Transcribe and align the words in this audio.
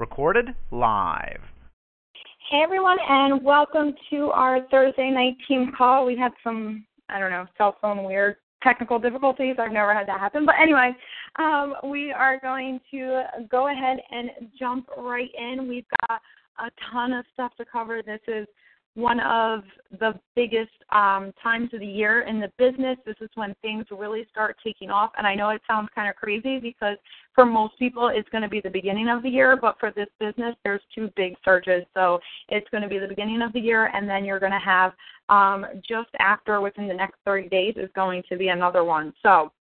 Recorded 0.00 0.54
live. 0.70 1.42
Hey 2.50 2.62
everyone, 2.64 2.96
and 3.06 3.44
welcome 3.44 3.94
to 4.08 4.30
our 4.30 4.66
Thursday 4.70 5.10
night 5.10 5.34
team 5.46 5.72
call. 5.76 6.06
We 6.06 6.16
had 6.16 6.32
some, 6.42 6.86
I 7.10 7.20
don't 7.20 7.30
know, 7.30 7.44
cell 7.58 7.76
phone 7.82 8.04
weird 8.04 8.36
technical 8.62 8.98
difficulties. 8.98 9.56
I've 9.58 9.72
never 9.72 9.92
had 9.92 10.08
that 10.08 10.18
happen. 10.18 10.46
But 10.46 10.54
anyway, 10.58 10.96
um, 11.38 11.74
we 11.84 12.12
are 12.12 12.40
going 12.40 12.80
to 12.92 13.24
go 13.50 13.70
ahead 13.70 13.98
and 14.10 14.30
jump 14.58 14.88
right 14.96 15.28
in. 15.36 15.68
We've 15.68 15.84
got 16.08 16.22
a 16.60 16.70
ton 16.90 17.12
of 17.12 17.26
stuff 17.34 17.52
to 17.58 17.66
cover. 17.70 18.00
This 18.02 18.20
is 18.26 18.46
one 19.00 19.20
of 19.20 19.62
the 19.98 20.18
biggest 20.36 20.70
um, 20.92 21.32
times 21.42 21.70
of 21.72 21.80
the 21.80 21.86
year 21.86 22.22
in 22.22 22.38
the 22.38 22.52
business. 22.58 22.96
This 23.04 23.16
is 23.20 23.30
when 23.34 23.54
things 23.62 23.86
really 23.90 24.26
start 24.30 24.56
taking 24.62 24.90
off. 24.90 25.10
And 25.16 25.26
I 25.26 25.34
know 25.34 25.50
it 25.50 25.62
sounds 25.66 25.88
kind 25.94 26.08
of 26.08 26.16
crazy 26.16 26.58
because 26.58 26.96
for 27.34 27.44
most 27.44 27.78
people 27.78 28.10
it's 28.12 28.28
going 28.28 28.42
to 28.42 28.48
be 28.48 28.60
the 28.60 28.70
beginning 28.70 29.08
of 29.08 29.22
the 29.22 29.28
year, 29.28 29.56
but 29.56 29.76
for 29.80 29.90
this 29.90 30.08
business 30.18 30.54
there's 30.64 30.82
two 30.94 31.10
big 31.16 31.34
surges. 31.44 31.84
So 31.94 32.20
it's 32.48 32.68
going 32.70 32.82
to 32.82 32.88
be 32.88 32.98
the 32.98 33.08
beginning 33.08 33.42
of 33.42 33.52
the 33.52 33.60
year, 33.60 33.90
and 33.94 34.08
then 34.08 34.24
you're 34.24 34.40
going 34.40 34.52
to 34.52 34.58
have 34.58 34.92
um, 35.28 35.66
just 35.88 36.10
after 36.18 36.60
within 36.60 36.86
the 36.86 36.94
next 36.94 37.16
30 37.24 37.48
days 37.48 37.74
is 37.76 37.90
going 37.94 38.22
to 38.28 38.36
be 38.36 38.48
another 38.48 38.84
one. 38.84 39.12
So 39.22 39.52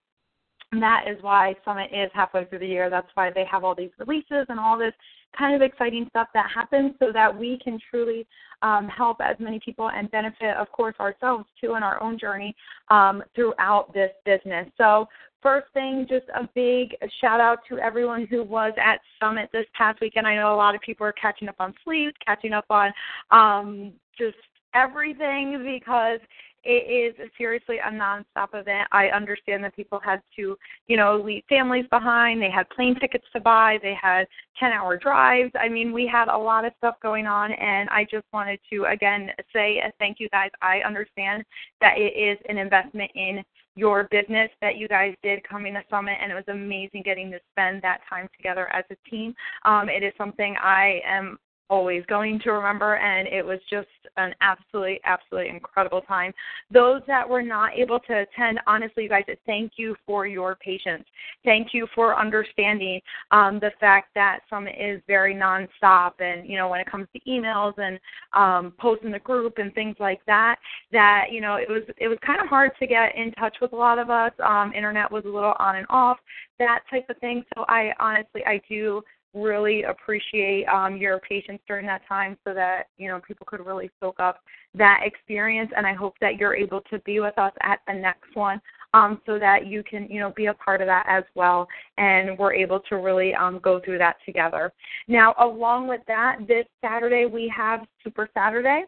that 0.73 1.05
is 1.07 1.17
why 1.21 1.55
Summit 1.65 1.89
is 1.91 2.11
halfway 2.13 2.45
through 2.45 2.59
the 2.59 2.67
year. 2.67 2.89
That's 2.89 3.09
why 3.15 3.31
they 3.31 3.45
have 3.45 3.63
all 3.63 3.73
these 3.73 3.89
releases 3.97 4.45
and 4.49 4.59
all 4.59 4.77
this 4.77 4.93
kind 5.37 5.55
of 5.55 5.61
exciting 5.61 6.05
stuff 6.09 6.27
that 6.33 6.49
happens 6.53 6.93
so 6.99 7.11
that 7.13 7.37
we 7.37 7.59
can 7.63 7.79
truly 7.89 8.27
um, 8.61 8.87
help 8.87 9.17
as 9.21 9.35
many 9.39 9.59
people 9.63 9.89
and 9.89 10.11
benefit, 10.11 10.55
of 10.57 10.71
course, 10.71 10.95
ourselves 10.99 11.45
too 11.59 11.75
in 11.75 11.83
our 11.83 12.01
own 12.01 12.17
journey 12.17 12.55
um, 12.89 13.23
throughout 13.35 13.93
this 13.93 14.11
business. 14.25 14.67
So, 14.77 15.07
first 15.41 15.67
thing, 15.73 16.05
just 16.09 16.25
a 16.35 16.49
big 16.53 16.95
shout 17.21 17.39
out 17.39 17.59
to 17.69 17.79
everyone 17.79 18.27
who 18.29 18.43
was 18.43 18.73
at 18.77 18.99
Summit 19.21 19.49
this 19.53 19.65
past 19.73 20.01
weekend. 20.01 20.27
I 20.27 20.35
know 20.35 20.53
a 20.53 20.57
lot 20.57 20.75
of 20.75 20.81
people 20.81 21.05
are 21.05 21.13
catching 21.13 21.47
up 21.47 21.55
on 21.59 21.73
sleep, 21.83 22.13
catching 22.25 22.51
up 22.51 22.65
on 22.69 22.91
um, 23.31 23.93
just 24.17 24.35
everything 24.73 25.63
because 25.63 26.19
it 26.63 27.15
is 27.19 27.29
seriously 27.37 27.77
a 27.77 27.89
nonstop 27.89 28.49
event. 28.53 28.87
I 28.91 29.07
understand 29.07 29.63
that 29.63 29.75
people 29.75 29.99
had 30.03 30.21
to, 30.35 30.57
you 30.87 30.97
know, 30.97 31.21
leave 31.23 31.43
families 31.47 31.85
behind. 31.89 32.41
They 32.41 32.51
had 32.51 32.69
plane 32.69 32.95
tickets 32.99 33.25
to 33.33 33.39
buy. 33.39 33.77
They 33.81 33.95
had 33.99 34.27
10 34.59 34.71
hour 34.71 34.97
drives. 34.97 35.51
I 35.59 35.69
mean, 35.69 35.93
we 35.93 36.07
had 36.07 36.27
a 36.27 36.37
lot 36.37 36.65
of 36.65 36.73
stuff 36.77 36.95
going 37.01 37.27
on, 37.27 37.51
and 37.53 37.89
I 37.89 38.03
just 38.03 38.25
wanted 38.33 38.59
to, 38.71 38.85
again, 38.85 39.29
say 39.53 39.81
thank 39.99 40.19
you 40.19 40.27
guys. 40.29 40.49
I 40.61 40.79
understand 40.85 41.43
that 41.81 41.97
it 41.97 42.17
is 42.17 42.37
an 42.49 42.57
investment 42.57 43.11
in 43.15 43.43
your 43.75 44.09
business 44.11 44.49
that 44.61 44.75
you 44.75 44.87
guys 44.89 45.15
did 45.23 45.47
coming 45.47 45.73
to 45.73 45.83
Summit, 45.89 46.17
and 46.21 46.31
it 46.31 46.35
was 46.35 46.43
amazing 46.49 47.03
getting 47.03 47.31
to 47.31 47.39
spend 47.51 47.81
that 47.81 48.01
time 48.09 48.27
together 48.35 48.67
as 48.73 48.83
a 48.91 49.09
team. 49.09 49.33
Um, 49.63 49.87
it 49.87 50.03
is 50.03 50.13
something 50.17 50.55
I 50.61 50.99
am 51.07 51.39
always 51.69 52.03
going 52.07 52.39
to 52.39 52.51
remember 52.51 52.95
and 52.97 53.27
it 53.27 53.45
was 53.45 53.59
just 53.69 53.87
an 54.17 54.33
absolutely 54.41 54.99
absolutely 55.05 55.49
incredible 55.49 56.01
time. 56.01 56.33
Those 56.71 57.01
that 57.07 57.27
were 57.27 57.41
not 57.41 57.73
able 57.73 57.99
to 58.01 58.19
attend 58.19 58.59
honestly 58.67 59.03
you 59.03 59.09
guys 59.09 59.23
thank 59.45 59.73
you 59.77 59.95
for 60.05 60.27
your 60.27 60.55
patience. 60.55 61.05
Thank 61.45 61.73
you 61.73 61.87
for 61.93 62.19
understanding 62.19 62.99
um, 63.31 63.59
the 63.59 63.71
fact 63.79 64.09
that 64.15 64.39
summit 64.49 64.75
is 64.79 65.01
very 65.07 65.35
nonstop 65.35 66.13
and 66.19 66.47
you 66.47 66.57
know 66.57 66.67
when 66.67 66.79
it 66.79 66.89
comes 66.89 67.07
to 67.13 67.19
emails 67.29 67.73
and 67.77 67.99
um, 68.33 68.73
posts 68.79 69.05
in 69.05 69.11
the 69.11 69.19
group 69.19 69.57
and 69.57 69.73
things 69.73 69.95
like 69.99 70.21
that 70.25 70.57
that 70.91 71.25
you 71.31 71.41
know 71.41 71.55
it 71.55 71.69
was 71.69 71.83
it 71.97 72.07
was 72.07 72.17
kind 72.25 72.41
of 72.41 72.47
hard 72.47 72.71
to 72.79 72.87
get 72.87 73.15
in 73.15 73.31
touch 73.33 73.57
with 73.61 73.73
a 73.73 73.75
lot 73.75 73.99
of 73.99 74.09
us. 74.09 74.31
Um, 74.43 74.73
internet 74.73 75.11
was 75.11 75.23
a 75.25 75.29
little 75.29 75.55
on 75.59 75.75
and 75.75 75.87
off 75.89 76.17
that 76.57 76.81
type 76.89 77.09
of 77.09 77.17
thing. 77.17 77.43
So 77.55 77.65
i 77.67 77.93
honestly 77.99 78.41
i 78.45 78.61
do 78.67 79.01
really 79.33 79.83
appreciate 79.83 80.65
um, 80.65 80.97
your 80.97 81.19
patience 81.19 81.59
during 81.67 81.85
that 81.85 82.01
time 82.07 82.37
so 82.43 82.53
that 82.53 82.83
you 82.97 83.07
know 83.07 83.19
people 83.25 83.45
could 83.45 83.65
really 83.65 83.89
soak 83.99 84.19
up 84.19 84.39
that 84.73 85.01
experience. 85.03 85.71
And 85.75 85.85
i 85.85 85.93
hope 85.93 86.15
that 86.21 86.37
you're 86.37 86.55
able 86.55 86.81
to 86.89 86.99
be 86.99 87.19
with 87.19 87.37
us 87.37 87.53
at 87.61 87.79
the 87.87 87.93
next 87.93 88.35
one 88.35 88.61
um, 88.93 89.21
so 89.25 89.37
that 89.39 89.67
you 89.67 89.83
can 89.83 90.07
you 90.09 90.19
know 90.19 90.31
be 90.35 90.47
a 90.47 90.53
part 90.53 90.81
of 90.81 90.87
that 90.87 91.05
as 91.07 91.23
well. 91.35 91.67
And 91.97 92.37
we're 92.37 92.53
able 92.53 92.79
to 92.89 92.95
really 92.95 93.33
um, 93.35 93.59
go 93.63 93.79
through 93.83 93.99
that 93.99 94.17
together. 94.25 94.71
Now 95.07 95.35
along 95.39 95.87
with 95.87 96.01
that 96.07 96.37
this 96.47 96.65
saturday 96.81 97.25
we 97.25 97.51
have 97.55 97.81
super 98.03 98.29
saturday. 98.33 98.83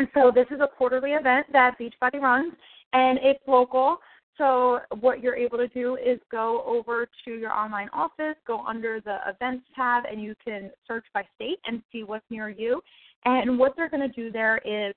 And 0.00 0.08
so 0.12 0.32
this 0.34 0.46
is 0.50 0.60
a 0.60 0.66
quarterly 0.66 1.12
event 1.12 1.46
that 1.52 1.78
beachbody 1.78 2.20
runs 2.20 2.52
and 2.94 3.18
it's 3.22 3.40
local 3.46 3.98
so 4.36 4.80
what 5.00 5.22
you're 5.22 5.36
able 5.36 5.58
to 5.58 5.68
do 5.68 5.96
is 5.96 6.18
go 6.30 6.64
over 6.66 7.08
to 7.24 7.34
your 7.34 7.52
online 7.52 7.88
office, 7.92 8.36
go 8.46 8.64
under 8.66 9.00
the 9.00 9.18
events 9.28 9.64
tab, 9.76 10.04
and 10.10 10.20
you 10.22 10.34
can 10.44 10.70
search 10.88 11.04
by 11.14 11.22
state 11.36 11.58
and 11.66 11.82
see 11.92 12.02
what's 12.02 12.24
near 12.30 12.48
you. 12.48 12.80
And 13.24 13.58
what 13.58 13.74
they're 13.76 13.88
going 13.88 14.08
to 14.08 14.14
do 14.14 14.32
there 14.32 14.58
is 14.58 14.94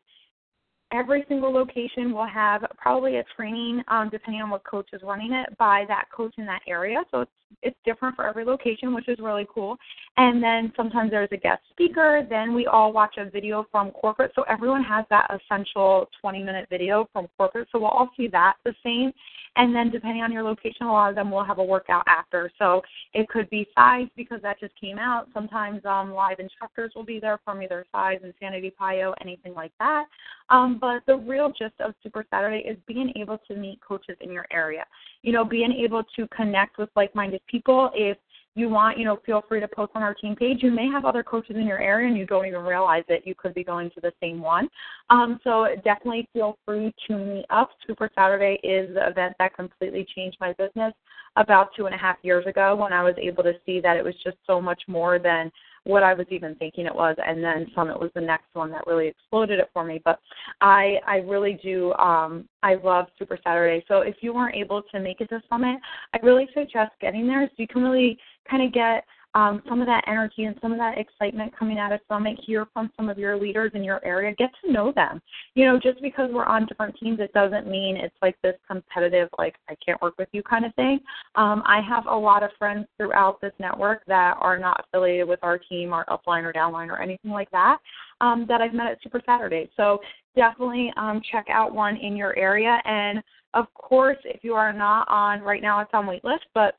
every 0.92 1.24
single 1.28 1.54
location 1.54 2.14
will 2.14 2.28
have 2.28 2.66
probably 2.78 3.18
a 3.18 3.24
training, 3.36 3.84
um, 3.90 4.10
depending 4.10 4.42
on 4.42 4.50
what 4.50 4.64
coach 4.64 4.90
is 4.94 5.02
running 5.04 5.34
it, 5.34 5.56
by 5.58 5.86
that 5.88 6.06
coach 6.16 6.34
in 6.38 6.46
that 6.46 6.62
area. 6.68 7.04
So 7.12 7.22
it's 7.22 7.32
it's 7.62 7.78
different 7.86 8.16
for 8.16 8.28
every 8.28 8.46
location, 8.46 8.94
which 8.94 9.08
is 9.08 9.18
really 9.20 9.48
cool. 9.54 9.78
And 10.18 10.42
then 10.42 10.72
sometimes 10.76 11.12
there's 11.12 11.30
a 11.32 11.38
guest 11.38 11.62
speaker. 11.72 12.26
Then 12.30 12.54
we 12.54 12.68
all 12.68 12.94
watch 12.94 13.16
a 13.18 13.30
video 13.30 13.66
from 13.72 13.92
corporate. 13.92 14.32
So 14.36 14.44
everyone 14.44 14.84
has 14.84 15.06
that 15.10 15.28
essential 15.30 16.08
20 16.22 16.44
minute 16.44 16.68
video 16.70 17.08
from 17.12 17.28
corporate. 17.38 17.68
So 17.72 17.80
we'll 17.80 17.90
all 17.90 18.10
see 18.16 18.28
that 18.28 18.56
the 18.64 18.74
same. 18.84 19.12
And 19.58 19.76
then 19.76 19.90
depending 19.90 20.22
on 20.22 20.32
your 20.32 20.44
location, 20.44 20.86
a 20.86 20.92
lot 20.92 21.10
of 21.10 21.16
them 21.16 21.32
will 21.32 21.44
have 21.44 21.58
a 21.58 21.64
workout 21.64 22.04
after. 22.08 22.52
So 22.60 22.82
it 23.14 23.28
could 23.28 23.50
be 23.50 23.68
CIZE 23.76 24.08
because 24.16 24.40
that 24.44 24.60
just 24.60 24.80
came 24.80 25.00
out. 25.00 25.30
Sometimes 25.34 25.84
um, 25.84 26.14
live 26.14 26.40
instructors 26.40 26.92
will 26.96 27.04
be 27.04 27.20
there 27.20 27.40
from 27.44 27.64
either 27.64 27.84
CIZE, 27.92 28.20
Insanity 28.24 28.72
PiYo, 28.80 29.14
anything 29.20 29.56
like 29.56 29.72
that. 29.80 30.06
Um, 30.50 30.78
but 30.80 31.02
the 31.08 31.18
real 31.18 31.50
gist 31.50 31.74
of 31.80 31.96
Super 32.04 32.24
Saturday 32.30 32.64
is 32.68 32.78
being 32.88 33.12
able 33.16 33.40
to 33.48 33.56
meet 33.56 33.80
coaches 33.82 34.16
in 34.22 34.32
your 34.32 34.46
area. 34.52 34.86
You 35.22 35.34
know, 35.34 35.44
being 35.44 35.72
able 35.72 36.04
to 36.16 36.28
connect 36.28 36.78
with 36.78 36.90
like-minded 36.96 37.42
people. 37.48 37.90
If 37.94 38.18
you 38.58 38.70
want, 38.70 38.98
you 38.98 39.06
know, 39.06 39.20
feel 39.24 39.44
free 39.48 39.60
to 39.60 39.68
post 39.68 39.92
on 39.94 40.02
our 40.02 40.16
team 40.16 40.36
page. 40.36 40.64
You 40.64 40.72
may 40.72 40.88
have 40.88 41.06
other 41.06 41.22
coaches 41.22 41.56
in 41.56 41.68
your 41.68 41.80
area 41.80 42.08
and 42.08 42.18
you 42.18 42.26
don't 42.26 42.48
even 42.48 42.62
realize 42.62 43.04
it. 43.08 43.22
You 43.24 43.36
could 43.36 43.54
be 43.54 43.64
going 43.64 43.92
to 43.92 44.02
the 44.02 44.12
same 44.20 44.42
one. 44.42 44.68
Um, 45.12 45.40
so 45.44 45.68
definitely 45.84 46.28
feel 46.34 46.58
free 46.66 46.92
to 47.08 47.18
meet 47.18 47.46
up. 47.52 47.70
Super 47.86 48.10
Saturday 48.16 48.60
is 48.64 48.94
the 48.96 49.08
event 49.08 49.36
that 49.38 49.56
completely 49.56 50.08
changed 50.16 50.38
my 50.42 50.54
business 50.54 50.94
about 51.36 51.70
two 51.78 51.86
and 51.86 51.94
a 51.94 51.98
half 52.00 52.18
years 52.24 52.48
ago 52.48 52.76
when 52.76 52.92
I 52.92 53.04
was 53.04 53.14
able 53.22 53.44
to 53.44 53.54
see 53.64 53.80
that 53.82 53.96
it 53.96 54.04
was 54.04 54.16
just 54.24 54.38
so 54.48 54.60
much 54.60 54.82
more 54.88 55.20
than 55.20 55.52
what 55.88 56.04
I 56.04 56.14
was 56.14 56.28
even 56.30 56.54
thinking 56.56 56.86
it 56.86 56.94
was, 56.94 57.16
and 57.26 57.42
then 57.42 57.66
Summit 57.74 58.00
was 58.00 58.12
the 58.14 58.22
next 58.22 58.54
one 58.54 58.72
that 58.72 58.86
really 58.86 59.08
exploded 59.08 59.60
it 59.60 59.70
for 59.74 59.86
me. 59.86 60.02
But 60.04 60.20
I 60.60 60.98
I 61.08 61.18
really 61.18 61.60
do 61.64 61.94
um, 61.94 62.48
I 62.62 62.76
love 62.76 63.08
Super 63.18 63.40
Saturday. 63.44 63.84
So 63.88 64.02
if 64.02 64.16
you 64.22 64.34
weren't 64.34 64.56
able 64.56 64.82
to 64.92 65.00
make 65.00 65.22
it 65.22 65.30
to 65.30 65.42
Summit, 65.50 65.80
I 66.14 66.18
really 66.24 66.48
suggest 66.54 66.92
getting 67.00 67.26
there 67.26 67.48
so 67.48 67.54
you 67.58 67.68
can 67.68 67.84
really 67.84 68.18
kind 68.50 68.64
of 68.64 68.74
get 68.74 69.06
um, 69.38 69.62
some 69.70 69.82
of 69.82 69.88
that 69.88 70.04
energy 70.08 70.46
and 70.46 70.56
some 70.64 70.72
of 70.72 70.80
that 70.80 70.98
excitement 70.98 71.56
coming 71.56 71.78
out 71.78 71.92
of 71.92 72.00
Summit, 72.08 72.40
hear 72.44 72.66
from 72.74 72.92
some 72.98 73.08
of 73.08 73.20
your 73.20 73.38
leaders 73.38 73.72
in 73.76 73.84
your 73.84 74.04
area, 74.04 74.34
get 74.36 74.50
to 74.66 74.72
know 74.72 74.92
them. 74.92 75.22
You 75.54 75.66
know, 75.66 75.80
just 75.80 76.02
because 76.02 76.32
we're 76.34 76.46
on 76.46 76.66
different 76.66 76.96
teams, 76.98 77.20
it 77.20 77.32
doesn't 77.34 77.68
mean 77.68 77.98
it's 77.98 78.16
like 78.20 78.36
this 78.42 78.56
competitive, 78.68 79.30
like, 79.38 79.54
I 79.70 79.76
can't 79.86 80.02
work 80.02 80.16
with 80.18 80.30
you 80.32 80.42
kind 80.42 80.66
of 80.66 80.74
thing. 80.74 81.00
Um, 81.36 81.62
I 81.68 81.82
have 81.88 82.08
a 82.08 82.16
lot 82.16 82.42
of 82.42 82.50
friends 82.58 82.88
throughout 82.98 83.40
this 83.40 83.54
network 83.60 84.04
that 84.08 84.38
are 84.40 84.58
not 84.58 84.84
affiliated 84.84 85.28
with 85.28 85.40
our 85.44 85.60
team 85.60 85.94
or 85.94 86.04
upline 86.06 86.44
or 86.44 86.52
downline 86.52 86.88
or 86.88 87.00
anything 87.00 87.30
like 87.30 87.52
that. 87.52 87.78
Um, 88.22 88.46
that 88.48 88.62
I've 88.62 88.74
met 88.74 88.88
at 88.88 88.98
Super 89.04 89.22
Saturday. 89.24 89.70
So 89.78 90.00
definitely 90.36 90.92
um, 90.98 91.22
check 91.32 91.46
out 91.52 91.76
one 91.76 91.96
in 91.98 92.18
your 92.18 92.36
area. 92.36 92.82
And 92.86 93.22
of 93.54 93.72
course, 93.76 94.18
if 94.26 94.44
you 94.44 94.56
are 94.56 94.74
not 94.74 95.08
on 95.10 95.42
right 95.42 95.62
now, 95.62 95.80
it's 95.82 95.92
on 95.94 96.08
waitlist, 96.08 96.48
but 96.56 96.76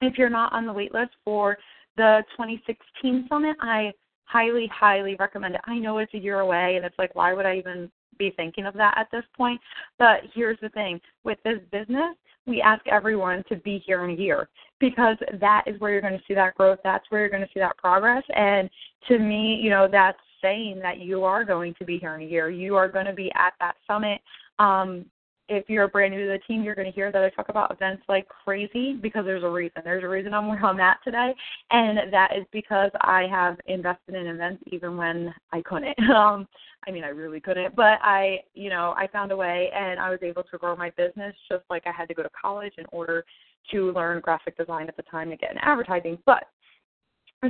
if 0.00 0.18
you're 0.18 0.28
not 0.28 0.52
on 0.52 0.66
the 0.66 0.72
waitlist 0.72 1.08
for 1.24 1.56
the 1.98 2.24
2016 2.30 3.26
summit, 3.28 3.56
I 3.60 3.92
highly, 4.24 4.70
highly 4.72 5.16
recommend 5.16 5.56
it. 5.56 5.60
I 5.64 5.78
know 5.78 5.98
it's 5.98 6.14
a 6.14 6.18
year 6.18 6.40
away, 6.40 6.76
and 6.76 6.84
it's 6.84 6.98
like, 6.98 7.14
why 7.14 7.34
would 7.34 7.44
I 7.44 7.58
even 7.58 7.90
be 8.18 8.32
thinking 8.36 8.64
of 8.64 8.74
that 8.74 8.96
at 8.96 9.08
this 9.12 9.24
point? 9.36 9.60
But 9.98 10.20
here's 10.34 10.58
the 10.60 10.70
thing 10.70 11.00
with 11.24 11.38
this 11.44 11.58
business, 11.70 12.16
we 12.46 12.62
ask 12.62 12.86
everyone 12.86 13.44
to 13.50 13.56
be 13.56 13.82
here 13.84 14.04
in 14.04 14.10
a 14.10 14.20
year 14.20 14.48
because 14.80 15.16
that 15.40 15.64
is 15.66 15.78
where 15.80 15.92
you're 15.92 16.00
going 16.00 16.18
to 16.18 16.24
see 16.26 16.34
that 16.34 16.54
growth. 16.54 16.78
That's 16.82 17.04
where 17.10 17.20
you're 17.20 17.30
going 17.30 17.42
to 17.42 17.48
see 17.52 17.60
that 17.60 17.76
progress. 17.76 18.22
And 18.34 18.70
to 19.08 19.18
me, 19.18 19.58
you 19.62 19.68
know, 19.68 19.86
that's 19.90 20.18
saying 20.40 20.78
that 20.80 20.98
you 20.98 21.24
are 21.24 21.44
going 21.44 21.74
to 21.74 21.84
be 21.84 21.98
here 21.98 22.14
in 22.14 22.22
a 22.22 22.24
year. 22.24 22.48
You 22.48 22.76
are 22.76 22.88
going 22.88 23.06
to 23.06 23.12
be 23.12 23.30
at 23.34 23.52
that 23.60 23.74
summit. 23.86 24.20
Um, 24.58 25.04
if 25.48 25.68
you're 25.68 25.88
brand 25.88 26.14
new 26.14 26.26
to 26.26 26.32
the 26.32 26.38
team, 26.46 26.62
you're 26.62 26.74
going 26.74 26.90
to 26.90 26.94
hear 26.94 27.10
that 27.10 27.22
I 27.22 27.30
talk 27.30 27.48
about 27.48 27.70
events 27.70 28.02
like 28.08 28.28
crazy 28.28 28.94
because 28.94 29.24
there's 29.24 29.44
a 29.44 29.48
reason. 29.48 29.82
There's 29.82 30.04
a 30.04 30.08
reason 30.08 30.34
I'm 30.34 30.48
where 30.48 30.64
I'm 30.64 30.80
at 30.80 30.98
today, 31.04 31.34
and 31.70 32.12
that 32.12 32.36
is 32.36 32.44
because 32.52 32.90
I 33.00 33.26
have 33.30 33.58
invested 33.66 34.14
in 34.14 34.26
events 34.26 34.62
even 34.70 34.96
when 34.96 35.34
I 35.52 35.62
couldn't. 35.62 35.96
Um, 36.18 36.48
I 36.86 36.90
mean, 36.90 37.04
I 37.04 37.08
really 37.08 37.38
couldn't, 37.38 37.76
but 37.76 37.98
I, 38.02 38.38
you 38.54 38.70
know, 38.70 38.92
I 38.96 39.06
found 39.06 39.30
a 39.30 39.36
way, 39.36 39.70
and 39.74 40.00
I 40.00 40.10
was 40.10 40.18
able 40.22 40.42
to 40.42 40.58
grow 40.58 40.74
my 40.74 40.90
business 40.90 41.34
just 41.48 41.62
like 41.70 41.84
I 41.86 41.92
had 41.92 42.08
to 42.08 42.14
go 42.14 42.22
to 42.22 42.30
college 42.40 42.72
in 42.76 42.86
order 42.90 43.24
to 43.70 43.92
learn 43.92 44.20
graphic 44.20 44.56
design 44.56 44.88
at 44.88 44.96
the 44.96 45.02
time 45.04 45.30
to 45.30 45.36
get 45.36 45.52
in 45.52 45.58
advertising. 45.58 46.18
But 46.26 46.44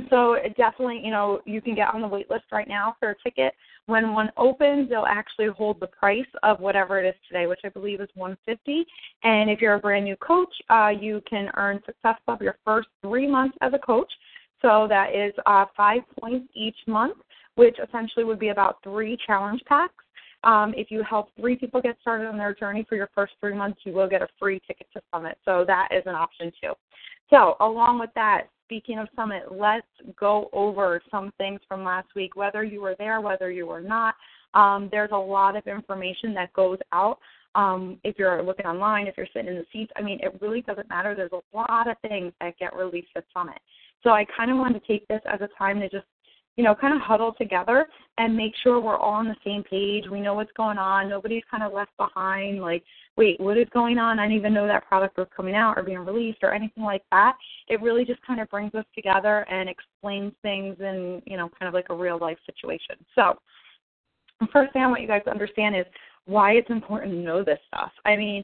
so 0.09 0.35
definitely, 0.55 1.01
you 1.03 1.11
know, 1.11 1.39
you 1.45 1.61
can 1.61 1.73
get 1.73 1.93
on 1.93 2.01
the 2.01 2.07
wait 2.07 2.29
list 2.29 2.45
right 2.51 2.67
now 2.67 2.95
for 2.99 3.11
a 3.11 3.15
ticket. 3.23 3.53
When 3.87 4.13
one 4.13 4.29
opens, 4.37 4.87
they'll 4.87 5.05
actually 5.07 5.47
hold 5.47 5.79
the 5.79 5.87
price 5.87 6.27
of 6.43 6.59
whatever 6.59 7.03
it 7.03 7.07
is 7.07 7.15
today, 7.27 7.47
which 7.47 7.61
I 7.65 7.69
believe 7.69 7.99
is 7.99 8.09
150. 8.13 8.85
And 9.23 9.49
if 9.49 9.61
you're 9.61 9.73
a 9.73 9.79
brand 9.79 10.05
new 10.05 10.15
coach, 10.17 10.53
uh, 10.69 10.89
you 10.89 11.21
can 11.27 11.49
earn 11.55 11.79
Success 11.85 12.17
Club 12.25 12.41
your 12.41 12.57
first 12.63 12.87
three 13.01 13.27
months 13.27 13.57
as 13.61 13.73
a 13.73 13.79
coach. 13.79 14.11
So 14.61 14.85
that 14.89 15.15
is 15.15 15.33
uh, 15.47 15.65
five 15.75 16.01
points 16.19 16.47
each 16.53 16.77
month, 16.85 17.17
which 17.55 17.77
essentially 17.83 18.25
would 18.25 18.39
be 18.39 18.49
about 18.49 18.77
three 18.83 19.17
challenge 19.25 19.61
packs. 19.65 19.93
Um, 20.43 20.73
if 20.77 20.91
you 20.91 21.03
help 21.03 21.29
three 21.35 21.55
people 21.55 21.81
get 21.81 21.97
started 21.99 22.27
on 22.27 22.37
their 22.37 22.53
journey 22.53 22.85
for 22.87 22.95
your 22.95 23.09
first 23.15 23.33
three 23.39 23.55
months, 23.55 23.79
you 23.85 23.93
will 23.93 24.07
get 24.07 24.21
a 24.21 24.27
free 24.37 24.61
ticket 24.67 24.87
to 24.93 25.01
Summit. 25.11 25.37
So 25.45 25.65
that 25.65 25.89
is 25.91 26.03
an 26.05 26.15
option 26.15 26.51
too. 26.61 26.73
So, 27.29 27.55
along 27.59 27.99
with 27.99 28.09
that, 28.15 28.47
speaking 28.69 28.99
of 28.99 29.07
Summit, 29.15 29.45
let's 29.51 29.87
go 30.19 30.47
over 30.53 31.01
some 31.09 31.33
things 31.39 31.59
from 31.67 31.83
last 31.83 32.07
week, 32.15 32.35
whether 32.35 32.63
you 32.63 32.81
were 32.81 32.95
there, 32.99 33.19
whether 33.19 33.49
you 33.49 33.65
were 33.65 33.81
not. 33.81 34.13
Um, 34.53 34.89
there's 34.91 35.09
a 35.11 35.17
lot 35.17 35.55
of 35.55 35.65
information 35.65 36.35
that 36.35 36.53
goes 36.53 36.77
out. 36.93 37.17
Um, 37.55 37.97
if 38.03 38.19
you're 38.19 38.43
looking 38.43 38.67
online, 38.67 39.07
if 39.07 39.17
you're 39.17 39.27
sitting 39.33 39.47
in 39.47 39.55
the 39.55 39.65
seats, 39.73 39.91
I 39.95 40.03
mean, 40.03 40.19
it 40.21 40.39
really 40.39 40.61
doesn't 40.61 40.87
matter. 40.87 41.15
There's 41.15 41.31
a 41.31 41.57
lot 41.57 41.89
of 41.89 41.97
things 42.07 42.31
that 42.39 42.59
get 42.59 42.75
released 42.75 43.07
at 43.15 43.25
Summit. 43.33 43.57
So 44.03 44.11
I 44.11 44.23
kind 44.37 44.51
of 44.51 44.57
wanted 44.57 44.81
to 44.81 44.87
take 44.87 45.07
this 45.07 45.21
as 45.25 45.41
a 45.41 45.49
time 45.57 45.79
to 45.79 45.89
just 45.89 46.05
you 46.59 46.65
know, 46.65 46.75
kind 46.75 46.93
of 46.93 46.99
huddle 46.99 47.31
together 47.37 47.87
and 48.17 48.35
make 48.35 48.51
sure 48.61 48.81
we're 48.81 48.97
all 48.97 49.13
on 49.13 49.29
the 49.29 49.35
same 49.45 49.63
page. 49.63 50.03
We 50.11 50.19
know 50.19 50.33
what's 50.33 50.51
going 50.57 50.77
on. 50.77 51.07
Nobody's 51.07 51.43
kind 51.49 51.63
of 51.63 51.71
left 51.71 51.95
behind. 51.95 52.59
Like, 52.59 52.83
wait, 53.15 53.39
what 53.39 53.57
is 53.57 53.67
going 53.73 53.97
on? 53.97 54.19
I 54.19 54.25
didn't 54.25 54.39
even 54.39 54.53
know 54.53 54.67
that 54.67 54.85
product 54.85 55.17
was 55.17 55.27
coming 55.33 55.55
out 55.55 55.77
or 55.77 55.83
being 55.83 55.99
released 55.99 56.39
or 56.41 56.53
anything 56.53 56.83
like 56.83 57.03
that. 57.11 57.37
It 57.69 57.81
really 57.81 58.03
just 58.03 58.21
kind 58.27 58.41
of 58.41 58.49
brings 58.49 58.75
us 58.75 58.83
together 58.93 59.45
and 59.49 59.69
explains 59.69 60.33
things 60.41 60.75
in, 60.81 61.21
you 61.25 61.37
know, 61.37 61.49
kind 61.57 61.69
of 61.69 61.73
like 61.73 61.85
a 61.91 61.95
real 61.95 62.19
life 62.19 62.37
situation. 62.45 62.97
So, 63.15 63.39
the 64.41 64.47
first 64.51 64.73
thing 64.73 64.81
I 64.81 64.87
want 64.87 65.01
you 65.01 65.07
guys 65.07 65.23
to 65.23 65.31
understand 65.31 65.77
is 65.77 65.85
why 66.25 66.55
it's 66.55 66.69
important 66.69 67.13
to 67.13 67.19
know 67.19 67.41
this 67.41 67.59
stuff. 67.69 67.91
I 68.03 68.17
mean, 68.17 68.43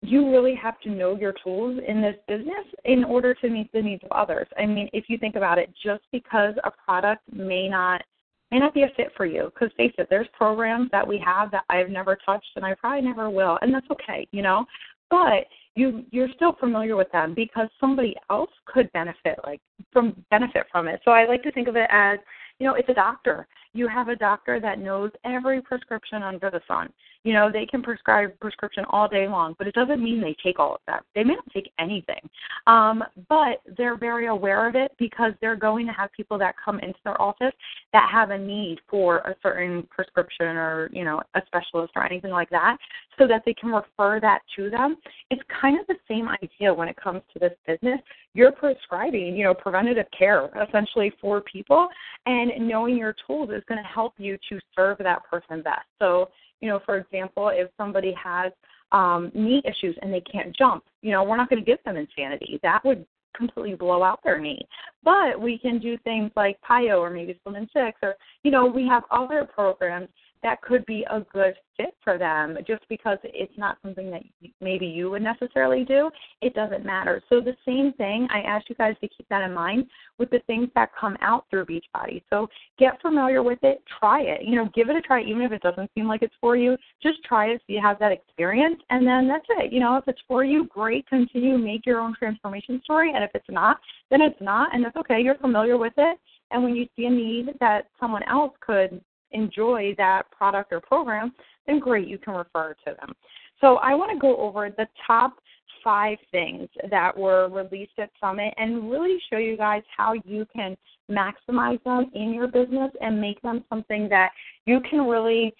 you 0.00 0.30
really 0.30 0.54
have 0.54 0.80
to 0.80 0.90
know 0.90 1.16
your 1.16 1.34
tools 1.42 1.80
in 1.86 2.00
this 2.00 2.16
business 2.26 2.64
in 2.84 3.04
order 3.04 3.34
to 3.34 3.50
meet 3.50 3.70
the 3.72 3.82
needs 3.82 4.02
of 4.04 4.12
others. 4.12 4.46
I 4.58 4.66
mean, 4.66 4.88
if 4.92 5.04
you 5.08 5.18
think 5.18 5.36
about 5.36 5.58
it, 5.58 5.70
just 5.82 6.02
because 6.10 6.54
a 6.64 6.70
product 6.70 7.22
may 7.32 7.68
not 7.68 8.02
may 8.50 8.58
not 8.60 8.74
be 8.74 8.82
a 8.82 8.90
fit 8.96 9.08
for 9.16 9.26
you, 9.26 9.50
because 9.52 9.74
face 9.76 9.92
it, 9.98 10.06
there's 10.10 10.28
programs 10.32 10.88
that 10.92 11.06
we 11.06 11.18
have 11.18 11.50
that 11.50 11.64
I've 11.70 11.88
never 11.88 12.16
touched 12.24 12.50
and 12.56 12.64
I 12.64 12.74
probably 12.74 13.02
never 13.02 13.28
will, 13.28 13.58
and 13.62 13.74
that's 13.74 13.90
okay, 13.90 14.28
you 14.32 14.42
know. 14.42 14.64
But 15.10 15.46
you 15.74 16.04
you're 16.10 16.28
still 16.34 16.54
familiar 16.60 16.96
with 16.96 17.10
them 17.12 17.34
because 17.34 17.68
somebody 17.80 18.16
else 18.30 18.50
could 18.66 18.90
benefit 18.92 19.38
like 19.44 19.60
from 19.92 20.24
benefit 20.30 20.66
from 20.70 20.88
it. 20.88 21.00
So 21.04 21.10
I 21.10 21.26
like 21.26 21.42
to 21.42 21.52
think 21.52 21.68
of 21.68 21.76
it 21.76 21.88
as, 21.90 22.18
you 22.58 22.66
know, 22.66 22.74
it's 22.74 22.88
a 22.88 22.94
doctor. 22.94 23.46
You 23.72 23.88
have 23.88 24.08
a 24.08 24.16
doctor 24.16 24.60
that 24.60 24.78
knows 24.78 25.10
every 25.24 25.60
prescription 25.60 26.22
under 26.22 26.50
the 26.50 26.60
sun 26.68 26.90
you 27.24 27.32
know, 27.32 27.50
they 27.50 27.64
can 27.64 27.82
prescribe 27.82 28.38
prescription 28.38 28.84
all 28.90 29.08
day 29.08 29.26
long, 29.26 29.54
but 29.58 29.66
it 29.66 29.74
doesn't 29.74 30.02
mean 30.02 30.20
they 30.20 30.36
take 30.42 30.58
all 30.58 30.74
of 30.74 30.80
that. 30.86 31.04
They 31.14 31.24
may 31.24 31.34
not 31.34 31.50
take 31.52 31.70
anything, 31.78 32.20
um, 32.66 33.02
but 33.28 33.62
they're 33.78 33.96
very 33.96 34.26
aware 34.26 34.68
of 34.68 34.76
it 34.76 34.92
because 34.98 35.32
they're 35.40 35.56
going 35.56 35.86
to 35.86 35.92
have 35.92 36.12
people 36.12 36.38
that 36.38 36.54
come 36.62 36.78
into 36.80 36.98
their 37.02 37.20
office 37.20 37.54
that 37.94 38.10
have 38.12 38.30
a 38.30 38.38
need 38.38 38.78
for 38.90 39.18
a 39.18 39.34
certain 39.42 39.86
prescription 39.90 40.48
or 40.48 40.90
you 40.92 41.04
know 41.04 41.22
a 41.34 41.40
specialist 41.46 41.92
or 41.96 42.04
anything 42.04 42.30
like 42.30 42.50
that, 42.50 42.76
so 43.18 43.26
that 43.26 43.42
they 43.46 43.54
can 43.54 43.70
refer 43.70 44.20
that 44.20 44.40
to 44.56 44.68
them. 44.68 44.96
It's 45.30 45.42
kind 45.60 45.80
of 45.80 45.86
the 45.86 45.96
same 46.06 46.28
idea 46.28 46.72
when 46.74 46.88
it 46.88 46.96
comes 46.96 47.22
to 47.32 47.38
this 47.38 47.52
business. 47.66 48.00
You're 48.34 48.52
prescribing, 48.52 49.34
you 49.34 49.44
know, 49.44 49.54
preventative 49.54 50.06
care 50.16 50.50
essentially 50.68 51.10
for 51.22 51.40
people, 51.40 51.88
and 52.26 52.68
knowing 52.68 52.98
your 52.98 53.14
tools 53.26 53.48
is 53.48 53.62
going 53.66 53.82
to 53.82 53.88
help 53.88 54.12
you 54.18 54.36
to 54.50 54.58
serve 54.76 54.98
that 54.98 55.22
person 55.30 55.62
best. 55.62 55.86
So 55.98 56.28
you 56.60 56.68
know, 56.68 56.80
for 56.84 56.96
example, 56.96 57.50
if 57.52 57.70
somebody 57.76 58.14
has 58.22 58.52
um, 58.92 59.30
knee 59.34 59.62
issues 59.64 59.96
and 60.02 60.12
they 60.12 60.20
can't 60.20 60.56
jump, 60.56 60.84
you 61.02 61.10
know, 61.10 61.24
we're 61.24 61.36
not 61.36 61.50
going 61.50 61.62
to 61.62 61.66
give 61.66 61.82
them 61.84 61.96
insanity. 61.96 62.60
That 62.62 62.84
would 62.84 63.04
completely 63.36 63.74
blow 63.74 64.02
out 64.02 64.20
their 64.22 64.38
knee. 64.38 64.66
But 65.02 65.40
we 65.40 65.58
can 65.58 65.78
do 65.78 65.98
things 65.98 66.30
like 66.36 66.58
PiYo 66.68 66.98
or 66.98 67.10
maybe 67.10 67.38
Slim 67.42 67.56
in 67.56 67.68
Six, 67.72 67.98
or 68.02 68.14
you 68.42 68.50
know, 68.50 68.66
we 68.66 68.86
have 68.86 69.02
other 69.10 69.44
programs 69.44 70.08
that 70.44 70.60
could 70.60 70.84
be 70.84 71.04
a 71.10 71.20
good 71.32 71.54
fit 71.76 71.96
for 72.04 72.18
them 72.18 72.56
just 72.66 72.82
because 72.88 73.18
it's 73.24 73.56
not 73.56 73.78
something 73.82 74.10
that 74.10 74.22
maybe 74.60 74.86
you 74.86 75.10
would 75.10 75.22
necessarily 75.22 75.84
do. 75.84 76.10
It 76.42 76.54
doesn't 76.54 76.84
matter. 76.84 77.22
So 77.28 77.40
the 77.40 77.56
same 77.66 77.92
thing 77.94 78.28
i 78.30 78.40
ask 78.40 78.68
you 78.68 78.76
guys 78.76 78.94
to 79.00 79.08
keep 79.08 79.26
that 79.30 79.42
in 79.42 79.54
mind 79.54 79.86
with 80.18 80.30
the 80.30 80.40
things 80.46 80.68
that 80.74 80.90
come 81.00 81.16
out 81.22 81.46
through 81.50 81.64
beachbody. 81.64 82.22
So 82.30 82.48
get 82.78 83.00
familiar 83.00 83.42
with 83.42 83.58
it 83.62 83.82
try 83.98 84.20
it. 84.20 84.42
You 84.44 84.56
know 84.56 84.68
give 84.74 84.90
it 84.90 84.96
a 84.96 85.00
try 85.00 85.22
even 85.22 85.42
if 85.42 85.50
it 85.50 85.62
doesn't 85.62 85.90
seem 85.94 86.06
like 86.06 86.22
it's 86.22 86.34
for 86.40 86.56
you. 86.56 86.76
Just 87.02 87.24
try 87.24 87.46
it 87.46 87.62
so 87.66 87.72
you 87.72 87.80
have 87.82 87.98
that 87.98 88.12
experience 88.12 88.80
and 88.90 89.06
then 89.06 89.26
that's 89.26 89.46
it. 89.48 89.72
You 89.72 89.80
know 89.80 89.96
if 89.96 90.04
it's 90.06 90.20
for 90.28 90.44
you 90.44 90.66
great. 90.66 91.08
Continue 91.08 91.56
make 91.56 91.86
your 91.86 92.00
own 92.00 92.14
transformation 92.18 92.82
story 92.84 93.12
and 93.14 93.24
if 93.24 93.30
it's 93.34 93.48
not 93.48 93.78
then 94.10 94.20
it's 94.20 94.40
not 94.42 94.74
and 94.74 94.84
that's 94.84 94.96
okay. 94.96 95.22
You're 95.22 95.36
familiar 95.36 95.78
with 95.78 95.94
it. 95.96 96.18
And 96.50 96.62
when 96.62 96.76
you 96.76 96.86
see 96.94 97.06
a 97.06 97.10
need 97.10 97.56
that 97.60 97.86
someone 97.98 98.22
else 98.24 98.52
could 98.60 99.00
enjoy 99.34 99.94
that 99.98 100.30
product 100.30 100.72
or 100.72 100.80
program, 100.80 101.32
then 101.66 101.78
great, 101.78 102.08
you 102.08 102.18
can 102.18 102.34
refer 102.34 102.74
to 102.86 102.94
them. 103.00 103.14
So 103.60 103.76
I 103.76 103.94
want 103.94 104.12
to 104.12 104.18
go 104.18 104.36
over 104.36 104.70
the 104.70 104.86
top 105.06 105.34
five 105.82 106.18
things 106.32 106.68
that 106.90 107.16
were 107.16 107.48
released 107.48 107.98
at 107.98 108.10
Summit 108.20 108.54
and 108.56 108.90
really 108.90 109.18
show 109.30 109.36
you 109.36 109.56
guys 109.56 109.82
how 109.94 110.14
you 110.24 110.46
can 110.54 110.76
maximize 111.10 111.82
them 111.84 112.10
in 112.14 112.32
your 112.32 112.46
business 112.46 112.90
and 113.00 113.20
make 113.20 113.40
them 113.42 113.64
something 113.68 114.08
that 114.08 114.30
you 114.64 114.80
can 114.88 115.06
really 115.06 115.54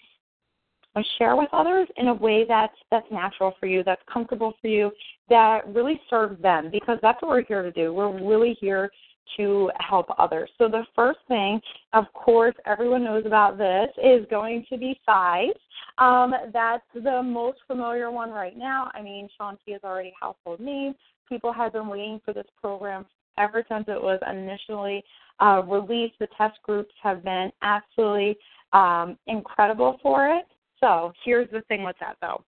share 1.17 1.35
with 1.35 1.49
others 1.51 1.87
in 1.97 2.07
a 2.07 2.13
way 2.13 2.45
that's 2.47 2.75
that's 2.89 3.05
natural 3.11 3.53
for 3.59 3.67
you, 3.67 3.83
that's 3.83 4.01
comfortable 4.11 4.53
for 4.61 4.67
you, 4.67 4.91
that 5.29 5.67
really 5.67 5.99
serves 6.09 6.41
them 6.41 6.69
because 6.71 6.97
that's 7.01 7.21
what 7.21 7.29
we're 7.29 7.43
here 7.43 7.61
to 7.61 7.71
do. 7.71 7.93
We're 7.93 8.17
really 8.25 8.57
here 8.59 8.89
to 9.37 9.71
help 9.79 10.07
others. 10.17 10.49
So 10.57 10.67
the 10.67 10.85
first 10.95 11.19
thing, 11.27 11.59
of 11.93 12.05
course, 12.13 12.55
everyone 12.65 13.03
knows 13.03 13.25
about 13.25 13.57
this, 13.57 13.89
is 14.03 14.25
going 14.29 14.65
to 14.69 14.77
be 14.77 14.99
CIZE. 15.05 15.55
Um, 15.97 16.33
that's 16.51 16.83
the 16.93 17.21
most 17.23 17.59
familiar 17.67 18.11
one 18.11 18.31
right 18.31 18.57
now. 18.57 18.91
I 18.93 19.01
mean, 19.01 19.29
Shaun 19.37 19.57
T 19.65 19.73
is 19.73 19.81
already 19.83 20.13
household 20.19 20.59
name. 20.59 20.93
People 21.29 21.53
have 21.53 21.73
been 21.73 21.87
waiting 21.87 22.21
for 22.23 22.33
this 22.33 22.47
program 22.61 23.05
ever 23.37 23.63
since 23.69 23.85
it 23.87 24.01
was 24.01 24.19
initially 24.29 25.03
uh, 25.39 25.61
released. 25.67 26.15
The 26.19 26.27
test 26.37 26.57
groups 26.63 26.93
have 27.01 27.23
been 27.23 27.51
absolutely 27.61 28.37
um, 28.73 29.17
incredible 29.27 29.97
for 30.01 30.27
it. 30.27 30.45
So 30.79 31.13
here's 31.23 31.49
the 31.51 31.61
thing 31.61 31.83
with 31.83 31.95
that, 31.99 32.17
though. 32.21 32.43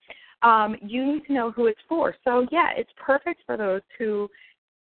Um, 0.47 0.75
you 0.81 1.13
need 1.13 1.25
to 1.27 1.33
know 1.33 1.51
who 1.51 1.65
it's 1.65 1.79
for. 1.89 2.15
So 2.23 2.45
yeah, 2.51 2.69
it's 2.75 2.91
perfect 3.03 3.41
for 3.45 3.57
those 3.57 3.81
who 3.97 4.29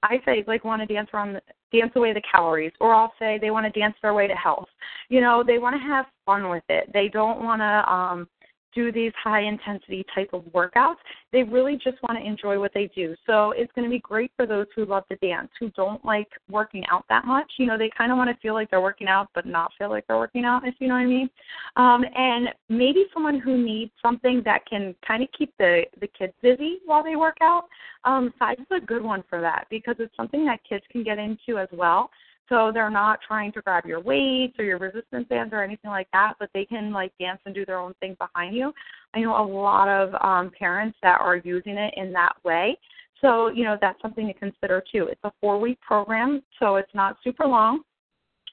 I 0.02 0.20
say 0.24 0.44
like 0.46 0.64
want 0.64 0.86
to 0.86 0.92
dance 0.92 1.08
around 1.12 1.34
the, 1.34 1.42
dance 1.72 1.92
away 1.96 2.12
the 2.12 2.22
calories, 2.30 2.72
or 2.80 2.94
I'll 2.94 3.12
say 3.18 3.38
they 3.40 3.50
want 3.50 3.72
to 3.72 3.80
dance 3.80 3.94
their 4.02 4.14
way 4.14 4.26
to 4.26 4.34
health. 4.34 4.68
You 5.08 5.20
know, 5.20 5.42
they 5.44 5.58
want 5.58 5.74
to 5.74 5.80
have 5.80 6.06
fun 6.24 6.48
with 6.48 6.64
it. 6.68 6.90
They 6.92 7.08
don't 7.08 7.42
want 7.42 7.60
to 7.60 7.92
um 7.92 8.28
do 8.76 8.92
these 8.92 9.12
high 9.22 9.40
intensity 9.40 10.04
type 10.14 10.28
of 10.34 10.42
workouts. 10.54 10.96
They 11.32 11.42
really 11.42 11.76
just 11.82 12.00
want 12.02 12.18
to 12.18 12.24
enjoy 12.24 12.60
what 12.60 12.72
they 12.74 12.88
do. 12.94 13.16
So 13.26 13.52
it's 13.52 13.72
going 13.72 13.86
to 13.86 13.90
be 13.90 13.98
great 13.98 14.30
for 14.36 14.46
those 14.46 14.66
who 14.76 14.84
love 14.84 15.04
to 15.08 15.16
dance, 15.16 15.48
who 15.58 15.70
don't 15.70 16.04
like 16.04 16.28
working 16.50 16.84
out 16.90 17.04
that 17.08 17.24
much. 17.24 17.50
You 17.56 17.66
know, 17.66 17.78
they 17.78 17.90
kind 17.96 18.12
of 18.12 18.18
want 18.18 18.30
to 18.30 18.36
feel 18.40 18.52
like 18.52 18.70
they're 18.70 18.80
working 18.80 19.08
out, 19.08 19.28
but 19.34 19.46
not 19.46 19.72
feel 19.78 19.88
like 19.88 20.06
they're 20.06 20.18
working 20.18 20.44
out, 20.44 20.68
if 20.68 20.74
you 20.78 20.88
know 20.88 20.94
what 20.94 21.00
I 21.00 21.06
mean. 21.06 21.30
Um, 21.76 22.04
and 22.14 22.48
maybe 22.68 23.06
someone 23.14 23.40
who 23.40 23.56
needs 23.56 23.92
something 24.02 24.42
that 24.44 24.66
can 24.66 24.94
kind 25.06 25.22
of 25.22 25.28
keep 25.36 25.52
the 25.58 25.84
the 26.00 26.08
kids 26.08 26.34
busy 26.42 26.78
while 26.84 27.02
they 27.02 27.16
work 27.16 27.38
out. 27.42 27.64
Um, 28.04 28.32
CIZE 28.38 28.58
is 28.60 28.82
a 28.82 28.86
good 28.86 29.02
one 29.02 29.24
for 29.28 29.40
that 29.40 29.66
because 29.70 29.96
it's 29.98 30.14
something 30.16 30.44
that 30.44 30.60
kids 30.68 30.84
can 30.92 31.02
get 31.02 31.18
into 31.18 31.58
as 31.58 31.68
well 31.72 32.10
So 32.48 32.70
they're 32.72 32.90
not 32.90 33.20
trying 33.26 33.52
to 33.52 33.62
grab 33.62 33.84
your 33.86 34.00
weights 34.00 34.54
or 34.58 34.64
your 34.64 34.78
resistance 34.78 35.26
bands 35.28 35.52
or 35.52 35.62
anything 35.62 35.90
like 35.90 36.08
that, 36.12 36.34
but 36.38 36.48
they 36.54 36.64
can 36.64 36.92
like 36.92 37.12
dance 37.18 37.40
and 37.44 37.54
do 37.54 37.66
their 37.66 37.78
own 37.78 37.94
thing 38.00 38.16
behind 38.18 38.54
you. 38.54 38.72
I 39.14 39.20
know 39.20 39.36
a 39.36 39.46
lot 39.46 39.88
of 39.88 40.14
um, 40.22 40.52
parents 40.56 40.96
that 41.02 41.20
are 41.20 41.36
using 41.36 41.76
it 41.76 41.94
in 41.96 42.12
that 42.12 42.36
way. 42.44 42.78
So, 43.20 43.48
you 43.48 43.64
know, 43.64 43.76
that's 43.80 44.00
something 44.00 44.26
to 44.26 44.34
consider 44.34 44.82
too. 44.92 45.08
It's 45.10 45.20
a 45.24 45.32
four 45.40 45.58
week 45.58 45.80
program, 45.80 46.42
so 46.60 46.76
it's 46.76 46.94
not 46.94 47.16
super 47.24 47.46
long. 47.46 47.80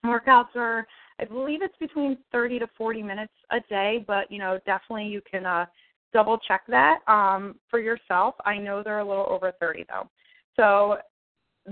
Workouts 0.05 0.55
are, 0.55 0.87
I 1.19 1.25
believe 1.25 1.61
it's 1.61 1.77
between 1.79 2.17
30 2.31 2.59
to 2.59 2.67
40 2.77 3.03
minutes 3.03 3.33
a 3.51 3.59
day, 3.69 4.03
but, 4.07 4.31
you 4.31 4.39
know, 4.39 4.59
definitely 4.65 5.07
you 5.07 5.21
can 5.29 5.45
uh, 5.45 5.65
double 6.13 6.37
check 6.37 6.61
that 6.67 6.99
um, 7.07 7.55
for 7.69 7.79
yourself. 7.79 8.35
I 8.45 8.57
know 8.57 8.81
they're 8.83 8.99
a 8.99 9.07
little 9.07 9.27
over 9.29 9.51
30 9.59 9.85
though. 9.89 10.09
So 10.55 10.97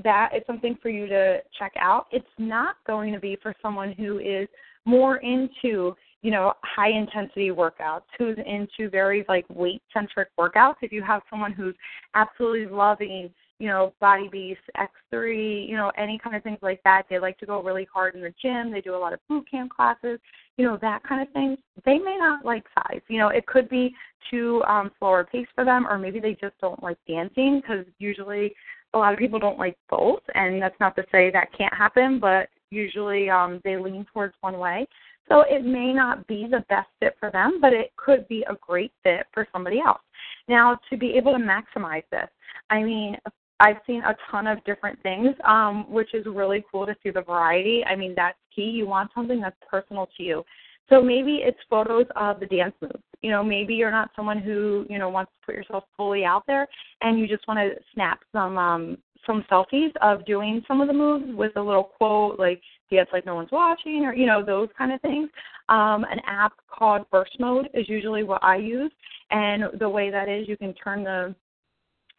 that 0.04 0.32
is 0.36 0.44
something 0.48 0.78
for 0.82 0.90
you 0.90 1.08
to 1.08 1.40
check 1.58 1.74
out. 1.78 2.08
It's 2.12 2.26
not 2.38 2.76
going 2.88 3.14
to 3.14 3.20
be 3.20 3.38
for 3.42 3.54
someone 3.62 3.94
who 3.94 4.20
is 4.20 4.48
more 4.86 5.18
into, 5.18 5.96
you 6.22 6.32
know, 6.32 6.54
high 6.64 6.92
intensity 6.92 7.50
workouts, 7.50 8.04
who's 8.18 8.38
into 8.46 8.90
very 8.90 9.26
like 9.28 9.46
weight 9.50 9.82
centric 9.94 10.30
workouts. 10.40 10.76
If 10.82 10.92
you 10.92 11.04
have 11.04 11.22
someone 11.30 11.52
who's 11.52 11.76
absolutely 12.16 12.68
loving, 12.74 13.30
you 13.60 13.68
know, 13.68 13.94
Body 14.00 14.28
Beast, 14.32 14.62
X3, 14.78 15.68
you 15.68 15.76
know, 15.76 15.92
any 15.98 16.18
kind 16.18 16.36
of 16.36 16.44
things 16.44 16.60
like 16.62 16.82
that, 16.84 17.04
they 17.10 17.20
like 17.20 17.38
to 17.40 17.46
go 17.46 17.62
really 17.62 17.88
hard 17.94 18.16
in 18.16 18.22
the 18.22 18.34
gym. 18.42 18.72
They 18.72 18.82
do 18.82 18.96
a 18.96 18.98
lot 18.98 19.14
of 19.14 19.20
boot 19.30 19.50
camp 19.50 19.72
classes, 19.72 20.20
you 20.58 20.66
know, 20.66 20.78
that 20.82 21.04
kind 21.04 21.22
of 21.22 21.32
thing. 21.34 21.58
They 21.86 22.00
may 22.00 22.18
not 22.18 22.46
like 22.46 22.64
CIZE. 22.76 23.02
You 23.08 23.20
know, 23.20 23.28
it 23.28 23.46
could 23.46 23.70
be 23.70 23.94
too 24.32 24.64
um, 24.64 24.92
slower 24.98 25.24
pace 25.24 25.48
for 25.54 25.66
them, 25.66 25.86
or 25.86 25.98
maybe 26.00 26.20
they 26.20 26.34
just 26.34 26.58
don't 26.60 26.82
like 26.82 26.98
dancing 27.08 27.62
because 27.62 27.86
usually 28.00 28.54
a 28.94 28.98
lot 28.98 29.14
of 29.14 29.20
people 29.20 29.40
don't 29.40 29.58
like 29.58 29.78
both, 29.90 30.22
and 30.36 30.62
that's 30.62 30.80
not 30.80 30.96
to 30.96 31.04
say 31.12 31.32
that 31.32 31.56
can't 31.58 31.74
happen, 31.74 32.20
but 32.20 32.50
usually 32.70 33.30
um, 33.30 33.62
they 33.64 33.78
lean 33.78 34.06
towards 34.14 34.34
one 34.42 34.58
way. 34.58 34.88
So 35.30 35.42
it 35.42 35.64
may 35.64 35.94
not 35.94 36.28
be 36.28 36.48
the 36.50 36.66
best 36.68 36.90
fit 37.00 37.16
for 37.20 37.32
them, 37.32 37.60
but 37.62 37.74
it 37.74 37.92
could 37.96 38.28
be 38.28 38.44
a 38.50 38.56
great 38.60 38.92
fit 39.04 39.28
for 39.34 39.48
somebody 39.54 39.80
else. 39.80 40.02
Now, 40.48 40.78
to 40.90 40.98
be 40.98 41.14
able 41.14 41.34
to 41.34 41.40
maximize 41.40 42.04
this, 42.12 42.28
I 42.70 42.84
mean, 42.84 43.18
I've 43.62 43.78
seen 43.86 44.02
a 44.02 44.16
ton 44.30 44.48
of 44.48 44.64
different 44.66 45.02
things, 45.04 45.30
um, 45.46 45.90
which 45.90 46.14
is 46.14 46.26
really 46.26 46.66
cool 46.72 46.86
to 46.88 46.96
see 47.04 47.12
the 47.12 47.22
variety. 47.22 47.84
I 47.86 47.96
mean, 47.96 48.14
that's 48.16 48.38
key. 48.54 48.64
You 48.64 48.88
want 48.88 49.12
something 49.14 49.40
that's 49.40 49.56
personal 49.70 50.10
to 50.18 50.24
you. 50.24 50.44
So 50.92 51.02
maybe 51.02 51.40
it's 51.42 51.58
photos 51.70 52.06
of 52.18 52.40
the 52.42 52.46
dance 52.48 52.74
moves. 52.82 53.02
You 53.22 53.32
know, 53.32 53.44
maybe 53.44 53.76
you're 53.76 53.92
not 53.92 54.12
someone 54.16 54.40
who, 54.40 54.86
you 54.90 55.00
know, 55.00 55.10
wants 55.10 55.32
to 55.32 55.46
put 55.46 55.56
yourself 55.56 55.86
fully 55.96 56.26
out 56.26 56.44
there 56.48 56.68
and 57.02 57.18
you 57.18 57.28
just 57.28 57.48
want 57.48 57.60
to 57.60 57.82
snap 57.94 58.20
some 58.34 58.58
um 58.58 58.98
some 59.26 59.46
selfies 59.52 59.92
of 60.02 60.26
doing 60.26 60.64
some 60.68 60.82
of 60.82 60.88
the 60.88 60.94
moves 60.94 61.26
with 61.36 61.56
a 61.56 61.62
little 61.62 61.84
quote 61.84 62.40
like 62.40 62.60
dance 62.90 63.08
like 63.14 63.26
no 63.26 63.36
one's 63.36 63.52
watching 63.52 64.04
or 64.04 64.16
you 64.16 64.26
know 64.26 64.44
those 64.44 64.68
kind 64.78 64.92
of 64.92 65.00
things. 65.02 65.30
Um, 65.70 66.04
an 66.12 66.20
app 66.28 66.54
called 66.68 67.10
burst 67.10 67.40
mode 67.40 67.70
is 67.74 67.88
usually 67.88 68.24
what 68.24 68.44
i 68.44 68.58
use. 68.58 68.92
And 69.30 69.80
the 69.80 69.88
way 69.88 70.10
that 70.12 70.28
is 70.28 70.50
you 70.50 70.58
can 70.58 70.74
turn 70.74 71.04
the 71.04 71.34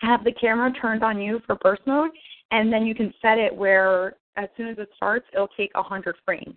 have 0.01 0.25
the 0.25 0.33
camera 0.33 0.73
turned 0.81 1.05
on 1.05 1.21
you 1.21 1.41
for 1.47 1.57
burst 1.57 1.83
mode 1.87 2.11
and 2.53 2.73
then 2.73 2.87
you 2.87 2.95
can 2.95 3.13
set 3.21 3.39
it 3.39 3.55
where 3.55 4.17
as 4.37 4.49
soon 4.57 4.69
as 4.69 4.79
it 4.79 4.89
starts 4.97 5.27
it'll 5.35 5.49
take 5.49 5.71
a 5.75 5.83
hundred 5.83 6.17
frames 6.25 6.57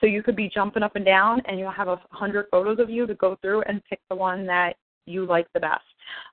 so 0.00 0.06
you 0.06 0.22
could 0.22 0.36
be 0.36 0.50
jumping 0.52 0.82
up 0.82 0.96
and 0.96 1.04
down 1.04 1.40
and 1.46 1.58
you'll 1.58 1.70
have 1.70 1.88
a 1.88 2.00
hundred 2.10 2.46
photos 2.50 2.78
of 2.78 2.90
you 2.90 3.06
to 3.06 3.14
go 3.14 3.36
through 3.40 3.62
and 3.62 3.82
pick 3.88 4.00
the 4.10 4.16
one 4.16 4.46
that 4.46 4.76
you 5.06 5.24
like 5.26 5.46
the 5.54 5.60
best. 5.60 5.84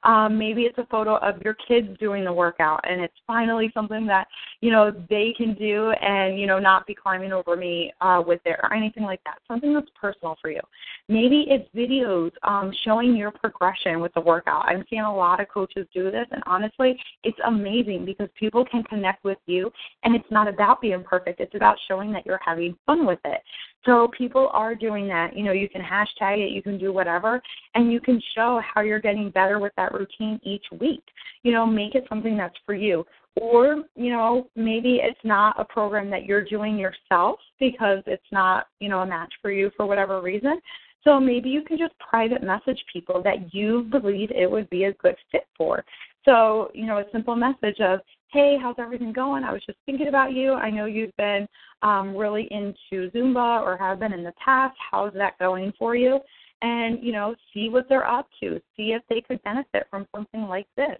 Um, 0.03 0.37
maybe 0.37 0.63
it's 0.63 0.77
a 0.77 0.85
photo 0.85 1.17
of 1.17 1.41
your 1.41 1.55
kids 1.67 1.87
doing 1.99 2.23
the 2.23 2.33
workout 2.33 2.81
and 2.89 3.01
it's 3.01 3.13
finally 3.25 3.71
something 3.73 4.05
that, 4.07 4.27
you 4.61 4.71
know, 4.71 4.91
they 5.09 5.33
can 5.37 5.53
do 5.55 5.91
and, 5.91 6.39
you 6.39 6.47
know, 6.47 6.59
not 6.59 6.85
be 6.85 6.93
climbing 6.93 7.33
over 7.33 7.55
me 7.55 7.91
uh, 8.01 8.21
with 8.25 8.41
it 8.45 8.57
or 8.61 8.73
anything 8.73 9.03
like 9.03 9.23
that. 9.25 9.39
Something 9.47 9.73
that's 9.73 9.87
personal 9.99 10.37
for 10.41 10.49
you. 10.49 10.61
Maybe 11.09 11.45
it's 11.47 11.67
videos 11.75 12.31
um, 12.43 12.71
showing 12.83 13.15
your 13.15 13.31
progression 13.31 13.99
with 13.99 14.13
the 14.13 14.21
workout. 14.21 14.65
I'm 14.65 14.83
seeing 14.89 15.01
a 15.01 15.15
lot 15.15 15.39
of 15.39 15.49
coaches 15.49 15.87
do 15.93 16.11
this 16.11 16.27
and 16.31 16.43
honestly, 16.45 16.97
it's 17.23 17.37
amazing 17.45 18.05
because 18.05 18.29
people 18.37 18.65
can 18.65 18.83
connect 18.83 19.23
with 19.23 19.37
you 19.45 19.71
and 20.03 20.15
it's 20.15 20.29
not 20.31 20.47
about 20.47 20.81
being 20.81 21.03
perfect. 21.03 21.39
It's 21.39 21.55
about 21.55 21.77
showing 21.87 22.11
that 22.13 22.25
you're 22.25 22.39
having 22.43 22.75
fun 22.85 23.05
with 23.05 23.19
it. 23.25 23.41
So 23.85 24.09
people 24.17 24.49
are 24.53 24.75
doing 24.75 25.07
that. 25.09 25.35
You 25.35 25.43
know, 25.43 25.51
you 25.51 25.67
can 25.67 25.81
hashtag 25.81 26.37
it, 26.37 26.51
you 26.51 26.61
can 26.61 26.77
do 26.77 26.93
whatever, 26.93 27.41
and 27.75 27.91
you 27.91 27.99
can 27.99 28.21
show 28.33 28.61
how 28.73 28.81
you're 28.81 28.99
getting 28.99 29.29
better 29.29 29.59
with 29.59 29.73
that 29.75 29.93
routine 29.93 30.39
each 30.43 30.65
week. 30.79 31.03
You 31.43 31.51
know, 31.51 31.65
make 31.65 31.95
it 31.95 32.05
something 32.07 32.37
that's 32.37 32.55
for 32.65 32.73
you. 32.73 33.05
Or, 33.35 33.83
you 33.95 34.11
know, 34.11 34.47
maybe 34.55 34.99
it's 35.03 35.19
not 35.23 35.59
a 35.59 35.65
program 35.65 36.09
that 36.11 36.25
you're 36.25 36.45
doing 36.45 36.77
yourself 36.77 37.39
because 37.59 38.03
it's 38.05 38.23
not, 38.31 38.67
you 38.79 38.89
know, 38.89 38.99
a 38.99 39.05
match 39.05 39.33
for 39.41 39.51
you 39.51 39.71
for 39.75 39.85
whatever 39.85 40.21
reason. 40.21 40.61
So 41.03 41.19
maybe 41.19 41.49
you 41.49 41.63
can 41.63 41.77
just 41.77 41.93
private 41.97 42.43
message 42.43 42.81
people 42.91 43.21
that 43.23 43.53
you 43.53 43.87
believe 43.91 44.31
it 44.31 44.49
would 44.49 44.69
be 44.69 44.85
a 44.85 44.93
good 44.93 45.15
fit 45.31 45.47
for. 45.57 45.83
So, 46.23 46.71
you 46.73 46.85
know, 46.85 46.99
a 46.99 47.05
simple 47.11 47.35
message 47.35 47.79
of, 47.81 47.99
hey, 48.33 48.57
how's 48.59 48.75
everything 48.79 49.13
going? 49.13 49.43
I 49.43 49.53
was 49.53 49.61
just 49.63 49.77
thinking 49.85 50.07
about 50.07 50.33
you. 50.33 50.53
I 50.53 50.71
know 50.71 50.87
you've 50.87 51.15
been 51.17 51.47
um, 51.83 52.17
really 52.17 52.47
into 52.49 53.11
Zumba 53.11 53.61
or 53.61 53.77
have 53.77 53.99
been 53.99 54.11
in 54.11 54.23
the 54.23 54.33
past. 54.43 54.75
How's 54.91 55.13
that 55.13 55.37
going 55.37 55.71
for 55.77 55.95
you? 55.95 56.19
And, 56.63 56.97
you 57.03 57.11
know, 57.11 57.35
see 57.53 57.69
what 57.69 57.87
they're 57.87 58.09
up 58.09 58.27
to. 58.41 58.59
See 58.75 58.93
if 58.93 59.03
they 59.07 59.21
could 59.21 59.41
benefit 59.43 59.85
from 59.91 60.07
something 60.15 60.47
like 60.47 60.65
this. 60.75 60.97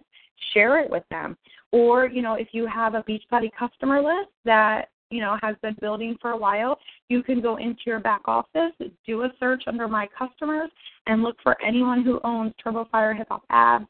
Share 0.52 0.80
it 0.80 0.88
with 0.88 1.02
them. 1.10 1.36
Or, 1.72 2.06
you 2.06 2.22
know, 2.22 2.34
if 2.34 2.48
you 2.52 2.68
have 2.68 2.94
a 2.94 3.02
Beachbody 3.02 3.50
customer 3.58 4.00
list 4.00 4.30
that, 4.44 4.90
you 5.10 5.20
know, 5.20 5.36
has 5.42 5.56
been 5.60 5.76
building 5.80 6.16
for 6.22 6.30
a 6.30 6.36
while, 6.36 6.78
you 7.08 7.20
can 7.24 7.40
go 7.40 7.56
into 7.56 7.80
your 7.84 7.98
back 7.98 8.22
office, 8.26 8.72
do 9.04 9.22
a 9.22 9.32
search 9.40 9.64
under 9.66 9.88
my 9.88 10.08
customers, 10.16 10.70
and 11.08 11.24
look 11.24 11.36
for 11.42 11.60
anyone 11.60 12.04
who 12.04 12.20
owns 12.22 12.52
Turbo 12.62 12.86
Fire 12.92 13.12
Hip 13.12 13.26
Hop 13.28 13.42
Abs. 13.50 13.86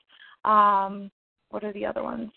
Um, 0.47 1.11
what 1.51 1.63
are 1.63 1.73
the 1.75 1.85
other 1.85 2.03
ones? 2.03 2.31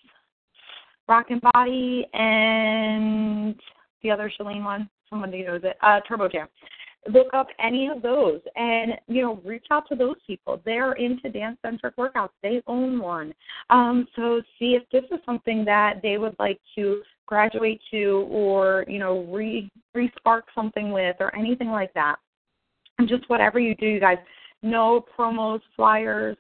Rockin' 1.07 1.41
Body, 1.53 2.07
and 2.13 3.55
the 4.03 4.11
other 4.11 4.31
Chalene 4.39 4.63
one. 4.63 4.89
Somebody 5.09 5.43
knows 5.43 5.61
it. 5.63 5.77
Uh, 5.81 5.99
Turbo 6.07 6.27
Jam. 6.27 6.47
Look 7.13 7.27
up 7.33 7.47
any 7.59 7.87
of 7.87 8.01
those, 8.01 8.41
and 8.57 8.93
you 9.07 9.21
know, 9.21 9.41
reach 9.45 9.65
out 9.71 9.87
to 9.87 9.95
those 9.95 10.17
people. 10.25 10.61
They're 10.65 10.93
into 10.93 11.29
dance 11.29 11.57
centric 11.61 11.95
workouts. 11.95 12.31
They 12.43 12.61
own 12.67 12.99
one. 12.99 13.33
Um, 13.69 14.07
so 14.15 14.41
see 14.59 14.75
if 14.75 14.83
this 14.91 15.05
is 15.11 15.23
something 15.25 15.63
that 15.65 16.01
they 16.01 16.17
would 16.17 16.35
like 16.37 16.59
to 16.75 17.01
graduate 17.25 17.79
to, 17.91 18.27
or 18.29 18.83
you 18.89 18.99
know, 18.99 19.23
re 19.31 19.71
re 19.93 20.11
spark 20.17 20.45
something 20.53 20.91
with, 20.91 21.15
or 21.21 21.33
anything 21.33 21.69
like 21.69 21.93
that. 21.93 22.17
And 22.99 23.07
just 23.07 23.29
whatever 23.29 23.59
you 23.59 23.75
do, 23.75 23.85
you 23.85 23.99
guys. 23.99 24.17
No 24.63 25.05
promos, 25.15 25.61
flyers, 25.75 26.35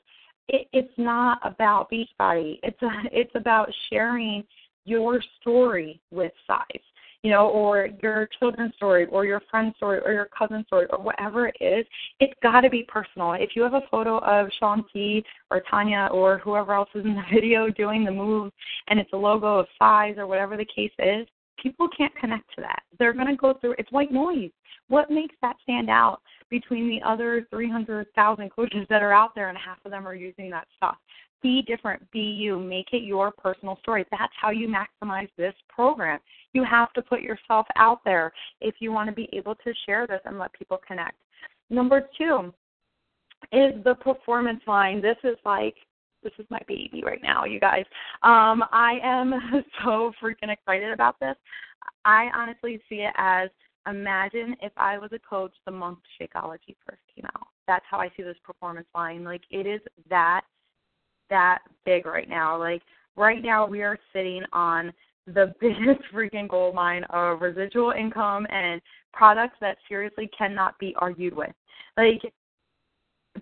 it, 0.49 0.67
it's 0.71 0.93
not 0.97 1.39
about 1.43 1.91
Beachbody. 1.91 2.59
It's 2.63 2.81
a, 2.81 2.89
it's 3.11 3.31
about 3.35 3.69
sharing 3.89 4.43
your 4.87 5.21
story 5.41 5.99
with 6.11 6.31
CIZE, 6.47 6.81
you 7.21 7.31
know, 7.31 7.47
or 7.49 7.89
your 8.01 8.29
children's 8.39 8.73
story, 8.75 9.05
or 9.07 9.25
your 9.25 9.41
friend's 9.51 9.75
story, 9.75 9.99
or 10.05 10.13
your 10.13 10.29
cousin's 10.37 10.65
story, 10.67 10.87
or 10.89 10.99
whatever 10.99 11.47
it 11.47 11.55
is. 11.59 11.85
It's 12.19 12.33
got 12.41 12.61
to 12.61 12.69
be 12.69 12.83
personal. 12.87 13.33
If 13.33 13.51
you 13.55 13.63
have 13.63 13.73
a 13.73 13.81
photo 13.91 14.19
of 14.19 14.47
Shaun 14.59 14.85
T 14.93 15.23
or 15.51 15.61
Tanya 15.69 16.09
or 16.11 16.39
whoever 16.39 16.73
else 16.73 16.89
is 16.95 17.05
in 17.05 17.15
the 17.15 17.23
video 17.33 17.69
doing 17.69 18.05
the 18.05 18.11
move, 18.11 18.51
and 18.87 18.99
it's 18.99 19.13
a 19.13 19.17
logo 19.17 19.59
of 19.59 19.67
CIZE 19.77 20.17
or 20.17 20.25
whatever 20.25 20.57
the 20.57 20.65
case 20.65 20.91
is, 20.99 21.27
people 21.61 21.87
can't 21.95 22.15
connect 22.15 22.49
to 22.55 22.61
that. 22.61 22.83
They're 22.99 23.13
going 23.13 23.27
to 23.27 23.35
go 23.35 23.55
through. 23.59 23.75
It's 23.77 23.91
white 23.91 24.11
noise. 24.11 24.51
What 24.89 25.11
makes 25.11 25.35
that 25.41 25.57
stand 25.63 25.89
out 25.89 26.21
between 26.49 26.89
the 26.89 27.05
other 27.07 27.45
300,000 27.49 28.49
coaches 28.49 28.85
that 28.89 29.01
are 29.01 29.13
out 29.13 29.35
there 29.35 29.49
and 29.49 29.57
half 29.57 29.77
of 29.85 29.91
them 29.91 30.07
are 30.07 30.15
using 30.15 30.49
that 30.51 30.67
stuff? 30.77 30.95
Be 31.43 31.61
different, 31.61 32.09
be 32.11 32.19
you, 32.19 32.57
make 32.57 32.87
it 32.93 33.03
your 33.03 33.31
personal 33.31 33.77
story. 33.81 34.05
That's 34.09 34.33
how 34.41 34.49
you 34.49 34.67
maximize 34.67 35.29
this 35.37 35.53
program. 35.69 36.19
You 36.53 36.63
have 36.63 36.91
to 36.93 37.01
put 37.01 37.21
yourself 37.21 37.67
out 37.75 37.99
there 38.03 38.31
if 38.59 38.75
you 38.79 38.91
want 38.91 39.09
to 39.09 39.15
be 39.15 39.29
able 39.33 39.55
to 39.55 39.73
share 39.85 40.07
this 40.07 40.21
and 40.25 40.39
let 40.39 40.53
people 40.53 40.79
connect. 40.87 41.17
Number 41.69 42.09
two 42.17 42.53
is 43.51 43.73
the 43.83 43.95
performance 44.01 44.61
line. 44.65 45.01
This 45.01 45.17
is 45.23 45.37
like 45.45 45.75
this 46.27 46.43
is 46.43 46.49
my 46.49 46.59
baby 46.67 47.03
right 47.05 47.21
now, 47.23 47.45
you 47.45 47.59
guys. 47.59 47.85
Um, 48.23 48.63
I 48.71 48.99
am 49.01 49.33
so 49.83 50.11
freaking 50.21 50.51
excited 50.51 50.91
about 50.91 51.19
this. 51.19 51.35
I 52.03 52.29
honestly 52.35 52.81
see 52.89 52.97
it 52.97 53.13
as 53.17 53.49
imagine 53.87 54.55
if 54.61 54.73
I 54.75 54.97
was 54.97 55.11
a 55.13 55.19
coach, 55.19 55.53
the 55.65 55.71
monk 55.71 55.99
Shakeology 56.19 56.75
first 56.85 57.01
came 57.15 57.25
out. 57.35 57.47
That's 57.67 57.85
how 57.89 57.99
I 57.99 58.09
see 58.17 58.23
this 58.23 58.35
performance 58.43 58.87
line. 58.93 59.23
Like 59.23 59.43
it 59.49 59.65
is 59.65 59.79
that 60.09 60.41
that 61.29 61.59
big 61.85 62.05
right 62.05 62.29
now. 62.29 62.57
Like 62.57 62.81
right 63.15 63.41
now 63.41 63.65
we 63.65 63.83
are 63.83 63.97
sitting 64.11 64.43
on 64.51 64.91
the 65.27 65.53
biggest 65.61 66.01
freaking 66.13 66.49
gold 66.49 66.75
mine 66.75 67.05
of 67.09 67.41
residual 67.41 67.91
income 67.91 68.45
and 68.49 68.81
products 69.13 69.55
that 69.61 69.77
seriously 69.87 70.29
cannot 70.37 70.77
be 70.79 70.93
argued 70.99 71.33
with. 71.33 71.51
Like 71.95 72.21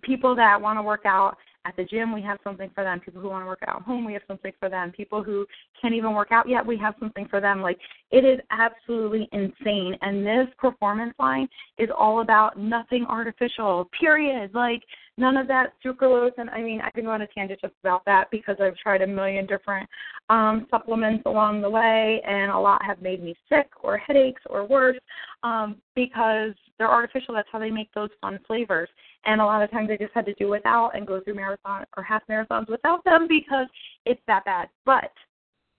people 0.01 0.36
that 0.36 0.60
want 0.60 0.77
to 0.77 0.84
work 0.84 1.06
out 1.06 1.38
at 1.65 1.75
the 1.75 1.84
gym, 1.84 2.13
we 2.13 2.22
have 2.22 2.38
something 2.43 2.69
for 2.74 2.84
them. 2.84 3.00
People 3.00 3.22
who 3.22 3.29
want 3.29 3.43
to 3.43 3.48
work 3.48 3.63
out 3.67 3.77
at 3.77 3.81
home, 3.81 4.05
we 4.05 4.13
have 4.13 4.22
something 4.27 4.53
for 4.60 4.69
them. 4.69 4.91
People 4.91 5.24
who 5.24 5.45
can't 5.81 5.93
even 5.93 6.13
work 6.13 6.31
out 6.31 6.48
yet, 6.48 6.65
we 6.65 6.77
have 6.77 6.93
something 7.00 7.27
for 7.27 7.41
them. 7.41 7.62
Like 7.62 7.79
it 8.12 8.24
is 8.24 8.39
absolutely 8.51 9.27
insane. 9.31 9.98
And 10.01 10.25
this 10.25 10.48
performance 10.57 11.13
line 11.19 11.48
is 11.77 11.89
all 11.98 12.22
about 12.22 12.57
nothing 12.57 13.05
artificial. 13.10 13.89
Period. 14.00 14.53
Like 14.53 14.84
none 15.17 15.38
of 15.38 15.48
that 15.48 15.74
sucralose 15.84 16.31
and 16.38 16.50
I 16.50 16.62
mean 16.62 16.81
I 16.81 16.89
can 16.91 17.05
go 17.05 17.12
on 17.12 17.22
a 17.22 17.27
tangent 17.27 17.62
just 17.62 17.74
about 17.84 18.03
that 18.05 18.29
because 18.31 18.57
I've 18.60 18.77
tried 18.77 19.01
a 19.01 19.07
million 19.07 19.45
different 19.45 19.89
um 20.29 20.67
supplements 20.69 21.24
along 21.25 21.62
the 21.62 21.69
way 21.69 22.22
and 22.25 22.51
a 22.51 22.60
lot 22.60 22.84
have 22.84 23.01
made 23.01 23.24
me 23.24 23.36
sick 23.50 23.69
or 23.81 23.98
headaches 23.98 24.41
or 24.50 24.65
worse 24.65 24.98
um 25.43 25.77
because 25.95 26.53
they're 26.77 26.91
artificial. 26.91 27.34
That's 27.34 27.48
how 27.51 27.60
they 27.60 27.72
make 27.72 27.91
those 27.93 28.10
fun 28.22 28.39
flavors. 28.45 28.89
And 29.25 29.41
a 29.41 29.45
lot 29.45 29.62
of 29.62 29.72
times 29.72 29.89
I 29.91 29.98
just 29.98 30.13
had 30.13 30.25
to 30.25 30.34
do 30.34 30.50
without 30.50 30.95
and 30.95 31.07
go 31.07 31.22
through 31.22 31.36
marathon 31.36 31.86
or 31.95 32.03
half 32.03 32.22
marathons 32.29 32.69
without 32.69 33.03
them 33.05 33.27
because 33.27 33.67
it's 34.05 34.22
that 34.27 34.45
bad. 34.45 34.69
But 34.86 35.12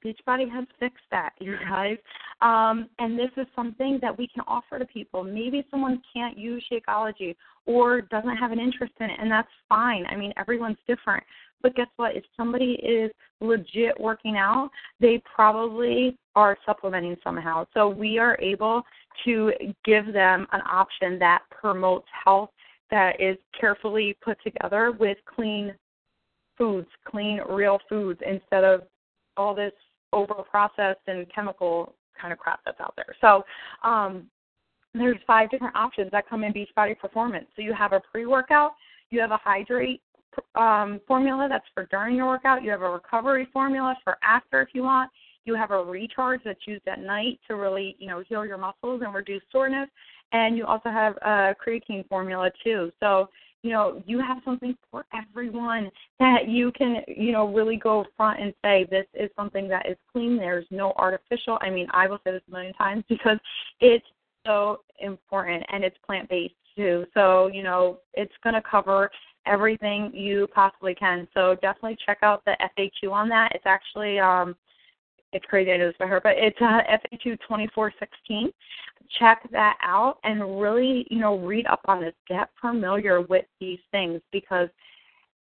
Beachbody 0.07 0.49
has 0.51 0.65
fixed 0.79 1.05
that, 1.11 1.33
you 1.41 1.57
guys. 1.69 1.97
Um, 2.41 2.89
and 2.99 3.19
this 3.19 3.31
is 3.37 3.47
something 3.57 3.99
that 4.03 4.17
we 4.17 4.29
can 4.29 4.45
offer 4.47 4.79
to 4.79 4.85
people. 4.85 5.25
Maybe 5.25 5.67
someone 5.71 6.01
can't 6.15 6.39
use 6.39 6.65
Shakeology 6.71 7.35
or 7.67 8.03
doesn't 8.03 8.37
have 8.37 8.53
an 8.53 8.61
interest 8.61 8.93
in 9.01 9.11
it, 9.11 9.19
and 9.21 9.31
that's 9.31 9.49
fine. 9.69 10.05
I 10.09 10.17
mean, 10.17 10.33
everyone's 10.37 10.77
different. 10.87 11.25
But 11.63 11.75
guess 11.75 11.89
what? 11.97 12.15
If 12.15 12.25
somebody 12.37 12.73
is 12.83 13.11
legit 13.41 13.99
working 13.99 14.37
out, 14.37 14.71
they 15.01 15.21
probably 15.35 16.17
are 16.37 16.57
supplementing 16.65 17.17
somehow. 17.25 17.67
So 17.75 17.89
we 17.89 18.19
are 18.19 18.39
able 18.41 18.83
to 19.25 19.53
give 19.85 20.13
them 20.13 20.47
an 20.53 20.61
option 20.71 21.19
that 21.19 21.43
promotes 21.51 22.07
health 22.25 22.51
that 22.91 23.21
is 23.21 23.37
carefully 23.59 24.17
put 24.23 24.39
together 24.45 24.93
with 24.93 25.19
clean 25.35 25.75
foods, 26.57 26.89
clean, 27.05 27.41
real 27.49 27.79
foods, 27.89 28.21
instead 28.25 28.63
of 28.65 28.83
all 29.37 29.55
this 29.55 29.73
over 30.13 30.35
processed 30.35 31.01
and 31.07 31.27
chemical 31.33 31.95
kind 32.21 32.33
of 32.33 32.39
crap 32.39 32.61
that's 32.65 32.81
out 32.81 32.95
there. 32.97 33.15
So 33.21 33.45
um, 33.83 34.27
there's 34.95 35.19
five 35.27 35.51
different 35.51 35.77
options 35.77 36.11
that 36.13 36.29
come 36.29 36.45
in 36.45 36.53
Beachbody 36.53 36.99
Performance. 36.99 37.47
So 37.57 37.63
you 37.63 37.75
have 37.75 37.93
a 37.93 38.01
pre-workout, 38.11 38.73
you 39.11 39.21
have 39.21 39.31
a 39.31 39.37
hydrate 39.37 40.03
um, 40.55 41.01
formula 41.07 41.47
that's 41.49 41.65
for 41.75 41.87
during 41.91 42.17
your 42.17 42.27
workout, 42.27 42.63
you 42.63 42.71
have 42.71 42.83
a 42.83 42.91
recovery 42.91 43.49
formula 43.53 43.97
for 44.05 44.17
after 44.23 44.63
if 44.63 44.69
you 44.73 44.83
want, 44.83 45.11
you 45.45 45.55
have 45.55 45.71
a 45.71 45.83
recharge 45.83 46.41
that's 46.45 46.67
used 46.67 46.87
at 46.89 47.01
night 47.01 47.39
to 47.47 47.55
really 47.55 47.97
you 47.99 48.09
know 48.09 48.23
heal 48.29 48.45
your 48.45 48.59
muscles 48.59 49.03
and 49.05 49.15
reduce 49.15 49.43
soreness, 49.53 49.89
and 50.33 50.57
you 50.57 50.67
also 50.67 50.91
have 50.91 51.17
a 51.19 51.55
creatine 51.65 52.07
formula 52.09 52.51
too. 52.65 52.91
So 53.01 53.29
you 53.67 53.73
know, 53.73 54.01
you 54.07 54.21
have 54.21 54.39
something 54.45 54.77
for 54.93 55.05
everyone 55.13 55.91
that 56.21 56.49
you 56.49 56.71
can, 56.71 57.03
you 57.09 57.33
know, 57.33 57.53
really 57.53 57.77
go 57.77 58.05
front 58.17 58.41
and 58.41 58.55
say 58.65 58.87
this 58.89 59.07
is 59.13 59.29
something 59.35 59.67
that 59.69 59.91
is 59.91 59.97
clean. 60.13 60.37
There's 60.37 60.67
no 60.71 60.93
artificial. 60.97 61.59
I 61.61 61.71
mean, 61.71 61.89
I 61.91 62.07
will 62.07 62.19
say 62.25 62.31
this 62.31 62.43
a 62.47 62.51
million 62.53 62.73
times 62.75 63.03
because 63.09 63.39
it's 63.81 64.07
so 64.47 64.83
important 65.01 65.65
and 65.73 65.83
it's 65.83 65.97
plant 66.07 66.29
based 66.29 66.55
too. 66.77 67.07
So, 67.13 67.49
you 67.49 67.65
know, 67.65 67.99
it's 68.15 68.33
going 68.45 68.55
to 68.55 68.63
cover 68.63 69.11
everything 69.47 70.13
you 70.15 70.47
possibly 70.55 70.95
can. 70.95 71.27
So 71.35 71.57
definitely 71.61 71.99
check 72.07 72.19
out 72.23 72.45
the 72.45 72.57
FAQ 72.79 73.11
on 73.11 73.29
that. 73.31 73.53
It's 73.53 73.67
actually 73.67 74.21
um 74.21 74.55
it's 75.37 75.45
crazy 75.47 75.71
I 75.71 75.77
know 75.77 75.89
this 75.89 75.97
by 75.99 76.07
her, 76.07 76.21
but 76.21 76.35
it's 76.37 76.57
uh, 76.61 76.81
FAQ 76.91 77.39
2416. 77.47 78.51
Check 79.19 79.49
that 79.53 79.77
out 79.83 80.19
and 80.25 80.61
really, 80.61 81.07
you 81.11 81.21
know, 81.21 81.39
read 81.39 81.67
up 81.67 81.81
on 81.87 82.01
this. 82.01 82.15
Get 82.27 82.49
familiar 82.61 83.21
with 83.21 83.45
these 83.61 83.79
things 83.93 84.21
because 84.33 84.69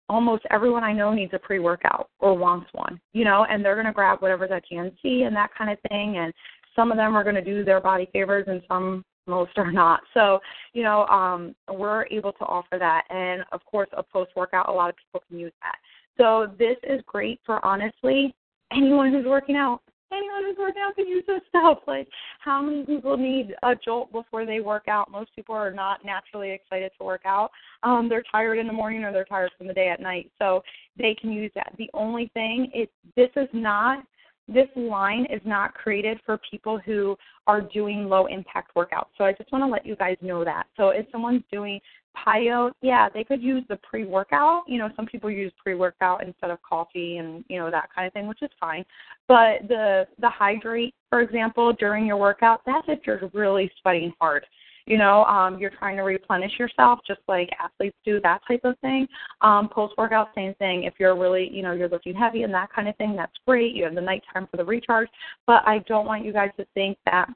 almost 0.09 0.43
everyone 0.51 0.83
I 0.83 0.93
know 0.93 1.13
needs 1.13 1.33
a 1.33 1.39
pre 1.39 1.59
workout 1.59 2.09
or 2.19 2.37
wants 2.37 2.67
one, 2.73 2.99
you 3.13 3.23
know, 3.23 3.45
and 3.49 3.63
they're 3.63 3.75
going 3.75 3.87
to 3.87 3.93
grab 3.93 4.21
whatever's 4.21 4.51
at 4.51 4.63
GNC 4.71 5.25
and 5.25 5.35
that 5.35 5.49
kind 5.57 5.71
of 5.71 5.79
thing. 5.89 6.17
And 6.17 6.33
some 6.75 6.91
of 6.91 6.97
them 6.97 7.15
are 7.15 7.23
going 7.23 7.35
to 7.35 7.43
do 7.43 7.63
their 7.63 7.79
body 7.79 8.07
favors 8.11 8.45
and 8.47 8.61
some 8.67 9.03
most 9.27 9.57
are 9.57 9.71
not. 9.71 10.01
So, 10.13 10.39
you 10.73 10.83
know, 10.83 11.05
um, 11.07 11.55
we're 11.71 12.05
able 12.07 12.33
to 12.33 12.45
offer 12.45 12.77
that. 12.77 13.03
And 13.09 13.43
of 13.51 13.65
course, 13.65 13.89
a 13.93 14.03
post 14.03 14.31
workout, 14.35 14.69
a 14.69 14.71
lot 14.71 14.89
of 14.89 14.95
people 14.97 15.23
can 15.27 15.39
use 15.39 15.53
that. 15.61 15.77
So, 16.17 16.53
this 16.59 16.77
is 16.83 17.01
great 17.07 17.39
for 17.45 17.65
honestly 17.65 18.33
anyone 18.71 19.11
who's 19.11 19.25
working 19.25 19.55
out. 19.55 19.81
Anyone 20.11 20.43
who's 20.45 20.57
working 20.57 20.81
out 20.85 20.95
can 20.95 21.07
use 21.07 21.23
this 21.27 21.41
stuff. 21.49 21.79
Like, 21.87 22.07
how 22.39 22.61
many 22.61 22.85
people 22.85 23.17
need 23.17 23.55
a 23.63 23.75
jolt 23.75 24.11
before 24.11 24.45
they 24.45 24.59
work 24.59 24.87
out? 24.87 25.11
Most 25.11 25.35
people 25.35 25.55
are 25.55 25.71
not 25.71 26.05
naturally 26.05 26.51
excited 26.51 26.91
to 26.97 27.05
work 27.05 27.21
out. 27.25 27.51
Um, 27.83 28.07
they're 28.07 28.23
tired 28.31 28.59
in 28.59 28.67
the 28.67 28.73
morning 28.73 29.03
or 29.03 29.11
they're 29.11 29.25
tired 29.25 29.51
from 29.57 29.67
the 29.67 29.73
day 29.73 29.89
at 29.89 29.99
night, 29.99 30.31
so 30.39 30.61
they 30.97 31.15
can 31.19 31.31
use 31.31 31.51
that. 31.55 31.73
The 31.77 31.89
only 31.93 32.29
thing 32.33 32.71
is, 32.73 32.87
this 33.15 33.29
is 33.35 33.49
not 33.53 34.05
this 34.47 34.67
line 34.75 35.25
is 35.31 35.41
not 35.43 35.73
created 35.73 36.19
for 36.25 36.39
people 36.49 36.79
who 36.85 37.17
are 37.47 37.61
doing 37.61 38.07
low 38.07 38.27
impact 38.27 38.75
workouts. 38.75 39.07
So 39.17 39.23
I 39.23 39.33
just 39.33 39.51
want 39.51 39.63
to 39.63 39.67
let 39.67 39.85
you 39.85 39.95
guys 39.95 40.17
know 40.21 40.43
that. 40.43 40.67
So 40.77 40.89
if 40.89 41.05
someone's 41.11 41.43
doing 41.51 41.79
PiYo, 42.15 42.71
yeah, 42.81 43.09
they 43.09 43.23
could 43.23 43.41
use 43.41 43.63
the 43.67 43.77
pre 43.77 44.05
workout. 44.05 44.63
You 44.67 44.77
know, 44.77 44.89
some 44.95 45.05
people 45.05 45.29
use 45.29 45.51
pre 45.61 45.75
workout 45.75 46.23
instead 46.23 46.51
of 46.51 46.61
coffee 46.61 47.17
and, 47.17 47.43
you 47.49 47.57
know, 47.57 47.71
that 47.71 47.89
kind 47.93 48.07
of 48.07 48.13
thing, 48.13 48.27
which 48.27 48.41
is 48.41 48.51
fine. 48.59 48.85
But 49.27 49.67
the 49.67 50.07
the 50.19 50.29
hydrate, 50.29 50.93
for 51.09 51.21
example, 51.21 51.73
during 51.73 52.05
your 52.05 52.17
workout, 52.17 52.61
that's 52.65 52.85
if 52.87 52.99
you're 53.05 53.29
really 53.33 53.71
sweating 53.81 54.13
hard 54.19 54.45
you 54.85 54.97
know 54.97 55.23
um 55.25 55.57
you're 55.59 55.71
trying 55.71 55.97
to 55.97 56.03
replenish 56.03 56.57
yourself 56.59 56.99
just 57.05 57.21
like 57.27 57.49
athletes 57.63 57.97
do 58.05 58.19
that 58.21 58.41
type 58.47 58.61
of 58.63 58.77
thing. 58.79 59.07
Um 59.41 59.69
post 59.69 59.93
workout 59.97 60.29
same 60.35 60.53
thing. 60.55 60.83
If 60.83 60.95
you're 60.99 61.17
really 61.17 61.49
you 61.51 61.63
know 61.63 61.71
you're 61.73 61.89
lifting 61.89 62.15
heavy 62.15 62.43
and 62.43 62.53
that 62.53 62.71
kind 62.73 62.87
of 62.87 62.95
thing 62.97 63.15
that's 63.15 63.33
great. 63.47 63.75
You 63.75 63.83
have 63.85 63.95
the 63.95 64.01
nighttime 64.01 64.47
for 64.49 64.57
the 64.57 64.65
recharge. 64.65 65.09
But 65.47 65.63
i 65.65 65.79
don't 65.87 66.05
want 66.05 66.25
you 66.25 66.33
guys 66.33 66.51
to 66.57 66.65
think 66.73 66.97
that 67.05 67.27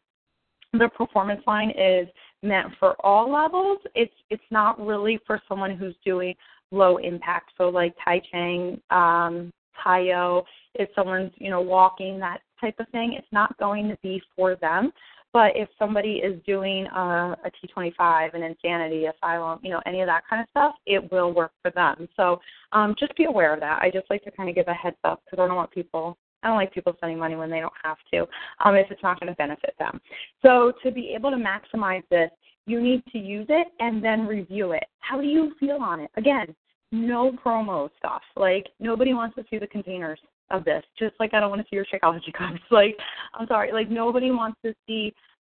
the 0.73 0.89
performance 0.89 1.41
line 1.47 1.71
is 1.71 2.07
meant 2.43 2.67
for 2.79 2.95
all 3.05 3.31
levels. 3.31 3.79
It's 3.95 4.13
it's 4.29 4.43
not 4.51 4.79
really 4.79 5.19
for 5.25 5.41
someone 5.47 5.75
who's 5.75 5.95
doing 6.05 6.35
low 6.71 6.97
impact. 6.97 7.51
So 7.57 7.69
like 7.69 7.95
Tai 8.03 8.21
Cheng 8.31 8.81
um 8.91 9.51
PiYo 9.85 10.43
if 10.75 10.89
someone's 10.95 11.31
you 11.37 11.49
know 11.49 11.61
walking 11.61 12.19
that 12.19 12.41
type 12.59 12.75
of 12.79 12.87
thing 12.89 13.13
it's 13.17 13.27
not 13.31 13.57
going 13.57 13.87
to 13.87 13.97
be 14.03 14.21
for 14.35 14.55
them 14.55 14.91
but 15.33 15.51
if 15.55 15.69
somebody 15.77 16.13
is 16.23 16.41
doing 16.45 16.87
a, 16.87 17.35
a 17.43 17.51
T25, 17.77 18.33
an 18.33 18.43
Insanity, 18.43 19.05
Asylum, 19.05 19.59
you 19.61 19.69
know, 19.69 19.81
any 19.85 20.01
of 20.01 20.07
that 20.07 20.23
kind 20.29 20.41
of 20.41 20.49
stuff, 20.49 20.75
it 20.85 21.11
will 21.11 21.33
work 21.33 21.51
for 21.61 21.71
them. 21.71 22.07
So 22.15 22.39
um, 22.71 22.95
just 22.99 23.15
be 23.15 23.25
aware 23.25 23.53
of 23.53 23.59
that. 23.59 23.79
I 23.81 23.91
just 23.91 24.09
like 24.09 24.23
to 24.23 24.31
kind 24.31 24.49
of 24.49 24.55
give 24.55 24.67
a 24.67 24.73
heads 24.73 24.97
up 25.03 25.21
because 25.25 25.41
I 25.43 25.47
don't 25.47 25.55
want 25.55 25.71
people 25.71 26.17
I 26.41 26.47
don't 26.47 26.55
like 26.55 26.73
people 26.73 26.93
spending 26.95 27.19
money 27.19 27.35
when 27.35 27.49
they 27.49 27.59
don't 27.59 27.73
have 27.83 27.97
to, 28.13 28.25
um, 28.63 28.75
if 28.75 28.89
it's 28.89 29.03
not 29.03 29.19
going 29.19 29.29
to 29.29 29.35
benefit 29.35 29.75
them. 29.77 29.99
So 30.41 30.71
to 30.83 30.91
be 30.91 31.13
able 31.13 31.31
to 31.31 31.37
maximize 31.37 32.03
this, 32.09 32.29
you 32.65 32.81
need 32.81 33.03
to 33.11 33.17
use 33.17 33.47
it 33.49 33.67
and 33.79 34.03
then 34.03 34.25
review 34.25 34.71
it. 34.71 34.85
How 34.99 35.19
do 35.19 35.27
you 35.27 35.53
feel 35.59 35.77
on 35.81 35.99
it? 35.99 36.11
Again, 36.15 36.55
no 36.91 37.31
promo 37.31 37.89
stuff. 37.97 38.21
Like 38.35 38.67
nobody 38.79 39.13
wants 39.13 39.35
to 39.35 39.43
see 39.49 39.57
the 39.57 39.67
containers 39.67 40.19
of 40.51 40.65
this. 40.65 40.83
Just 40.97 41.15
like 41.19 41.33
I 41.33 41.39
don't 41.39 41.49
want 41.49 41.61
to 41.61 41.67
see 41.69 41.75
your 41.75 41.85
Shakeology 41.85 42.33
cups. 42.33 42.59
Like 42.71 42.97
I'm 43.33 43.47
sorry, 43.47 43.71
like 43.71 43.89
nobody 43.89 44.31
wants 44.31 44.57
to 44.65 44.73
see 44.87 45.13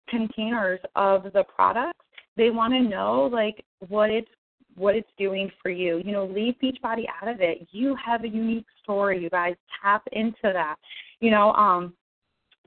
containers 0.09 0.81
of 0.97 1.25
the 1.33 1.45
products. 1.45 1.99
They 2.37 2.51
want 2.51 2.73
to 2.75 2.81
know 2.81 3.29
like 3.33 3.65
what 3.89 4.11
it's 4.11 4.29
what 4.75 4.97
it's 4.97 5.09
doing 5.19 5.51
for 5.63 5.71
you. 5.71 6.01
You 6.05 6.13
know, 6.13 6.25
leave 6.25 6.55
Beachbody 6.63 7.05
out 7.21 7.29
of 7.29 7.41
it. 7.41 7.67
You 7.73 7.97
have 8.05 8.25
a 8.25 8.29
unique 8.29 8.67
story. 8.83 9.23
You 9.23 9.31
guys 9.31 9.55
tap 9.83 10.03
into 10.13 10.37
that. 10.43 10.77
You 11.21 11.31
know, 11.31 11.53
um, 11.53 11.95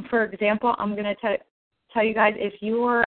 for 0.10 0.24
example, 0.24 0.76
I'm 0.78 0.96
gonna 0.96 1.16
t- 1.16 1.44
tell 1.94 2.04
you 2.04 2.14
guys 2.14 2.34
if 2.38 2.62
you 2.62 2.82
were 2.82 3.04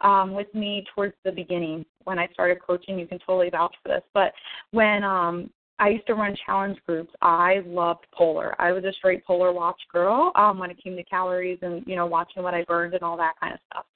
um, 0.00 0.34
with 0.34 0.52
me 0.54 0.84
towards 0.94 1.14
the 1.24 1.32
beginning 1.32 1.84
when 2.04 2.18
I 2.18 2.28
started 2.32 2.58
coaching, 2.64 2.98
you 2.98 3.06
can 3.06 3.18
totally 3.18 3.50
vouch 3.50 3.74
for 3.82 3.88
this. 3.88 4.02
But 4.14 4.32
when 4.70 5.02
um, 5.02 5.50
I 5.78 5.90
used 5.90 6.06
to 6.06 6.14
run 6.14 6.34
challenge 6.46 6.78
groups. 6.86 7.12
I 7.20 7.60
loved 7.66 8.06
Polar. 8.12 8.54
I 8.60 8.72
was 8.72 8.84
a 8.84 8.92
straight 8.92 9.24
Polar 9.26 9.52
Watch 9.52 9.80
girl 9.92 10.32
um, 10.34 10.58
when 10.58 10.70
it 10.70 10.82
came 10.82 10.96
to 10.96 11.04
calories 11.04 11.58
and 11.62 11.84
you 11.86 11.96
know 11.96 12.06
watching 12.06 12.42
what 12.42 12.54
I 12.54 12.64
burned 12.64 12.94
and 12.94 13.02
all 13.02 13.16
that 13.18 13.34
kind 13.40 13.52
of 13.54 13.60
stuff. 13.70 13.86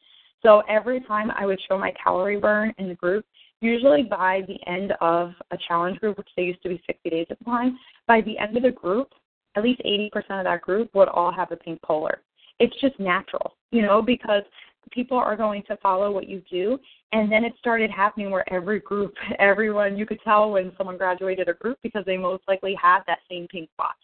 So 0.42 0.62
every 0.68 1.00
time 1.00 1.30
I 1.30 1.46
would 1.46 1.60
show 1.68 1.78
my 1.78 1.92
calorie 2.02 2.38
burn 2.38 2.72
in 2.78 2.88
the 2.88 2.94
group, 2.94 3.24
usually 3.60 4.02
by 4.02 4.42
the 4.46 4.58
end 4.70 4.92
of 5.00 5.32
a 5.50 5.58
challenge 5.68 5.98
group, 6.00 6.18
which 6.18 6.28
they 6.36 6.44
used 6.44 6.62
to 6.62 6.70
be 6.70 6.82
60 6.86 7.10
days 7.10 7.26
at 7.30 7.38
the 7.38 7.44
time, 7.44 7.78
by 8.06 8.22
the 8.22 8.38
end 8.38 8.56
of 8.56 8.62
the 8.62 8.70
group, 8.70 9.08
at 9.56 9.62
least 9.62 9.82
80% 9.84 10.14
of 10.30 10.44
that 10.44 10.62
group 10.62 10.94
would 10.94 11.08
all 11.08 11.32
have 11.32 11.52
a 11.52 11.56
pink 11.56 11.80
Polar. 11.82 12.22
It's 12.58 12.78
just 12.80 12.98
natural, 12.98 13.54
you 13.70 13.82
know, 13.82 14.00
because 14.02 14.42
people 14.90 15.16
are 15.18 15.36
going 15.36 15.62
to 15.64 15.76
follow 15.78 16.10
what 16.10 16.28
you 16.28 16.42
do. 16.50 16.78
And 17.12 17.30
then 17.30 17.44
it 17.44 17.52
started 17.58 17.90
happening 17.90 18.30
where 18.30 18.50
every 18.52 18.80
group, 18.80 19.14
everyone, 19.38 19.96
you 19.96 20.06
could 20.06 20.20
tell 20.22 20.50
when 20.50 20.72
someone 20.76 20.96
graduated 20.96 21.48
a 21.48 21.54
group 21.54 21.78
because 21.82 22.04
they 22.06 22.16
most 22.16 22.42
likely 22.48 22.76
had 22.80 23.00
that 23.06 23.18
same 23.28 23.48
pink 23.48 23.68
watch. 23.78 23.96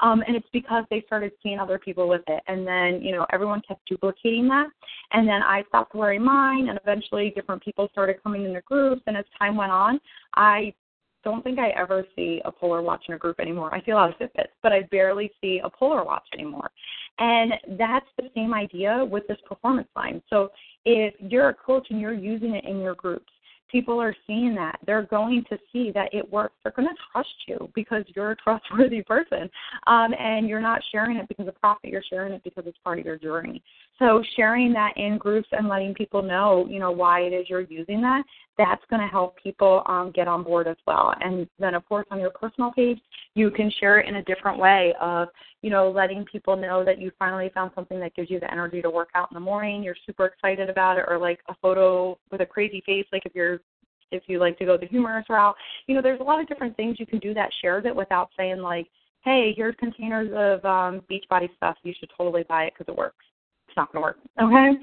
Um, 0.00 0.22
and 0.26 0.36
it's 0.36 0.46
because 0.52 0.84
they 0.90 1.02
started 1.06 1.32
seeing 1.42 1.58
other 1.58 1.78
people 1.78 2.08
with 2.08 2.22
it. 2.28 2.42
And 2.46 2.66
then, 2.66 3.02
you 3.02 3.12
know, 3.12 3.26
everyone 3.32 3.62
kept 3.66 3.86
duplicating 3.88 4.48
that. 4.48 4.68
And 5.12 5.26
then 5.26 5.42
I 5.42 5.64
stopped 5.68 5.94
wearing 5.94 6.24
mine, 6.24 6.68
and 6.68 6.78
eventually 6.82 7.30
different 7.34 7.62
people 7.62 7.88
started 7.92 8.22
coming 8.22 8.44
into 8.44 8.60
groups. 8.62 9.02
And 9.06 9.16
as 9.16 9.24
time 9.38 9.56
went 9.56 9.72
on, 9.72 10.00
I 10.34 10.72
don't 11.24 11.42
think 11.42 11.58
I 11.58 11.70
ever 11.70 12.04
see 12.16 12.40
a 12.44 12.52
polar 12.52 12.82
watch 12.82 13.04
in 13.08 13.14
a 13.14 13.18
group 13.18 13.40
anymore. 13.40 13.74
I 13.74 13.82
see 13.84 13.92
a 13.92 13.94
lot 13.94 14.10
of 14.10 14.16
Fitbits, 14.16 14.52
but 14.62 14.72
I 14.72 14.82
barely 14.90 15.30
see 15.40 15.60
a 15.62 15.70
polar 15.70 16.04
watch 16.04 16.26
anymore. 16.34 16.70
And 17.18 17.52
that's 17.78 18.06
the 18.16 18.28
same 18.34 18.54
idea 18.54 19.04
with 19.08 19.26
this 19.28 19.38
performance 19.46 19.88
line. 19.94 20.22
So 20.30 20.50
if 20.84 21.14
you're 21.18 21.50
a 21.50 21.54
coach 21.54 21.88
and 21.90 22.00
you're 22.00 22.14
using 22.14 22.54
it 22.54 22.64
in 22.64 22.80
your 22.80 22.94
groups, 22.94 23.32
people 23.72 24.00
are 24.00 24.14
seeing 24.26 24.54
that. 24.54 24.78
They're 24.86 25.02
going 25.02 25.44
to 25.48 25.58
see 25.72 25.90
that 25.92 26.12
it 26.12 26.30
works. 26.30 26.54
They're 26.62 26.72
going 26.72 26.88
to 26.88 26.94
trust 27.10 27.34
you 27.48 27.70
because 27.74 28.04
you're 28.14 28.32
a 28.32 28.36
trustworthy 28.36 29.02
person. 29.06 29.50
Um, 29.86 30.12
and 30.18 30.46
you're 30.46 30.60
not 30.60 30.82
sharing 30.92 31.16
it 31.16 31.26
because 31.26 31.48
of 31.48 31.58
profit, 31.58 31.90
you're 31.90 32.04
sharing 32.08 32.34
it 32.34 32.44
because 32.44 32.64
it's 32.66 32.78
part 32.84 32.98
of 32.98 33.06
your 33.06 33.16
journey. 33.16 33.62
So 33.98 34.22
sharing 34.36 34.72
that 34.74 34.92
in 34.96 35.16
groups 35.16 35.48
and 35.52 35.68
letting 35.68 35.94
people 35.94 36.22
know, 36.22 36.66
you 36.68 36.78
know, 36.78 36.92
why 36.92 37.20
it 37.20 37.32
is 37.32 37.46
you're 37.48 37.62
using 37.62 38.02
that, 38.02 38.22
that's 38.58 38.82
going 38.90 39.00
to 39.00 39.08
help 39.08 39.36
people 39.42 39.82
um, 39.86 40.12
get 40.14 40.28
on 40.28 40.42
board 40.42 40.68
as 40.68 40.76
well. 40.86 41.14
And 41.20 41.48
then, 41.58 41.74
of 41.74 41.86
course, 41.88 42.06
on 42.10 42.20
your 42.20 42.30
personal 42.30 42.70
page, 42.72 43.00
you 43.34 43.50
can 43.50 43.70
share 43.80 43.98
it 43.98 44.08
in 44.08 44.16
a 44.16 44.24
different 44.24 44.58
way 44.58 44.94
of, 45.00 45.28
you 45.62 45.70
know, 45.70 45.90
letting 45.90 46.24
people 46.24 46.56
know 46.56 46.84
that 46.84 47.00
you 47.00 47.10
finally 47.18 47.50
found 47.54 47.70
something 47.74 47.98
that 48.00 48.14
gives 48.14 48.30
you 48.30 48.40
the 48.40 48.50
energy 48.50 48.82
to 48.82 48.90
work 48.90 49.08
out 49.14 49.28
in 49.30 49.34
the 49.34 49.40
morning. 49.40 49.82
You're 49.82 49.96
super 50.06 50.26
excited 50.26 50.68
about 50.68 50.98
it, 50.98 51.04
or 51.08 51.18
like 51.18 51.40
a 51.48 51.54
photo 51.62 52.18
with 52.30 52.42
a 52.42 52.46
crazy 52.46 52.82
face, 52.84 53.06
like 53.12 53.24
if 53.24 53.34
you're 53.34 53.60
if 54.12 54.24
you 54.26 54.38
like 54.38 54.58
to 54.58 54.66
go 54.66 54.76
the 54.76 54.86
humorous 54.86 55.24
route. 55.30 55.56
You 55.86 55.94
know, 55.94 56.02
there's 56.02 56.20
a 56.20 56.24
lot 56.24 56.40
of 56.40 56.46
different 56.46 56.76
things 56.76 57.00
you 57.00 57.06
can 57.06 57.18
do 57.18 57.34
that 57.34 57.50
shares 57.62 57.84
it 57.86 57.96
without 57.96 58.28
saying 58.36 58.58
like, 58.58 58.86
hey, 59.24 59.54
here's 59.56 59.74
containers 59.76 60.28
of 60.34 60.64
um, 60.64 61.00
Beachbody 61.10 61.48
stuff. 61.56 61.76
You 61.82 61.94
should 61.98 62.10
totally 62.16 62.44
buy 62.48 62.64
it 62.64 62.74
because 62.76 62.92
it 62.92 62.98
works. 62.98 63.24
It's 63.68 63.76
not 63.76 63.90
going 63.92 64.02
to 64.02 64.06
work. 64.06 64.18
Okay. 64.40 64.78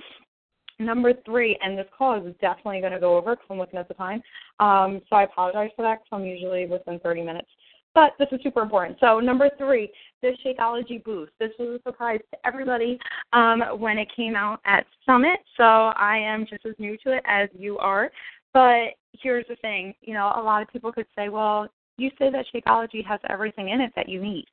Number 0.79 1.13
three, 1.25 1.57
and 1.61 1.77
this 1.77 1.87
call 1.97 2.25
is 2.25 2.33
definitely 2.39 2.79
going 2.79 2.93
to 2.93 2.99
go 2.99 3.17
over 3.17 3.35
because 3.35 3.47
I'm 3.49 3.57
looking 3.57 3.79
at 3.79 3.89
the 3.89 3.93
time. 3.95 4.21
Um, 4.59 5.01
so 5.09 5.17
I 5.17 5.23
apologize 5.23 5.71
for 5.75 5.81
that 5.81 5.99
because 5.99 6.19
I'm 6.19 6.25
usually 6.25 6.65
within 6.67 6.99
30 6.99 7.23
minutes. 7.23 7.49
But 7.93 8.13
this 8.17 8.29
is 8.31 8.39
super 8.43 8.61
important. 8.61 8.97
So 9.01 9.19
number 9.19 9.49
three, 9.57 9.91
the 10.21 10.37
Shakeology 10.45 11.03
Boost. 11.03 11.31
This 11.39 11.51
was 11.59 11.79
a 11.79 11.89
surprise 11.89 12.19
to 12.31 12.37
everybody 12.47 12.97
um, 13.33 13.61
when 13.77 13.97
it 13.97 14.07
came 14.15 14.35
out 14.35 14.61
at 14.65 14.85
Summit. 15.05 15.39
So 15.57 15.63
I 15.63 16.17
am 16.17 16.45
just 16.49 16.65
as 16.65 16.75
new 16.79 16.97
to 17.03 17.17
it 17.17 17.23
as 17.27 17.49
you 17.57 17.77
are. 17.79 18.09
But 18.53 18.93
here's 19.21 19.45
the 19.49 19.55
thing, 19.57 19.93
you 20.01 20.13
know, 20.13 20.31
a 20.35 20.41
lot 20.41 20.61
of 20.61 20.69
people 20.69 20.91
could 20.91 21.07
say, 21.15 21.29
well, 21.29 21.67
you 21.97 22.09
say 22.17 22.29
that 22.31 22.45
Shakeology 22.53 23.05
has 23.05 23.19
everything 23.29 23.69
in 23.69 23.81
it 23.81 23.91
that 23.95 24.07
you 24.07 24.21
need. 24.21 24.45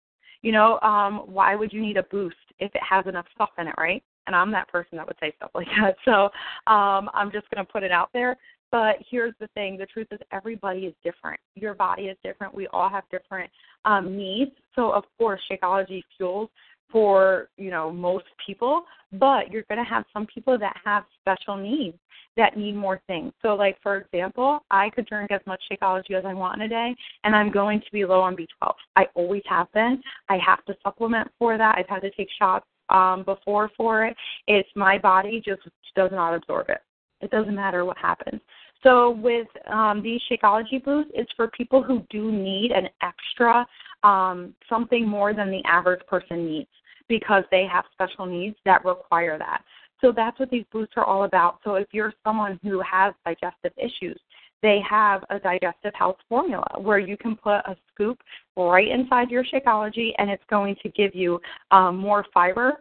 You 0.42 0.52
know, 0.52 0.80
um, 0.80 1.22
why 1.26 1.54
would 1.54 1.72
you 1.72 1.80
need 1.80 1.96
a 1.96 2.02
boost 2.04 2.36
if 2.58 2.74
it 2.74 2.82
has 2.88 3.06
enough 3.06 3.26
stuff 3.34 3.50
in 3.58 3.68
it, 3.68 3.74
right? 3.78 4.02
And 4.26 4.34
I'm 4.34 4.50
that 4.52 4.68
person 4.68 4.98
that 4.98 5.06
would 5.06 5.16
say 5.20 5.32
stuff 5.36 5.50
like 5.54 5.68
that. 5.80 5.96
So 6.04 6.24
um, 6.72 7.10
I'm 7.14 7.30
just 7.32 7.48
going 7.50 7.64
to 7.64 7.72
put 7.72 7.82
it 7.82 7.92
out 7.92 8.10
there. 8.12 8.36
But 8.72 8.96
here's 9.10 9.34
the 9.38 9.46
thing 9.54 9.76
the 9.76 9.86
truth 9.86 10.08
is, 10.10 10.18
everybody 10.32 10.80
is 10.80 10.94
different. 11.04 11.38
Your 11.54 11.74
body 11.74 12.04
is 12.04 12.16
different. 12.24 12.54
We 12.54 12.66
all 12.68 12.88
have 12.88 13.04
different 13.10 13.50
um, 13.84 14.16
needs. 14.16 14.50
So, 14.74 14.90
of 14.90 15.04
course, 15.18 15.40
Shakeology 15.50 16.02
fuels 16.16 16.50
for 16.90 17.48
you 17.56 17.70
know 17.70 17.90
most 17.90 18.26
people 18.44 18.84
but 19.12 19.50
you're 19.50 19.64
going 19.68 19.82
to 19.82 19.88
have 19.88 20.04
some 20.12 20.26
people 20.26 20.58
that 20.58 20.74
have 20.84 21.04
special 21.20 21.56
needs 21.56 21.96
that 22.36 22.56
need 22.56 22.76
more 22.76 23.00
things 23.06 23.32
so 23.42 23.54
like 23.54 23.76
for 23.82 23.96
example 23.96 24.60
i 24.70 24.88
could 24.90 25.06
drink 25.06 25.30
as 25.30 25.40
much 25.46 25.60
shakeology 25.70 26.12
as 26.12 26.24
i 26.24 26.32
want 26.32 26.60
in 26.60 26.66
a 26.66 26.68
day 26.68 26.94
and 27.24 27.34
i'm 27.34 27.50
going 27.50 27.80
to 27.80 27.90
be 27.92 28.04
low 28.04 28.20
on 28.20 28.36
b12 28.36 28.72
i 28.96 29.04
always 29.14 29.42
have 29.48 29.70
been 29.72 30.00
i 30.28 30.38
have 30.44 30.64
to 30.64 30.74
supplement 30.82 31.28
for 31.38 31.58
that 31.58 31.76
i've 31.76 31.88
had 31.88 32.00
to 32.00 32.10
take 32.12 32.28
shots 32.38 32.66
um 32.90 33.22
before 33.24 33.70
for 33.76 34.04
it 34.04 34.16
it's 34.46 34.68
my 34.74 34.98
body 34.98 35.42
just 35.44 35.62
does 35.94 36.10
not 36.12 36.34
absorb 36.34 36.68
it 36.68 36.82
it 37.20 37.30
doesn't 37.30 37.54
matter 37.54 37.84
what 37.84 37.96
happens 37.98 38.40
so 38.82 39.10
with 39.10 39.48
um, 39.66 40.02
these 40.02 40.20
Shakeology 40.30 40.82
boosts, 40.84 41.10
it's 41.14 41.32
for 41.36 41.48
people 41.48 41.82
who 41.82 42.04
do 42.08 42.30
need 42.30 42.70
an 42.70 42.88
extra 43.02 43.66
um, 44.04 44.54
something 44.68 45.08
more 45.08 45.34
than 45.34 45.50
the 45.50 45.62
average 45.64 46.06
person 46.06 46.46
needs 46.46 46.68
because 47.08 47.44
they 47.50 47.66
have 47.66 47.84
special 47.92 48.26
needs 48.26 48.56
that 48.64 48.84
require 48.84 49.38
that. 49.38 49.62
So 50.00 50.12
that's 50.14 50.38
what 50.38 50.50
these 50.50 50.64
boosts 50.70 50.94
are 50.96 51.04
all 51.04 51.24
about. 51.24 51.58
So 51.64 51.74
if 51.76 51.88
you're 51.92 52.12
someone 52.22 52.60
who 52.62 52.80
has 52.80 53.14
digestive 53.24 53.72
issues, 53.76 54.20
they 54.62 54.80
have 54.88 55.22
a 55.30 55.38
digestive 55.38 55.92
health 55.94 56.16
formula 56.28 56.66
where 56.78 56.98
you 56.98 57.16
can 57.16 57.36
put 57.36 57.56
a 57.66 57.76
scoop 57.92 58.18
right 58.56 58.88
inside 58.88 59.30
your 59.30 59.44
Shakeology 59.44 60.12
and 60.18 60.30
it's 60.30 60.42
going 60.48 60.76
to 60.82 60.88
give 60.90 61.14
you 61.14 61.40
um, 61.70 61.96
more 61.96 62.24
fiber 62.32 62.78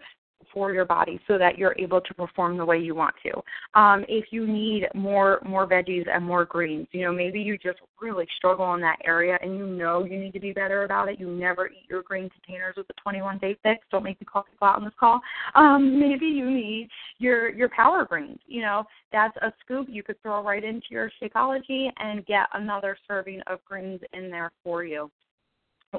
for 0.55 0.73
your 0.73 0.85
body 0.85 1.19
so 1.27 1.37
that 1.37 1.57
you're 1.57 1.75
able 1.77 1.99
to 1.99 2.13
perform 2.13 2.57
the 2.57 2.65
way 2.65 2.79
you 2.79 2.95
want 2.95 3.13
to. 3.21 3.79
Um, 3.79 4.05
if 4.07 4.31
you 4.31 4.47
need 4.47 4.87
more 4.95 5.41
more 5.45 5.67
veggies 5.67 6.05
and 6.11 6.25
more 6.25 6.45
greens, 6.45 6.87
you 6.93 7.01
know, 7.03 7.11
maybe 7.11 7.41
you 7.41 7.57
just 7.57 7.79
really 8.01 8.25
struggle 8.37 8.73
in 8.73 8.81
that 8.81 8.97
area 9.03 9.37
and 9.41 9.57
you 9.57 9.67
know 9.67 10.05
you 10.05 10.17
need 10.17 10.31
to 10.31 10.39
be 10.39 10.53
better 10.53 10.83
about 10.83 11.09
it. 11.09 11.19
You 11.19 11.29
never 11.29 11.67
eat 11.67 11.85
your 11.89 12.03
green 12.03 12.29
containers 12.29 12.75
with 12.77 12.87
the 12.87 12.93
21 13.03 13.37
day 13.39 13.57
fix. 13.61 13.85
Don't 13.91 14.03
make 14.03 14.19
me 14.19 14.25
call 14.25 14.43
people 14.43 14.67
out 14.67 14.77
on 14.77 14.85
this 14.85 14.93
call. 14.97 15.19
Um, 15.55 15.99
maybe 15.99 16.25
you 16.25 16.49
need 16.49 16.87
your 17.19 17.49
your 17.49 17.69
power 17.69 18.05
greens. 18.05 18.39
You 18.47 18.61
know, 18.61 18.85
that's 19.11 19.35
a 19.37 19.51
scoop 19.63 19.87
you 19.89 20.03
could 20.03 20.21
throw 20.21 20.41
right 20.41 20.63
into 20.63 20.87
your 20.89 21.11
Shakeology 21.21 21.89
and 21.97 22.25
get 22.25 22.47
another 22.53 22.97
serving 23.07 23.41
of 23.47 23.59
greens 23.65 23.99
in 24.13 24.31
there 24.31 24.51
for 24.63 24.85
you. 24.85 25.11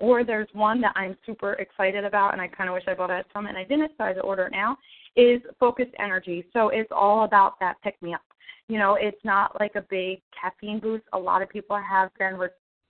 Or 0.01 0.25
there's 0.25 0.49
one 0.53 0.81
that 0.81 0.93
I'm 0.97 1.17
super 1.27 1.55
excited 1.55 2.05
about, 2.05 2.33
and 2.33 2.41
I 2.41 2.49
kind 2.49 2.69
of 2.69 2.75
wish 2.75 2.85
I 2.87 2.95
bought 2.95 3.11
it 3.11 3.15
at 3.15 3.27
Summit 3.33 3.51
and 3.51 3.59
I 3.59 3.65
didn't, 3.65 3.93
so 3.97 4.05
I 4.05 4.09
had 4.09 4.15
to 4.15 4.23
order 4.23 4.47
it 4.47 4.53
now. 4.53 4.77
Is 5.17 5.41
focused 5.59 5.93
energy. 5.99 6.45
So 6.53 6.69
it's 6.69 6.91
all 6.95 7.25
about 7.25 7.59
that 7.61 7.77
pick 7.83 8.01
me 8.03 8.13
up. 8.13 8.21
You 8.69 8.79
know, 8.79 8.99
it's 9.01 9.25
not 9.25 9.59
like 9.59 9.75
a 9.75 9.85
big 9.89 10.21
caffeine 10.39 10.81
boost. 10.81 11.05
A 11.13 11.19
lot 11.19 11.41
of 11.41 11.49
people 11.49 11.79
have 11.79 12.11
been 12.19 12.39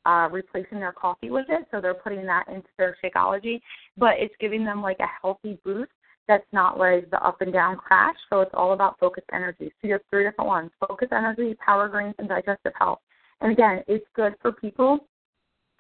uh, 0.06 0.28
replacing 0.30 0.80
their 0.80 0.92
coffee 0.92 1.30
with 1.30 1.46
it, 1.48 1.66
so 1.70 1.80
they're 1.80 1.94
putting 1.94 2.24
that 2.26 2.48
into 2.48 2.68
their 2.78 2.96
Shakeology. 3.04 3.60
But 3.96 4.14
it's 4.18 4.34
giving 4.40 4.64
them 4.64 4.82
like 4.82 4.98
a 5.00 5.06
healthy 5.20 5.58
boost 5.64 5.90
that's 6.28 6.46
not 6.52 6.78
like 6.78 7.10
the 7.10 7.24
up 7.24 7.40
and 7.40 7.52
down 7.52 7.76
crash. 7.76 8.16
So 8.30 8.40
it's 8.40 8.50
all 8.54 8.72
about 8.72 8.98
focused 8.98 9.28
energy. 9.32 9.72
So 9.80 9.86
you 9.86 9.92
have 9.92 10.02
three 10.10 10.24
different 10.24 10.48
ones: 10.48 10.70
focused 10.80 11.12
energy, 11.12 11.54
power 11.64 11.88
greens, 11.88 12.14
and 12.18 12.28
digestive 12.28 12.72
health. 12.78 13.00
And 13.40 13.52
again, 13.52 13.82
it's 13.86 14.06
good 14.14 14.34
for 14.40 14.52
people 14.52 15.06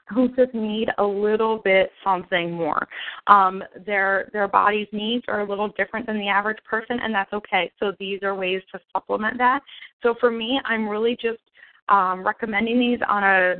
who 0.08 0.28
just 0.28 0.54
need 0.54 0.88
a 0.98 1.04
little 1.04 1.58
bit 1.58 1.90
something 2.04 2.52
more. 2.52 2.86
Um, 3.26 3.62
their 3.84 4.30
their 4.32 4.48
body's 4.48 4.88
needs 4.92 5.24
are 5.28 5.40
a 5.40 5.48
little 5.48 5.68
different 5.76 6.06
than 6.06 6.18
the 6.18 6.28
average 6.28 6.62
person, 6.64 6.98
and 7.02 7.14
that's 7.14 7.32
okay. 7.32 7.72
So 7.80 7.92
these 7.98 8.22
are 8.22 8.34
ways 8.34 8.62
to 8.72 8.80
supplement 8.92 9.38
that. 9.38 9.60
So 10.02 10.14
for 10.20 10.30
me, 10.30 10.60
I'm 10.64 10.88
really 10.88 11.16
just 11.20 11.40
um, 11.88 12.24
recommending 12.24 12.78
these 12.78 13.00
on 13.08 13.24
a 13.24 13.56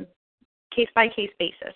case 0.75 0.89
by 0.95 1.07
case 1.07 1.31
basis. 1.39 1.73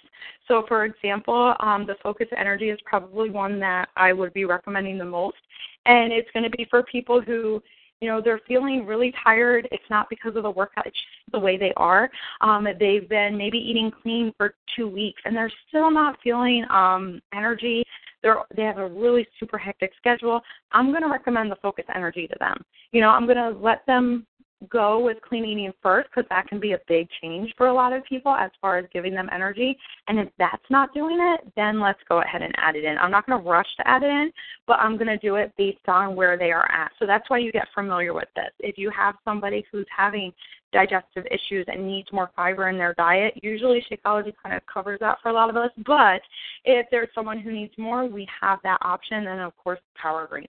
So, 0.47 0.65
for 0.67 0.85
example, 0.85 1.53
um, 1.59 1.85
the 1.85 1.95
focus 2.03 2.27
energy 2.37 2.69
is 2.69 2.79
probably 2.85 3.29
one 3.29 3.59
that 3.59 3.89
I 3.95 4.13
would 4.13 4.33
be 4.33 4.45
recommending 4.45 4.97
the 4.97 5.05
most, 5.05 5.37
and 5.85 6.11
it's 6.11 6.29
going 6.33 6.43
to 6.43 6.49
be 6.49 6.67
for 6.69 6.83
people 6.83 7.21
who 7.21 7.61
you 8.01 8.09
know 8.09 8.19
they're 8.21 8.41
feeling 8.47 8.85
really 8.85 9.13
tired. 9.23 9.67
It's 9.71 9.89
not 9.89 10.09
because 10.09 10.35
of 10.35 10.43
the 10.43 10.51
workout 10.51 10.87
it's 10.87 10.95
just 10.95 11.31
the 11.31 11.39
way 11.39 11.57
they 11.57 11.73
are. 11.77 12.09
Um 12.41 12.67
they've 12.79 13.07
been 13.07 13.37
maybe 13.37 13.57
eating 13.57 13.91
clean 14.01 14.33
for 14.37 14.55
two 14.75 14.87
weeks 14.87 15.21
and 15.25 15.35
they're 15.35 15.51
still 15.69 15.91
not 15.91 16.17
feeling 16.23 16.65
um 16.69 17.21
energy. 17.33 17.83
They're 18.23 18.37
they 18.55 18.63
have 18.63 18.77
a 18.77 18.89
really 18.89 19.25
super 19.39 19.57
hectic 19.57 19.91
schedule. 19.97 20.41
I'm 20.71 20.91
going 20.91 21.01
to 21.01 21.09
recommend 21.09 21.51
the 21.51 21.55
focus 21.57 21.85
energy 21.93 22.27
to 22.27 22.35
them. 22.39 22.57
You 22.91 23.01
know 23.01 23.09
i'm 23.09 23.25
going 23.25 23.37
to 23.37 23.57
let 23.59 23.85
them 23.85 24.25
go 24.69 24.99
with 24.99 25.17
clean 25.21 25.45
eating 25.45 25.71
first 25.81 26.09
because 26.09 26.27
that 26.29 26.47
can 26.47 26.59
be 26.59 26.73
a 26.73 26.79
big 26.87 27.07
change 27.21 27.53
for 27.57 27.67
a 27.67 27.73
lot 27.73 27.93
of 27.93 28.03
people 28.05 28.33
as 28.33 28.51
far 28.59 28.77
as 28.77 28.85
giving 28.93 29.13
them 29.13 29.29
energy. 29.31 29.77
And 30.07 30.19
if 30.19 30.29
that's 30.37 30.63
not 30.69 30.93
doing 30.93 31.17
it, 31.19 31.51
then 31.55 31.79
let's 31.79 31.99
go 32.07 32.21
ahead 32.21 32.41
and 32.41 32.53
add 32.57 32.75
it 32.75 32.83
in. 32.83 32.97
I'm 32.97 33.11
not 33.11 33.25
going 33.25 33.41
to 33.41 33.49
rush 33.49 33.67
to 33.77 33.87
add 33.87 34.03
it 34.03 34.09
in, 34.09 34.31
but 34.67 34.79
I'm 34.79 34.97
going 34.97 35.07
to 35.07 35.17
do 35.17 35.35
it 35.35 35.51
based 35.57 35.87
on 35.87 36.15
where 36.15 36.37
they 36.37 36.51
are 36.51 36.69
at. 36.71 36.91
So 36.99 37.05
that's 37.05 37.29
why 37.29 37.39
you 37.39 37.51
get 37.51 37.67
familiar 37.73 38.13
with 38.13 38.29
this. 38.35 38.51
If 38.59 38.77
you 38.77 38.91
have 38.91 39.15
somebody 39.25 39.65
who's 39.71 39.87
having 39.95 40.31
digestive 40.71 41.25
issues 41.27 41.65
and 41.67 41.85
needs 41.85 42.07
more 42.11 42.31
fiber 42.35 42.69
in 42.69 42.77
their 42.77 42.93
diet. 42.95 43.33
Usually, 43.43 43.83
Shakeology 43.89 44.33
kind 44.41 44.55
of 44.55 44.61
covers 44.71 44.99
that 45.01 45.17
for 45.21 45.29
a 45.29 45.33
lot 45.33 45.49
of 45.49 45.57
us, 45.57 45.71
but 45.85 46.21
if 46.65 46.87
there's 46.91 47.09
someone 47.13 47.39
who 47.39 47.51
needs 47.51 47.73
more, 47.77 48.05
we 48.05 48.27
have 48.39 48.59
that 48.63 48.77
option. 48.81 49.27
And 49.27 49.41
of 49.41 49.55
course, 49.57 49.79
Power 49.95 50.27
Greens. 50.27 50.47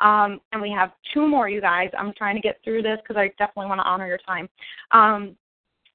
Um, 0.00 0.40
and 0.52 0.62
we 0.62 0.70
have 0.70 0.92
two 1.12 1.26
more, 1.26 1.48
you 1.48 1.60
guys. 1.60 1.90
I'm 1.98 2.12
trying 2.16 2.36
to 2.36 2.42
get 2.42 2.60
through 2.64 2.82
this 2.82 2.98
because 3.02 3.16
I 3.16 3.28
definitely 3.38 3.66
want 3.66 3.80
to 3.80 3.86
honor 3.86 4.06
your 4.06 4.18
time. 4.18 4.48
Um, 4.92 5.36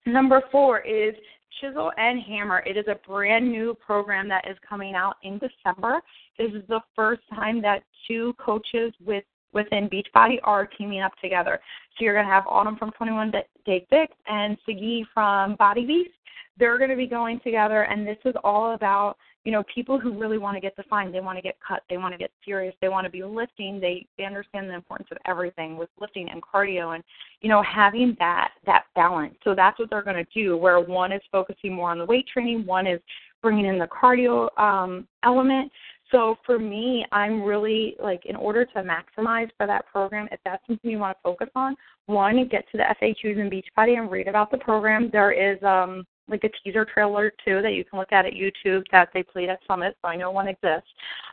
number 0.05 0.41
four 0.51 0.79
is 0.81 1.15
Chisel 1.59 1.91
and 1.97 2.21
Hammer. 2.21 2.63
It 2.65 2.77
is 2.77 2.85
a 2.87 2.95
brand 3.07 3.49
new 3.49 3.75
program 3.85 4.27
that 4.29 4.49
is 4.49 4.57
coming 4.67 4.95
out 4.95 5.17
in 5.23 5.39
December. 5.39 6.01
This 6.37 6.51
is 6.51 6.63
the 6.67 6.81
first 6.95 7.21
time 7.33 7.61
that 7.61 7.83
two 8.07 8.33
coaches 8.43 8.93
with 9.05 9.23
within 9.53 9.89
Beachbody 9.89 10.37
are 10.43 10.65
teaming 10.65 11.01
up 11.01 11.13
together. 11.21 11.59
So 11.97 12.05
you're 12.05 12.13
going 12.13 12.25
to 12.25 12.31
have 12.31 12.47
Autumn 12.47 12.77
from 12.77 12.91
21 12.91 13.31
Day 13.65 13.85
Fix 13.89 14.13
and 14.27 14.57
Sagi 14.65 15.05
from 15.13 15.55
Body 15.55 15.85
Beast. 15.85 16.11
They're 16.57 16.77
going 16.77 16.89
to 16.89 16.95
be 16.95 17.07
going 17.07 17.39
together, 17.39 17.83
and 17.83 18.05
this 18.05 18.17
is 18.25 18.35
all 18.43 18.73
about 18.73 19.17
you 19.43 19.51
know, 19.51 19.63
people 19.73 19.99
who 19.99 20.17
really 20.17 20.37
want 20.37 20.55
to 20.55 20.61
get 20.61 20.75
defined, 20.75 21.13
they 21.13 21.19
want 21.19 21.37
to 21.37 21.41
get 21.41 21.57
cut, 21.67 21.81
they 21.89 21.97
want 21.97 22.13
to 22.13 22.17
get 22.17 22.29
serious, 22.45 22.75
they 22.79 22.89
want 22.89 23.05
to 23.05 23.09
be 23.09 23.23
lifting, 23.23 23.79
they 23.79 24.05
they 24.17 24.23
understand 24.23 24.69
the 24.69 24.75
importance 24.75 25.09
of 25.11 25.17
everything 25.25 25.77
with 25.77 25.89
lifting 25.99 26.29
and 26.29 26.41
cardio 26.43 26.93
and 26.93 27.03
you 27.41 27.49
know, 27.49 27.63
having 27.63 28.15
that 28.19 28.51
that 28.65 28.83
balance. 28.93 29.35
So 29.43 29.55
that's 29.55 29.79
what 29.79 29.89
they're 29.89 30.03
going 30.03 30.23
to 30.23 30.31
do 30.33 30.57
where 30.57 30.79
one 30.79 31.11
is 31.11 31.21
focusing 31.31 31.73
more 31.73 31.89
on 31.89 31.97
the 31.97 32.05
weight 32.05 32.27
training, 32.31 32.65
one 32.65 32.85
is 32.85 32.99
bringing 33.41 33.65
in 33.65 33.79
the 33.79 33.87
cardio 33.87 34.47
um 34.59 35.07
element. 35.23 35.71
So 36.11 36.35
for 36.45 36.59
me, 36.59 37.05
I'm 37.11 37.41
really 37.41 37.95
like 38.01 38.25
in 38.25 38.35
order 38.35 38.65
to 38.65 38.83
maximize 38.83 39.49
for 39.57 39.65
that 39.65 39.85
program, 39.87 40.27
if 40.31 40.39
that's 40.43 40.61
something 40.67 40.91
you 40.91 40.99
want 40.99 41.17
to 41.17 41.21
focus 41.23 41.49
on, 41.55 41.75
one, 42.07 42.47
get 42.49 42.65
to 42.71 42.77
the 42.77 42.83
FAQs 43.01 43.39
in 43.39 43.49
Beachbody 43.49 43.97
and 43.97 44.11
read 44.11 44.27
about 44.27 44.51
the 44.51 44.57
program. 44.57 45.09
There 45.11 45.31
is 45.31 45.61
um 45.63 46.05
like 46.27 46.43
a 46.43 46.49
teaser 46.63 46.85
trailer 46.85 47.31
too 47.45 47.61
that 47.61 47.73
you 47.73 47.83
can 47.83 47.99
look 47.99 48.11
at 48.11 48.25
at 48.25 48.33
YouTube 48.33 48.83
that 48.91 49.09
they 49.13 49.23
played 49.23 49.49
at 49.49 49.59
Summit, 49.67 49.95
so 50.01 50.07
I 50.07 50.15
know 50.15 50.31
one 50.31 50.47
exists. 50.47 50.89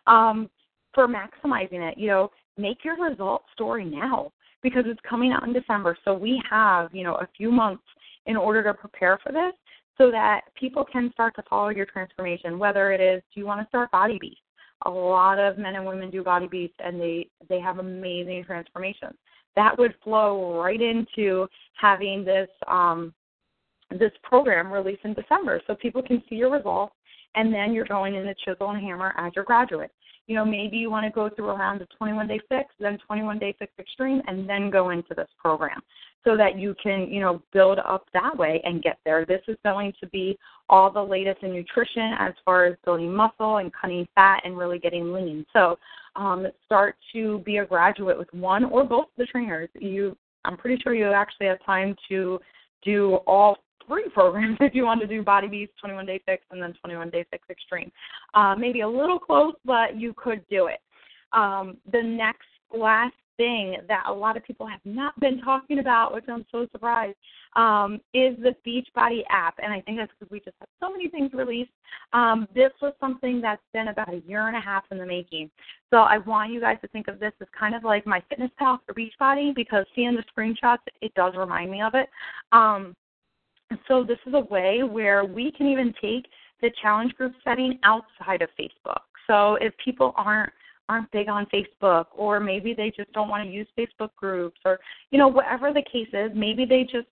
Um, 0.07 0.49
for 0.95 1.07
maximizing 1.07 1.89
it, 1.89 1.99
you 1.99 2.09
know, 2.09 2.31
make 2.57 2.85
your 2.85 2.97
result 3.01 3.43
story 3.53 3.85
now 3.85 4.33
because 4.63 4.85
it's 4.87 5.01
coming 5.09 5.33
out 5.33 5.47
in 5.47 5.53
December. 5.53 5.97
So 6.05 6.15
we 6.15 6.43
have, 6.51 6.93
you 6.93 7.05
know, 7.05 7.15
a 7.15 7.29
few 7.37 7.53
months 7.53 7.85
in 8.27 8.37
order 8.37 8.63
to 8.65 8.75
prepare 8.75 9.19
for 9.23 9.33
this 9.33 9.53
so 9.97 10.11
that 10.11 10.43
people 10.59 10.85
can 10.85 11.11
start 11.13 11.35
to 11.37 11.43
follow 11.49 11.69
your 11.69 11.87
transformation, 11.87 12.59
whether 12.59 12.93
it 12.93 13.01
is 13.01 13.23
do 13.35 13.41
you 13.41 13.47
want 13.47 13.61
to 13.61 13.69
start 13.69 13.91
Body 13.91 14.19
Beast? 14.21 14.39
A 14.87 14.91
lot 14.91 15.39
of 15.39 15.59
men 15.59 15.75
and 15.75 15.87
women 15.87 16.11
do 16.11 16.23
Body 16.23 16.47
Beast 16.47 16.75
and 16.79 17.01
they 17.01 17.29
they 17.49 17.61
have 17.61 17.79
amazing 17.79 18.45
transformations. 18.45 19.15
That 19.57 19.77
would 19.79 19.95
flow 20.05 20.61
right 20.61 20.81
into 20.81 21.49
having 21.75 22.25
this 22.25 22.49
um 22.69 23.13
this 23.91 24.13
program 24.23 24.71
released 24.71 25.05
in 25.05 25.15
December 25.15 25.61
so 25.67 25.75
people 25.75 26.03
can 26.03 26.23
see 26.29 26.37
your 26.37 26.51
results 26.51 26.95
and 27.35 27.53
then 27.53 27.73
you're 27.73 27.87
going 27.87 28.15
in 28.15 28.23
into 28.23 28.35
chisel 28.45 28.71
and 28.71 28.81
hammer 28.81 29.15
as 29.17 29.33
your 29.35 29.45
graduate. 29.45 29.91
You 30.29 30.35
know, 30.35 30.45
maybe 30.45 30.77
you 30.77 30.91
want 30.91 31.05
to 31.05 31.11
go 31.11 31.29
through 31.29 31.49
a 31.49 31.57
round 31.57 31.81
of 31.83 31.89
21 31.97 32.29
day 32.29 32.41
fix, 32.49 32.73
then 32.79 32.99
21 33.07 33.39
day 33.39 33.57
fix 33.59 33.73
extreme, 33.79 34.23
and 34.27 34.49
then 34.49 34.71
go 34.71 34.91
into 34.91 35.15
this 35.17 35.29
program 35.39 35.81
so 36.25 36.37
that 36.37 36.59
you 36.59 36.75
can, 36.83 37.09
you 37.11 37.21
know, 37.21 37.43
build 37.53 37.79
up 37.79 38.05
that 38.13 38.37
way 38.37 38.61
and 38.65 38.83
get 38.83 38.99
there. 39.05 39.25
This 39.25 39.41
is 39.49 39.57
going 39.65 39.95
to 40.01 40.07
be 40.09 40.39
all 40.69 40.91
the 40.91 41.03
latest 41.03 41.43
in 41.43 41.53
nutrition 41.53 42.13
as 42.19 42.35
far 42.45 42.67
as 42.67 42.77
building 42.85 43.13
muscle 43.13 43.57
and 43.57 43.73
cutting 43.73 44.07
fat 44.15 44.43
and 44.45 44.59
really 44.59 44.79
getting 44.79 45.13
lean. 45.13 45.47
So, 45.53 45.79
um, 46.17 46.47
start 46.67 46.97
to 47.13 47.39
be 47.41 47.59
a 47.59 47.67
graduate 47.67 48.19
with 48.19 48.33
one 48.33 48.65
or 48.65 48.85
both 48.85 49.07
of 49.07 49.17
the 49.17 49.27
trainers. 49.27 49.69
You, 49.75 50.17
I'm 50.45 50.57
pretty 50.57 50.81
sure 50.83 50.95
you 50.95 51.11
actually 51.13 51.47
have 51.47 51.65
time 51.65 51.95
to 52.09 52.39
do 52.85 53.17
all 53.27 53.57
three 53.87 54.09
programs 54.15 54.57
if 54.61 54.75
you 54.75 54.85
want 54.85 55.01
to 55.01 55.07
do 55.07 55.23
Body 55.23 55.49
Beast, 55.49 55.73
21 55.81 56.07
Day 56.07 56.21
Fix, 56.27 56.45
and 56.51 56.63
then 56.63 56.75
21 56.81 57.11
Day 57.11 57.25
Fix 57.31 57.45
Extreme. 57.51 57.91
Uh, 58.35 58.55
maybe 58.57 58.81
a 58.81 58.89
little 58.89 59.19
close, 59.19 59.55
but 59.65 59.97
you 59.97 60.15
could 60.17 60.45
do 60.49 60.67
it. 60.67 60.81
Um, 61.33 61.77
the 61.93 62.03
next 62.03 62.47
last 62.75 63.15
thing 63.39 63.77
that 63.87 64.03
a 64.07 64.13
lot 64.13 64.37
of 64.37 64.45
people 64.45 64.67
have 64.67 64.81
not 64.85 65.19
been 65.21 65.41
talking 65.41 65.79
about, 65.79 66.13
which 66.13 66.25
I'm 66.29 66.45
so 66.53 66.67
surprised, 66.73 67.17
um, 67.57 68.01
is 68.13 68.37
the 68.43 68.55
Beachbody 68.67 69.23
app. 69.31 69.55
And 69.63 69.73
I 69.73 69.81
think 69.81 69.97
that's 69.97 70.13
because 70.19 70.31
we 70.31 70.41
just 70.41 70.57
have 70.61 70.69
so 70.81 70.91
many 70.91 71.09
things 71.09 71.33
released. 71.33 71.71
Um, 72.13 72.47
this 72.55 72.73
was 72.83 72.93
something 73.01 73.41
that's 73.41 73.63
been 73.73 73.89
about 73.89 74.13
a 74.13 74.23
year 74.27 74.49
and 74.49 74.57
a 74.57 74.61
half 74.61 74.85
in 74.91 74.99
the 74.99 75.07
making. 75.07 75.51
So 75.91 75.99
I 75.99 76.19
want 76.19 76.53
you 76.53 76.61
guys 76.61 76.79
to 76.83 76.89
think 76.89 77.09
of 77.09 77.21
this 77.21 77.33
as 77.41 77.49
kind 77.59 77.75
of 77.75 77.85
like 77.85 78.07
my 78.07 78.23
fitness 78.29 78.51
pal 78.59 78.81
for 78.85 78.93
Beachbody 78.93 79.55
because 79.55 79.87
seeing 79.95 80.17
the 80.17 80.25
screenshots, 80.37 80.79
it 81.01 81.15
does 81.15 81.35
remind 81.37 81.71
me 81.71 81.81
of 81.81 81.95
it. 81.95 82.09
Um, 82.53 82.95
so 83.87 84.05
this 84.05 84.19
is 84.27 84.35
a 84.35 84.41
way 84.41 84.83
where 84.83 85.25
we 85.25 85.53
can 85.53 85.67
even 85.67 85.95
take 86.01 86.27
the 86.61 86.71
challenge 86.83 87.13
group 87.15 87.33
setting 87.45 87.79
outside 87.85 88.43
of 88.43 88.49
Facebook. 88.59 89.03
So 89.27 89.57
if 89.57 89.73
people 89.83 90.13
aren't 90.17 90.53
aren't 90.91 91.11
big 91.11 91.29
on 91.29 91.47
Facebook 91.53 92.07
or 92.17 92.41
maybe 92.41 92.73
they 92.73 92.91
just 92.97 93.13
don't 93.13 93.29
want 93.29 93.45
to 93.45 93.51
use 93.51 93.67
Facebook 93.79 94.09
groups 94.17 94.59
or 94.65 94.79
you 95.11 95.19
know 95.19 95.29
whatever 95.29 95.73
the 95.73 95.83
case 95.83 96.09
is, 96.13 96.31
maybe 96.35 96.65
they 96.65 96.83
just 96.83 97.07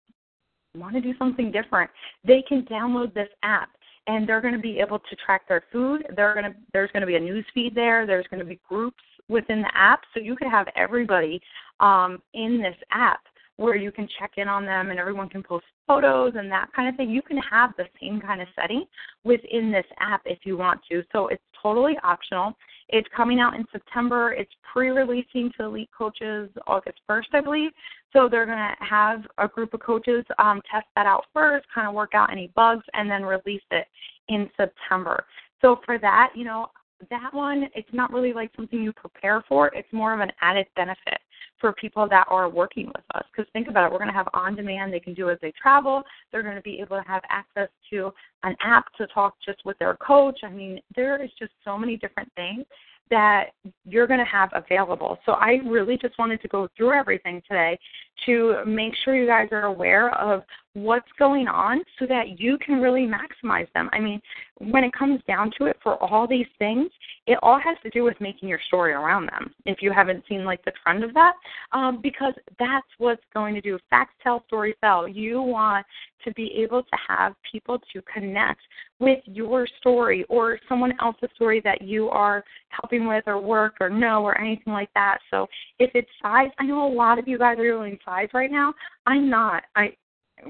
want 0.75 0.95
to 0.95 1.01
do 1.01 1.13
something 1.19 1.53
different. 1.53 1.91
They 2.25 2.43
can 2.49 2.63
download 2.63 3.13
this 3.15 3.29
app 3.43 3.71
and 4.07 4.29
they're 4.29 4.41
going 4.41 4.55
to 4.55 4.61
be 4.61 4.79
able 4.79 4.99
to 4.99 5.17
track 5.25 5.49
their 5.49 5.65
food. 5.73 6.07
They're 6.17 6.35
going 6.35 6.47
to 6.47 6.55
there's 6.73 6.91
going 6.93 7.03
to 7.03 7.07
be 7.07 7.17
a 7.17 7.21
news 7.21 7.45
feed 7.53 7.75
there. 7.75 8.07
There's 8.07 8.27
going 8.31 8.41
to 8.41 8.47
be 8.47 8.61
groups 8.69 9.03
within 9.29 9.61
the 9.61 9.71
app, 9.75 10.03
so 10.15 10.21
you 10.21 10.37
could 10.37 10.49
have 10.49 10.69
everybody 10.77 11.41
um, 11.81 12.23
in 12.35 12.59
this 12.63 12.77
app 12.93 13.21
where 13.57 13.77
you 13.77 13.91
can 13.91 14.09
check 14.19 14.33
in 14.37 14.49
on 14.49 14.67
them 14.67 14.91
and 14.91 14.99
everyone 14.99 15.29
can 15.29 15.43
post 15.43 15.65
photos 15.87 16.35
and 16.37 16.51
that 16.51 16.69
kind 16.75 16.89
of 16.89 16.97
thing. 16.97 17.11
You 17.11 17.23
can 17.23 17.39
have 17.39 17.73
the 17.77 17.85
same 18.01 18.21
kind 18.21 18.43
of 18.43 18.49
setting 18.55 18.85
within 19.25 19.73
this 19.73 19.87
app 19.99 20.23
if 20.27 20.41
you 20.45 20.57
want 20.57 20.81
to. 20.91 21.03
So 21.13 21.29
it's 21.29 21.43
totally 21.63 21.95
optional. 22.03 22.55
It's 22.89 23.09
coming 23.17 23.41
out 23.41 23.55
in 23.55 23.65
September. 23.73 24.33
It's 24.33 24.53
pre-releasing 24.73 25.53
to 25.59 25.65
elite 25.65 25.91
coaches 25.97 26.51
August 26.67 26.99
1st, 27.09 27.25
I 27.33 27.41
believe. 27.41 27.71
So 28.13 28.29
they're 28.29 28.47
going 28.47 28.59
to 28.59 28.75
have 28.85 29.23
a 29.39 29.49
group 29.49 29.75
of 29.75 29.81
coaches 29.81 30.25
um, 30.39 30.61
test 30.71 30.87
that 30.95 31.07
out 31.07 31.25
first, 31.33 31.67
kind 31.75 31.89
of 31.89 31.95
work 31.95 32.15
out 32.15 32.31
any 32.31 32.53
bugs, 32.55 32.85
and 32.93 33.11
then 33.11 33.23
release 33.23 33.63
it 33.71 33.87
in 34.29 34.51
September. 34.57 35.25
So 35.63 35.81
for 35.85 35.99
that, 35.99 36.31
you 36.35 36.45
know, 36.45 36.69
that 37.11 37.33
one, 37.33 37.69
it's 37.75 37.89
not 37.93 38.13
really 38.13 38.33
like 38.33 38.51
something 38.57 38.83
you 38.83 38.93
prepare 38.93 39.43
for. 39.49 39.69
It's 39.75 39.93
more 39.93 40.15
of 40.15 40.21
an 40.21 40.33
added 40.41 40.67
benefit 40.77 41.19
for 41.61 41.73
people 41.73 42.09
that 42.09 42.27
are 42.29 42.49
working 42.49 42.87
with 42.87 43.05
us. 43.15 43.25
Because 43.31 43.51
think 43.53 43.69
about 43.69 43.87
it, 43.87 43.93
we're 43.93 43.99
going 43.99 44.11
to 44.11 44.15
have 44.15 44.29
on 44.35 44.55
demand. 44.55 44.93
They 44.93 45.01
can 45.01 45.15
do 45.15 45.31
as 45.31 45.39
they 45.41 45.53
travel. 45.61 46.03
They're 46.31 46.43
going 46.43 46.57
to 46.57 46.63
be 46.63 46.81
able 46.81 47.01
to 47.01 47.09
have 47.09 47.23
access 47.29 47.69
to 47.91 48.13
an 48.43 48.55
app 48.63 48.93
to 48.99 49.07
talk 49.09 49.35
just 49.45 49.65
with 49.65 49.79
their 49.79 49.95
coach. 49.97 50.41
I 50.45 50.51
mean, 50.51 50.81
there 50.95 51.23
is 51.23 51.31
just 51.39 51.53
so 51.65 51.79
many 51.79 51.97
different 51.97 52.31
things 52.37 52.65
that 53.11 53.51
you're 53.85 54.07
going 54.07 54.19
to 54.21 54.27
have 54.27 54.51
available. 54.53 55.19
So 55.25 55.33
I 55.33 55.61
really 55.65 55.97
just 55.97 56.19
wanted 56.19 56.43
to 56.43 56.49
go 56.49 56.69
through 56.77 56.93
everything 56.93 57.41
today 57.49 57.79
to 58.27 58.65
make 58.67 58.95
sure 59.05 59.15
you 59.15 59.27
guys 59.27 59.49
are 59.53 59.67
aware 59.67 60.13
of 60.19 60.43
what's 60.77 61.09
going 61.19 61.49
on 61.49 61.83
so 61.99 62.05
that 62.07 62.39
you 62.39 62.59
can 62.59 62.83
really 62.83 63.07
maximize 63.07 63.67
them. 63.73 63.89
I 63.95 63.99
mean, 63.99 64.21
when 64.59 64.85
it 64.85 64.93
comes 64.93 65.23
down 65.27 65.51
to 65.59 65.65
it 65.67 65.77
for 65.83 65.95
all 66.03 66.27
these 66.29 66.47
things, 66.59 66.91
it 67.27 67.39
all 67.43 67.59
has 67.59 67.79
to 67.83 67.89
do 67.91 68.05
with 68.05 68.21
making 68.21 68.51
your 68.51 68.61
story 68.67 68.93
around 68.93 69.27
them. 69.27 69.55
If 69.65 69.79
you 69.81 69.91
haven't 69.91 70.25
seen 70.29 70.45
like 70.45 70.63
the 70.67 70.73
trend 70.83 71.03
of 71.03 71.15
that, 71.15 71.33
um, 71.73 72.01
because 72.03 72.35
that's 72.59 72.87
what's 72.99 73.23
going 73.33 73.55
to 73.55 73.63
do. 73.63 73.79
Facts 73.89 74.13
tell, 74.23 74.45
story 74.49 74.75
sell. 74.83 75.09
You 75.09 75.41
want 75.41 75.87
to 76.25 76.33
be 76.35 76.53
able 76.63 76.83
to 76.83 76.97
have 77.09 77.35
people 77.51 77.79
to 77.95 78.03
connect 78.03 78.61
with 78.99 79.21
your 79.25 79.67
story 79.81 80.27
or 80.29 80.59
someone 80.69 80.93
else's 81.01 81.31
story 81.35 81.63
that 81.65 81.81
you 81.81 82.11
are 82.11 82.45
helping 82.69 83.09
with 83.09 83.25
or 83.27 83.41
work 83.41 83.77
or 83.81 83.89
know 83.89 84.23
or 84.23 84.39
anything 84.39 84.75
like 84.75 84.91
that. 84.95 85.19
So 85.31 85.47
if 85.79 85.91
it's 85.95 86.09
CIZE, 86.23 86.51
I 86.59 86.67
know 86.67 86.87
a 86.87 86.93
lot 86.93 87.19
of 87.19 87.27
you 87.27 87.39
guys 87.39 87.59
are 87.59 87.65
doing 87.65 87.99
CIZE 88.05 88.29
right 88.35 88.51
now. 88.51 88.75
I'm 89.07 89.31
not. 89.31 89.63
I 89.75 89.95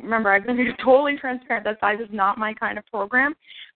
remember 0.03 0.31
I've 0.31 0.47
been 0.47 0.59
totally 0.85 1.17
transparent 1.17 1.65
that 1.65 1.79
CIZE 1.81 2.01
is 2.01 2.09
not 2.13 2.39
my 2.39 2.55
kind 2.55 2.79
of 2.79 2.87
program. 2.87 3.35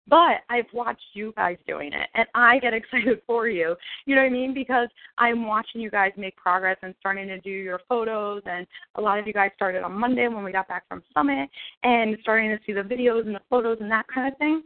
But 0.08 0.38
I've 0.48 0.66
watched 0.72 1.04
you 1.12 1.32
guys 1.36 1.56
doing 1.68 1.92
it 1.92 2.08
and 2.14 2.26
I 2.34 2.58
get 2.58 2.74
excited 2.80 3.20
for 3.26 3.48
you. 3.48 3.76
You 4.06 4.16
know 4.16 4.22
what 4.22 4.28
I 4.28 4.30
mean? 4.30 4.52
Because 4.52 4.88
I'm 5.18 5.46
watching 5.46 5.80
you 5.80 5.90
guys 5.90 6.12
make 6.16 6.36
progress 6.36 6.78
and 6.82 6.94
starting 6.98 7.28
to 7.28 7.38
do 7.40 7.50
your 7.50 7.80
photos 7.88 8.42
and 8.46 8.66
a 8.96 9.00
lot 9.00 9.18
of 9.18 9.26
you 9.26 9.32
guys 9.32 9.50
started 9.54 9.82
on 9.82 9.92
Monday 9.92 10.26
when 10.26 10.42
we 10.42 10.52
got 10.52 10.68
back 10.68 10.88
from 10.88 11.02
Summit 11.14 11.48
and 11.84 12.16
starting 12.22 12.50
to 12.50 12.58
see 12.66 12.72
the 12.72 12.80
videos 12.80 13.26
and 13.26 13.34
the 13.34 13.40
photos 13.48 13.78
and 13.80 13.90
that 13.90 14.06
kind 14.12 14.32
of 14.32 14.38
thing. 14.38 14.62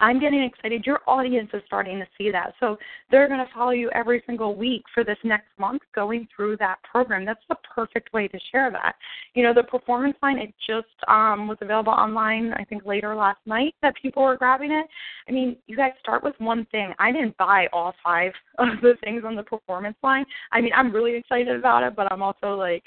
I'm 0.00 0.20
getting 0.20 0.42
excited. 0.42 0.84
Your 0.86 1.00
audience 1.06 1.50
is 1.52 1.62
starting 1.66 1.98
to 1.98 2.06
see 2.16 2.30
that. 2.30 2.54
So 2.60 2.76
they're 3.10 3.28
going 3.28 3.44
to 3.44 3.52
follow 3.52 3.70
you 3.70 3.90
every 3.90 4.22
single 4.26 4.54
week 4.54 4.82
for 4.94 5.04
this 5.04 5.16
next 5.24 5.48
month 5.58 5.82
going 5.94 6.28
through 6.34 6.56
that 6.58 6.76
program. 6.88 7.24
That's 7.24 7.40
the 7.48 7.56
perfect 7.74 8.12
way 8.12 8.28
to 8.28 8.38
share 8.50 8.70
that. 8.70 8.94
You 9.34 9.42
know, 9.42 9.54
the 9.54 9.64
performance 9.64 10.16
line, 10.22 10.38
it 10.38 10.54
just 10.66 10.86
um, 11.08 11.48
was 11.48 11.58
available 11.60 11.92
online, 11.92 12.52
I 12.54 12.64
think, 12.64 12.84
later 12.84 13.14
last 13.14 13.40
night 13.46 13.74
that 13.82 13.94
people 14.00 14.22
were 14.22 14.36
grabbing 14.36 14.72
it. 14.72 14.86
I 15.28 15.32
mean, 15.32 15.56
you 15.66 15.76
guys 15.76 15.92
start 16.00 16.22
with 16.22 16.34
one 16.38 16.66
thing. 16.70 16.92
I 16.98 17.12
didn't 17.12 17.36
buy 17.36 17.66
all 17.72 17.94
five 18.04 18.32
of 18.58 18.68
the 18.82 18.94
things 19.02 19.22
on 19.26 19.36
the 19.36 19.42
performance 19.42 19.96
line. 20.02 20.24
I 20.52 20.60
mean, 20.60 20.72
I'm 20.74 20.92
really 20.92 21.16
excited 21.16 21.56
about 21.56 21.82
it, 21.82 21.96
but 21.96 22.10
I'm 22.12 22.22
also 22.22 22.54
like, 22.54 22.84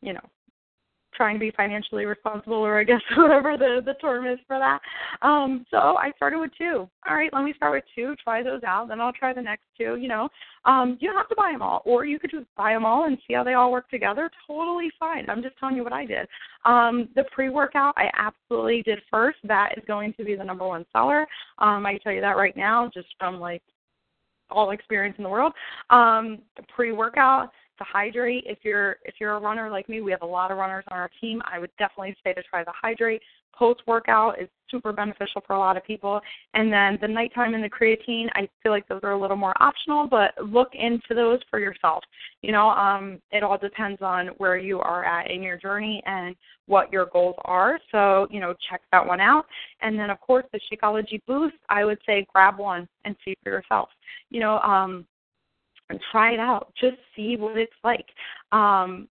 you 0.00 0.12
know, 0.12 0.20
trying 1.14 1.34
to 1.34 1.40
be 1.40 1.50
financially 1.56 2.04
responsible 2.04 2.56
or 2.56 2.78
I 2.78 2.84
guess 2.84 3.00
whatever 3.16 3.56
the 3.56 3.80
the 3.84 3.94
term 3.94 4.26
is 4.26 4.38
for 4.46 4.58
that. 4.58 4.80
Um 5.26 5.66
so 5.70 5.76
I 5.76 6.12
started 6.16 6.38
with 6.38 6.50
two. 6.56 6.88
All 7.08 7.16
right, 7.16 7.30
let 7.32 7.44
me 7.44 7.52
start 7.56 7.72
with 7.72 7.84
two, 7.94 8.14
try 8.22 8.42
those 8.42 8.62
out, 8.62 8.88
then 8.88 9.00
I'll 9.00 9.12
try 9.12 9.32
the 9.32 9.42
next 9.42 9.64
two, 9.76 9.96
you 9.96 10.08
know. 10.08 10.28
Um 10.64 10.98
you 11.00 11.08
don't 11.08 11.16
have 11.16 11.28
to 11.28 11.34
buy 11.36 11.52
them 11.52 11.62
all 11.62 11.82
or 11.84 12.04
you 12.04 12.18
could 12.18 12.30
just 12.30 12.46
buy 12.56 12.72
them 12.72 12.84
all 12.84 13.04
and 13.04 13.18
see 13.26 13.34
how 13.34 13.44
they 13.44 13.54
all 13.54 13.72
work 13.72 13.88
together. 13.90 14.30
Totally 14.46 14.90
fine. 14.98 15.28
I'm 15.28 15.42
just 15.42 15.58
telling 15.58 15.76
you 15.76 15.84
what 15.84 15.92
I 15.92 16.04
did. 16.04 16.28
Um 16.64 17.08
the 17.14 17.24
pre-workout 17.32 17.94
I 17.96 18.10
absolutely 18.16 18.82
did 18.82 19.00
first. 19.10 19.38
That 19.44 19.74
is 19.76 19.84
going 19.86 20.14
to 20.14 20.24
be 20.24 20.36
the 20.36 20.44
number 20.44 20.66
one 20.66 20.86
seller. 20.92 21.26
Um 21.58 21.84
I 21.86 21.92
can 21.92 22.00
tell 22.00 22.12
you 22.12 22.20
that 22.20 22.36
right 22.36 22.56
now 22.56 22.90
just 22.92 23.08
from 23.18 23.40
like 23.40 23.62
all 24.50 24.70
experience 24.70 25.16
in 25.18 25.24
the 25.24 25.30
world. 25.30 25.52
Um 25.90 26.38
pre-workout 26.74 27.50
to 27.78 27.84
hydrate. 27.84 28.44
If 28.46 28.58
you're 28.62 28.96
if 29.04 29.14
you're 29.20 29.34
a 29.34 29.40
runner 29.40 29.70
like 29.70 29.88
me, 29.88 30.00
we 30.00 30.10
have 30.10 30.22
a 30.22 30.26
lot 30.26 30.50
of 30.50 30.58
runners 30.58 30.84
on 30.90 30.98
our 30.98 31.10
team. 31.20 31.40
I 31.50 31.58
would 31.58 31.70
definitely 31.78 32.16
say 32.24 32.32
to 32.34 32.42
try 32.42 32.64
to 32.64 32.72
hydrate. 32.74 33.22
Post 33.54 33.80
workout 33.88 34.40
is 34.40 34.48
super 34.70 34.92
beneficial 34.92 35.42
for 35.44 35.54
a 35.54 35.58
lot 35.58 35.76
of 35.76 35.84
people. 35.84 36.20
And 36.54 36.72
then 36.72 36.96
the 37.00 37.08
nighttime 37.08 37.54
and 37.54 37.64
the 37.64 37.68
creatine, 37.68 38.28
I 38.34 38.48
feel 38.62 38.70
like 38.70 38.86
those 38.86 39.00
are 39.02 39.12
a 39.12 39.20
little 39.20 39.36
more 39.36 39.54
optional, 39.60 40.06
but 40.06 40.32
look 40.44 40.68
into 40.74 41.12
those 41.14 41.40
for 41.50 41.58
yourself. 41.58 42.04
You 42.42 42.52
know, 42.52 42.68
um, 42.68 43.20
it 43.32 43.42
all 43.42 43.58
depends 43.58 44.00
on 44.00 44.28
where 44.38 44.56
you 44.56 44.78
are 44.78 45.04
at 45.04 45.30
in 45.30 45.42
your 45.42 45.56
journey 45.56 46.00
and 46.06 46.36
what 46.66 46.92
your 46.92 47.06
goals 47.06 47.34
are. 47.46 47.80
So, 47.90 48.28
you 48.30 48.38
know, 48.38 48.54
check 48.70 48.82
that 48.92 49.04
one 49.04 49.20
out. 49.20 49.46
And 49.82 49.98
then 49.98 50.10
of 50.10 50.20
course 50.20 50.44
the 50.52 50.60
Shakeology 50.70 51.20
boost, 51.26 51.56
I 51.68 51.84
would 51.84 51.98
say 52.06 52.26
grab 52.32 52.58
one 52.58 52.86
and 53.04 53.16
see 53.24 53.34
for 53.42 53.50
yourself. 53.50 53.88
You 54.30 54.40
know, 54.40 54.58
um 54.60 55.04
and 55.90 56.00
try 56.12 56.32
it 56.32 56.40
out. 56.40 56.72
Just 56.80 56.96
see 57.16 57.36
what 57.36 57.56
it's 57.56 57.72
like. 57.82 58.06
Um, 58.52 59.08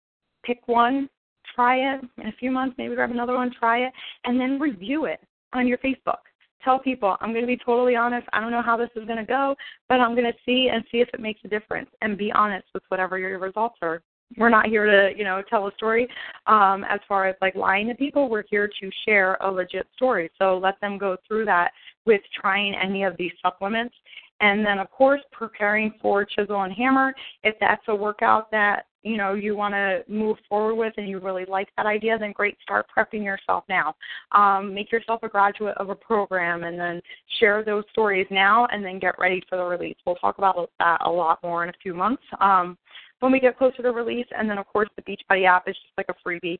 pick 0.44 0.66
one, 0.66 1.08
try 1.54 1.76
it 1.76 2.00
in 2.18 2.26
a 2.28 2.32
few 2.32 2.50
months, 2.50 2.74
maybe 2.78 2.94
grab 2.94 3.10
another 3.10 3.34
one, 3.34 3.52
try 3.58 3.86
it, 3.86 3.92
and 4.24 4.40
then 4.40 4.58
review 4.58 5.06
it 5.06 5.20
on 5.52 5.66
your 5.66 5.78
Facebook. 5.78 6.18
Tell 6.64 6.78
people, 6.78 7.16
I'm 7.20 7.30
going 7.30 7.42
to 7.42 7.46
be 7.46 7.58
totally 7.58 7.94
honest. 7.94 8.26
I 8.32 8.40
don't 8.40 8.50
know 8.50 8.62
how 8.62 8.76
this 8.76 8.88
is 8.96 9.04
going 9.04 9.18
to 9.18 9.24
go, 9.24 9.54
but 9.88 10.00
I'm 10.00 10.14
going 10.14 10.30
to 10.30 10.38
see 10.46 10.70
and 10.72 10.82
see 10.90 10.98
if 10.98 11.08
it 11.12 11.20
makes 11.20 11.40
a 11.44 11.48
difference 11.48 11.90
and 12.00 12.16
be 12.16 12.32
honest 12.32 12.66
with 12.72 12.82
whatever 12.88 13.18
your 13.18 13.38
results 13.38 13.76
are. 13.82 14.00
We're 14.38 14.48
not 14.48 14.66
here 14.66 14.86
to, 14.86 15.16
you 15.16 15.24
know, 15.24 15.42
tell 15.48 15.66
a 15.68 15.72
story 15.76 16.08
um, 16.46 16.84
as 16.88 17.00
far 17.06 17.28
as 17.28 17.36
like 17.42 17.54
lying 17.54 17.86
to 17.88 17.94
people. 17.94 18.30
We're 18.30 18.44
here 18.48 18.68
to 18.80 18.90
share 19.06 19.36
a 19.42 19.50
legit 19.50 19.86
story. 19.94 20.30
So 20.38 20.56
let 20.56 20.80
them 20.80 20.96
go 20.96 21.18
through 21.28 21.44
that 21.44 21.72
with 22.06 22.22
trying 22.40 22.74
any 22.74 23.04
of 23.04 23.14
these 23.18 23.32
supplements 23.42 23.94
and 24.40 24.64
then, 24.64 24.78
of 24.78 24.90
course, 24.90 25.20
preparing 25.32 25.94
for 26.02 26.24
chisel 26.24 26.62
and 26.62 26.72
hammer. 26.72 27.14
If 27.42 27.54
that's 27.60 27.82
a 27.88 27.94
workout 27.94 28.50
that 28.50 28.86
you 29.02 29.16
know 29.16 29.34
you 29.34 29.54
want 29.54 29.74
to 29.74 30.02
move 30.08 30.38
forward 30.48 30.74
with 30.74 30.94
and 30.96 31.08
you 31.08 31.18
really 31.18 31.44
like 31.46 31.68
that 31.76 31.86
idea, 31.86 32.18
then 32.18 32.32
great. 32.32 32.56
Start 32.62 32.86
prepping 32.96 33.22
yourself 33.24 33.64
now. 33.68 33.94
Um, 34.32 34.74
make 34.74 34.90
yourself 34.90 35.22
a 35.22 35.28
graduate 35.28 35.76
of 35.78 35.90
a 35.90 35.94
program, 35.94 36.64
and 36.64 36.78
then 36.78 37.00
share 37.38 37.64
those 37.64 37.84
stories 37.92 38.26
now, 38.30 38.66
and 38.72 38.84
then 38.84 38.98
get 38.98 39.18
ready 39.18 39.42
for 39.48 39.56
the 39.56 39.64
release. 39.64 39.96
We'll 40.06 40.16
talk 40.16 40.38
about 40.38 40.70
that 40.78 40.98
a 41.04 41.10
lot 41.10 41.38
more 41.42 41.62
in 41.62 41.70
a 41.70 41.78
few 41.82 41.94
months 41.94 42.22
um, 42.40 42.76
when 43.20 43.32
we 43.32 43.40
get 43.40 43.56
closer 43.56 43.82
to 43.82 43.92
release. 43.92 44.26
And 44.36 44.50
then, 44.50 44.58
of 44.58 44.66
course, 44.66 44.88
the 44.96 45.02
Beachbody 45.02 45.46
app 45.46 45.68
is 45.68 45.76
just 45.76 45.96
like 45.96 46.06
a 46.08 46.28
freebie 46.28 46.58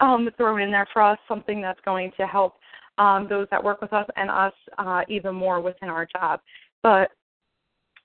um, 0.00 0.28
thrown 0.36 0.60
in 0.60 0.70
there 0.70 0.88
for 0.92 1.02
us, 1.02 1.18
something 1.28 1.60
that's 1.60 1.80
going 1.84 2.12
to 2.18 2.26
help 2.26 2.56
um, 2.98 3.26
those 3.28 3.46
that 3.50 3.62
work 3.62 3.80
with 3.80 3.92
us 3.92 4.06
and 4.16 4.30
us 4.30 4.52
uh, 4.78 5.02
even 5.08 5.34
more 5.34 5.60
within 5.60 5.88
our 5.88 6.06
job. 6.06 6.40
But 6.84 7.10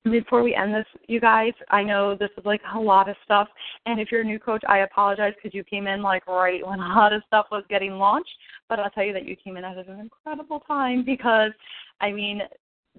before 0.05 0.41
we 0.41 0.55
end 0.55 0.73
this, 0.73 0.85
you 1.07 1.19
guys, 1.19 1.51
I 1.69 1.83
know 1.83 2.15
this 2.15 2.29
is 2.37 2.45
like 2.45 2.61
a 2.73 2.79
lot 2.79 3.09
of 3.09 3.17
stuff. 3.25 3.49
And 3.85 3.99
if 3.99 4.09
you're 4.09 4.21
a 4.21 4.23
new 4.23 4.39
coach, 4.39 4.63
I 4.67 4.79
apologize 4.79 5.33
because 5.35 5.53
you 5.53 5.65
came 5.65 5.85
in 5.85 6.01
like 6.01 6.25
right 6.25 6.65
when 6.65 6.79
a 6.79 6.87
lot 6.87 7.13
of 7.13 7.21
stuff 7.27 7.47
was 7.51 7.65
getting 7.69 7.91
launched. 7.97 8.31
But 8.69 8.79
I'll 8.79 8.89
tell 8.89 9.03
you 9.03 9.13
that 9.13 9.25
you 9.25 9.35
came 9.35 9.57
in 9.57 9.65
at 9.65 9.77
an 9.77 9.99
incredible 9.99 10.61
time 10.61 11.03
because, 11.05 11.51
I 11.99 12.11
mean, 12.11 12.41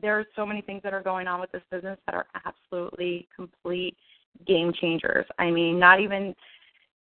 there 0.00 0.18
are 0.18 0.26
so 0.36 0.44
many 0.44 0.60
things 0.60 0.82
that 0.84 0.92
are 0.92 1.02
going 1.02 1.26
on 1.26 1.40
with 1.40 1.50
this 1.50 1.62
business 1.70 1.98
that 2.06 2.14
are 2.14 2.26
absolutely 2.44 3.26
complete 3.34 3.96
game 4.46 4.72
changers. 4.78 5.24
I 5.38 5.50
mean, 5.50 5.78
not 5.78 6.00
even 6.00 6.34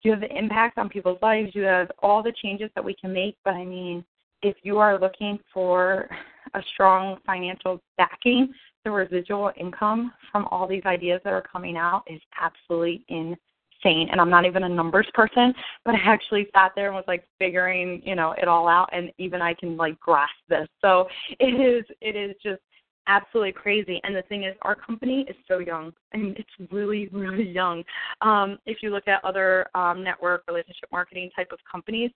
you 0.03 0.13
have 0.13 0.21
the 0.21 0.39
impact 0.39 0.79
on 0.79 0.89
people's 0.89 1.19
lives, 1.21 1.51
you 1.55 1.63
have 1.63 1.91
all 2.01 2.23
the 2.23 2.33
changes 2.41 2.71
that 2.77 2.85
we 2.85 2.95
can 2.95 3.13
make, 3.13 3.37
but 3.45 3.55
I 3.55 3.65
mean, 3.65 4.05
if 4.43 4.57
you 4.63 4.79
are 4.79 4.99
looking 4.99 5.39
for 5.53 6.09
a 6.55 6.63
strong 6.73 7.19
financial 7.27 7.81
backing, 7.97 8.53
the 8.85 8.91
residual 8.91 9.53
income 9.59 10.13
from 10.31 10.47
all 10.51 10.67
these 10.67 10.85
ideas 10.87 11.21
that 11.25 11.33
are 11.33 11.43
coming 11.43 11.77
out 11.77 12.05
is 12.07 12.21
absolutely 12.41 13.05
insane. 13.09 14.09
And 14.11 14.21
I'm 14.21 14.31
not 14.31 14.47
even 14.47 14.65
a 14.65 14.69
numbers 14.69 15.09
person, 15.15 15.53
but 15.85 15.95
I 15.95 15.99
actually 16.05 16.47
sat 16.55 16.73
there 16.75 16.87
and 16.87 16.95
was 16.95 17.05
like 17.07 17.27
figuring, 17.39 18.03
you 18.05 18.15
know, 18.15 18.33
it 18.33 18.49
all 18.49 18.69
out 18.69 18.89
and 18.93 19.13
even 19.19 19.43
I 19.43 19.55
can 19.55 19.77
like 19.77 19.99
grasp 20.01 20.33
this. 20.49 20.69
So 20.81 21.09
it 21.39 21.61
is 21.61 21.85
it 22.01 22.17
is 22.17 22.37
just 22.43 22.63
absolutely 23.09 23.53
crazy. 23.53 24.01
And 24.05 24.15
the 24.15 24.23
thing 24.23 24.45
is, 24.45 24.55
our 24.63 24.75
company 24.75 25.27
is 25.29 25.37
so 25.49 25.59
young. 25.59 25.93
Mean, 26.15 26.35
it's 26.39 26.71
really, 26.71 27.09
really 27.09 27.49
young. 27.49 27.83
Um, 28.21 28.59
if 28.67 28.83
you 28.83 28.91
look 28.91 29.09
at 29.09 29.25
other 29.25 29.67
um, 29.75 30.05
network 30.05 30.45
relationship 30.47 30.89
marketing 30.93 31.31
type 31.35 31.49
of 31.53 31.59
companies, 31.71 32.11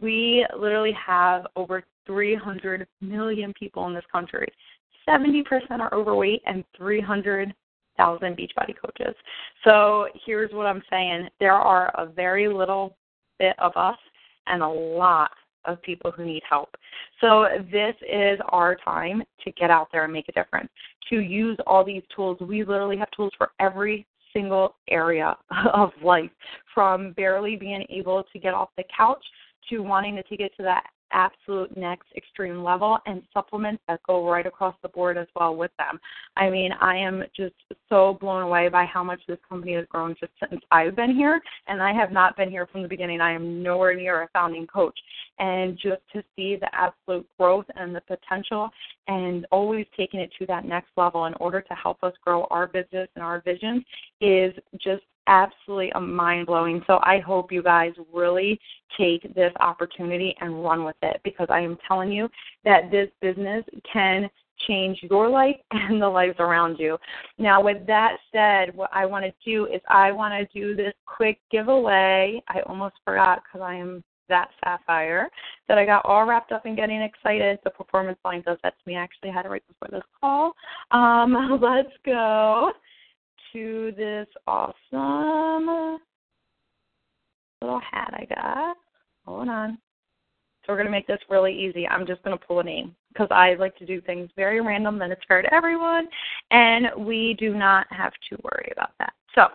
we 0.00 0.46
literally 0.58 0.92
have 0.92 1.46
over 1.56 1.84
300 2.06 2.86
million 3.00 3.52
people 3.58 3.86
in 3.86 3.94
this 3.94 4.04
country. 4.10 4.48
70% 5.08 5.44
are 5.80 5.94
overweight 5.94 6.42
and 6.46 6.64
300,000 6.76 8.36
Beachbody 8.36 8.74
coaches. 8.84 9.14
So 9.64 10.08
here's 10.26 10.52
what 10.52 10.66
I'm 10.66 10.82
saying 10.90 11.28
there 11.40 11.52
are 11.52 11.88
a 11.96 12.06
very 12.06 12.48
little 12.48 12.96
bit 13.38 13.54
of 13.58 13.72
us 13.76 13.96
and 14.46 14.62
a 14.62 14.68
lot 14.68 15.30
of 15.64 15.80
people 15.82 16.10
who 16.10 16.24
need 16.24 16.42
help. 16.48 16.70
So 17.20 17.46
this 17.70 17.94
is 18.02 18.38
our 18.48 18.76
time 18.76 19.22
to 19.44 19.52
get 19.52 19.70
out 19.70 19.88
there 19.92 20.04
and 20.04 20.12
make 20.12 20.28
a 20.28 20.32
difference, 20.32 20.70
to 21.10 21.20
use 21.20 21.56
all 21.66 21.84
these 21.84 22.02
tools. 22.14 22.38
We 22.40 22.64
literally 22.64 22.96
have 22.96 23.10
tools 23.10 23.32
for 23.36 23.50
every 23.60 24.06
single 24.32 24.76
area 24.88 25.36
of 25.74 25.90
life, 26.02 26.30
from 26.74 27.12
barely 27.12 27.56
being 27.56 27.84
able 27.90 28.24
to 28.32 28.38
get 28.38 28.54
off 28.54 28.70
the 28.76 28.84
couch 28.94 29.24
to 29.70 29.80
wanting 29.80 30.16
to 30.16 30.22
take 30.24 30.40
it 30.40 30.52
to 30.56 30.62
that 30.62 30.84
absolute 31.12 31.76
next 31.76 32.06
extreme 32.16 32.62
level 32.62 32.98
and 33.06 33.22
supplements 33.32 33.82
that 33.88 34.00
go 34.06 34.28
right 34.28 34.46
across 34.46 34.74
the 34.82 34.88
board 34.88 35.16
as 35.16 35.26
well 35.34 35.54
with 35.56 35.70
them. 35.78 35.98
I 36.36 36.50
mean, 36.50 36.72
I 36.80 36.96
am 36.96 37.24
just 37.36 37.54
so 37.88 38.18
blown 38.20 38.42
away 38.42 38.68
by 38.68 38.84
how 38.84 39.02
much 39.02 39.20
this 39.26 39.38
company 39.48 39.74
has 39.74 39.86
grown 39.88 40.14
just 40.18 40.32
since 40.40 40.60
I've 40.70 40.96
been 40.96 41.14
here, 41.14 41.40
and 41.66 41.82
I 41.82 41.92
have 41.92 42.12
not 42.12 42.36
been 42.36 42.50
here 42.50 42.66
from 42.66 42.82
the 42.82 42.88
beginning. 42.88 43.20
I 43.20 43.32
am 43.32 43.62
nowhere 43.62 43.94
near 43.94 44.22
a 44.22 44.28
founding 44.32 44.66
coach. 44.66 44.98
And 45.38 45.78
just 45.78 46.02
to 46.12 46.22
see 46.34 46.56
the 46.56 46.68
absolute 46.74 47.26
growth 47.38 47.66
and 47.76 47.94
the 47.94 48.00
potential 48.00 48.70
and 49.06 49.46
always 49.52 49.86
taking 49.96 50.18
it 50.20 50.30
to 50.38 50.46
that 50.46 50.64
next 50.64 50.90
level 50.96 51.26
in 51.26 51.34
order 51.34 51.60
to 51.60 51.74
help 51.74 52.02
us 52.02 52.12
grow 52.24 52.46
our 52.50 52.66
business 52.66 53.08
and 53.14 53.22
our 53.22 53.40
vision 53.40 53.84
is 54.20 54.52
just 54.78 55.04
absolutely 55.28 55.92
mind 56.00 56.46
blowing. 56.46 56.82
So 56.86 56.98
I 57.02 57.20
hope 57.20 57.52
you 57.52 57.62
guys 57.62 57.92
really 58.12 58.58
take 58.96 59.34
this 59.34 59.52
opportunity 59.60 60.34
and 60.40 60.64
run 60.64 60.84
with 60.84 60.96
it 61.02 61.20
because 61.22 61.46
I 61.50 61.60
am 61.60 61.78
telling 61.86 62.10
you 62.10 62.28
that 62.64 62.90
this 62.90 63.08
business 63.20 63.64
can 63.90 64.28
change 64.66 64.98
your 65.02 65.28
life 65.28 65.56
and 65.70 66.02
the 66.02 66.08
lives 66.08 66.36
around 66.40 66.78
you. 66.78 66.98
Now, 67.38 67.62
with 67.62 67.86
that 67.86 68.16
said, 68.32 68.74
what 68.74 68.90
I 68.92 69.06
want 69.06 69.24
to 69.24 69.32
do 69.44 69.66
is 69.66 69.80
I 69.88 70.10
want 70.10 70.34
to 70.34 70.58
do 70.58 70.74
this 70.74 70.94
quick 71.06 71.38
giveaway. 71.50 72.42
I 72.48 72.60
almost 72.62 72.96
forgot 73.04 73.42
because 73.44 73.64
I 73.64 73.74
am 73.74 74.02
that 74.28 74.50
sapphire 74.62 75.28
that 75.68 75.78
I 75.78 75.86
got 75.86 76.04
all 76.04 76.26
wrapped 76.26 76.52
up 76.52 76.66
in 76.66 76.76
getting 76.76 77.00
excited. 77.00 77.58
The 77.64 77.70
performance 77.70 78.18
line 78.24 78.42
does 78.42 78.58
that 78.62 78.74
to 78.78 78.82
me. 78.86 78.96
I 78.96 79.02
actually 79.02 79.30
had 79.30 79.46
it 79.46 79.48
right 79.48 79.62
before 79.66 79.88
this 79.90 80.06
call. 80.20 80.52
Um, 80.90 81.58
let's 81.62 81.88
go 82.04 82.72
to 83.52 83.92
this 83.96 84.26
awesome 84.46 85.98
little 87.60 87.80
hat 87.80 88.12
I 88.12 88.26
got. 88.34 88.76
Hold 89.26 89.48
on. 89.48 89.78
So 90.64 90.72
we're 90.72 90.76
going 90.76 90.86
to 90.86 90.92
make 90.92 91.06
this 91.06 91.20
really 91.30 91.58
easy. 91.58 91.88
I'm 91.88 92.06
just 92.06 92.22
going 92.22 92.38
to 92.38 92.44
pull 92.44 92.60
a 92.60 92.64
name 92.64 92.94
because 93.12 93.28
I 93.30 93.54
like 93.54 93.76
to 93.78 93.86
do 93.86 94.00
things 94.02 94.30
very 94.36 94.60
random 94.60 95.00
and 95.00 95.12
it's 95.12 95.24
fair 95.26 95.40
to 95.40 95.54
everyone, 95.54 96.08
and 96.50 96.88
we 96.98 97.34
do 97.38 97.54
not 97.54 97.86
have 97.90 98.12
to 98.28 98.36
worry 98.42 98.70
about 98.72 98.90
that. 98.98 99.14
So 99.34 99.46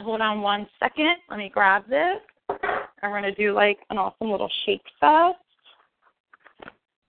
hold 0.00 0.20
on 0.20 0.42
one 0.42 0.66
second. 0.80 1.16
Let 1.30 1.38
me 1.38 1.50
grab 1.52 1.88
this. 1.88 2.18
I'm 2.50 3.10
going 3.10 3.22
to 3.22 3.34
do 3.34 3.54
like 3.54 3.78
an 3.90 3.98
awesome 3.98 4.30
little 4.30 4.50
shake 4.64 4.82
fest. 5.00 5.38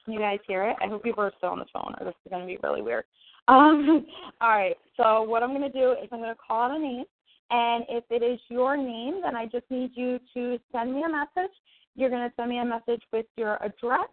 Can 0.08 0.14
you 0.14 0.22
guys 0.22 0.40
hear 0.48 0.64
it? 0.64 0.78
I 0.82 0.88
hope 0.88 1.04
people 1.04 1.22
are 1.22 1.34
still 1.38 1.50
on 1.50 1.60
the 1.60 1.66
phone 1.74 1.94
or 2.00 2.06
this 2.06 2.14
is 2.26 2.30
going 2.30 2.42
to 2.42 2.48
be 2.48 2.58
really 2.64 2.82
weird. 2.82 3.04
Um, 3.50 4.06
all 4.42 4.52
right. 4.52 4.78
So 4.96 5.24
what 5.24 5.44
I'm 5.44 5.50
going 5.50 5.70
to 5.70 5.78
do 5.78 5.92
is 5.92 6.08
I'm 6.14 6.20
going 6.20 6.34
to 6.34 6.40
call 6.48 6.72
out 6.72 6.78
a 6.78 6.80
name, 6.80 7.04
and 7.52 7.84
if 7.90 8.06
it 8.10 8.24
is 8.24 8.40
your 8.48 8.78
name, 8.78 9.20
then 9.22 9.36
I 9.36 9.48
just 9.48 9.66
need 9.70 9.92
you 9.96 10.18
to 10.34 10.60
send 10.72 10.94
me 10.94 11.04
a 11.04 11.10
message. 11.10 11.52
You're 11.96 12.10
going 12.10 12.26
to 12.26 12.34
send 12.38 12.50
me 12.50 12.60
a 12.60 12.64
message 12.64 13.02
with 13.12 13.26
your 13.36 13.56
address, 13.62 14.08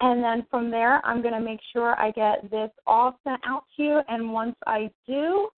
and 0.00 0.22
then 0.22 0.46
from 0.48 0.70
there, 0.70 1.04
I'm 1.04 1.22
going 1.22 1.34
to 1.34 1.40
make 1.40 1.58
sure 1.72 1.98
I 1.98 2.12
get 2.12 2.48
this 2.48 2.70
all 2.86 3.18
sent 3.24 3.40
out 3.44 3.64
to 3.76 3.82
you. 3.82 4.00
And 4.08 4.32
once 4.32 4.54
I 4.68 4.90
do, 5.08 5.48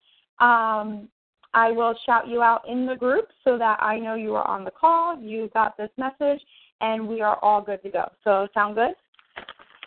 um, 0.43 1.09
I 1.53 1.69
will 1.69 1.93
shout 2.07 2.27
you 2.27 2.41
out 2.41 2.67
in 2.67 2.87
the 2.87 2.95
group 2.95 3.27
so 3.43 3.59
that 3.59 3.77
I 3.83 3.99
know 3.99 4.15
you 4.15 4.33
are 4.33 4.47
on 4.47 4.63
the 4.63 4.71
call. 4.71 5.21
You 5.21 5.47
got 5.53 5.77
this 5.77 5.91
message, 5.99 6.41
and 6.81 7.07
we 7.07 7.21
are 7.21 7.37
all 7.43 7.61
good 7.61 7.83
to 7.83 7.89
go. 7.91 8.09
So 8.23 8.47
sound 8.55 8.77
good? 8.77 8.95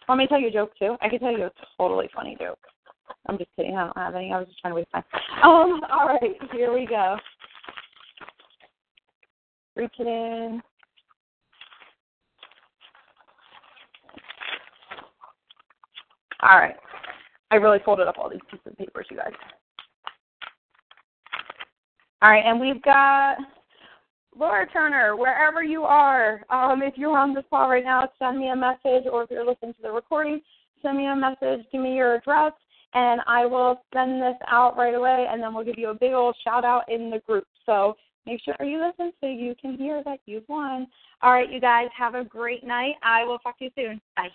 Want 0.08 0.18
me 0.18 0.24
to 0.24 0.28
tell 0.28 0.40
you 0.40 0.48
a 0.48 0.52
joke 0.52 0.72
too? 0.78 0.96
I 1.02 1.08
can 1.08 1.18
tell 1.18 1.32
you 1.32 1.44
a 1.44 1.52
totally 1.76 2.08
funny 2.14 2.36
joke. 2.40 2.58
I'm 3.26 3.36
just 3.36 3.50
kidding. 3.56 3.76
I 3.76 3.84
don't 3.84 3.96
have 3.96 4.14
any. 4.14 4.32
I 4.32 4.38
was 4.38 4.48
just 4.48 4.58
trying 4.60 4.72
to 4.72 4.76
waste 4.76 4.90
time. 4.90 5.04
Um, 5.42 5.80
all 5.92 6.08
right, 6.08 6.36
here 6.52 6.72
we 6.72 6.86
go. 6.86 7.16
Reach 9.76 9.92
it 9.98 10.06
in. 10.06 10.62
All 16.42 16.58
right. 16.58 16.76
I 17.50 17.56
really 17.56 17.78
folded 17.84 18.08
up 18.08 18.18
all 18.18 18.30
these 18.30 18.40
pieces 18.50 18.66
of 18.66 18.76
papers, 18.76 19.06
you 19.10 19.16
guys. 19.16 19.32
All 22.22 22.30
right, 22.30 22.44
and 22.44 22.60
we've 22.60 22.82
got 22.82 23.36
Laura 24.38 24.66
Turner, 24.68 25.16
wherever 25.16 25.64
you 25.64 25.82
are. 25.82 26.44
Um, 26.48 26.82
if 26.82 26.94
you're 26.96 27.16
on 27.18 27.34
this 27.34 27.44
call 27.50 27.68
right 27.68 27.82
now, 27.82 28.08
send 28.18 28.38
me 28.38 28.50
a 28.50 28.56
message, 28.56 29.04
or 29.10 29.24
if 29.24 29.30
you're 29.30 29.44
listening 29.44 29.74
to 29.74 29.82
the 29.82 29.90
recording, 29.90 30.40
send 30.80 30.96
me 30.96 31.06
a 31.06 31.16
message, 31.16 31.66
give 31.72 31.80
me 31.80 31.96
your 31.96 32.14
address, 32.14 32.52
and 32.94 33.20
I 33.26 33.46
will 33.46 33.82
send 33.92 34.22
this 34.22 34.36
out 34.46 34.76
right 34.76 34.94
away, 34.94 35.26
and 35.28 35.42
then 35.42 35.54
we'll 35.54 35.64
give 35.64 35.78
you 35.78 35.90
a 35.90 35.94
big 35.94 36.12
old 36.12 36.36
shout 36.44 36.64
out 36.64 36.84
in 36.88 37.10
the 37.10 37.18
group. 37.26 37.46
So 37.66 37.96
make 38.26 38.40
sure 38.44 38.54
you 38.60 38.80
listen 38.86 39.12
so 39.20 39.26
you 39.26 39.56
can 39.60 39.76
hear 39.76 40.02
that 40.04 40.20
you've 40.26 40.48
won. 40.48 40.86
All 41.20 41.32
right, 41.32 41.50
you 41.50 41.60
guys, 41.60 41.88
have 41.98 42.14
a 42.14 42.24
great 42.24 42.64
night. 42.64 42.94
I 43.02 43.24
will 43.24 43.38
talk 43.38 43.58
to 43.58 43.64
you 43.64 43.70
soon. 43.74 44.00
Bye. 44.16 44.28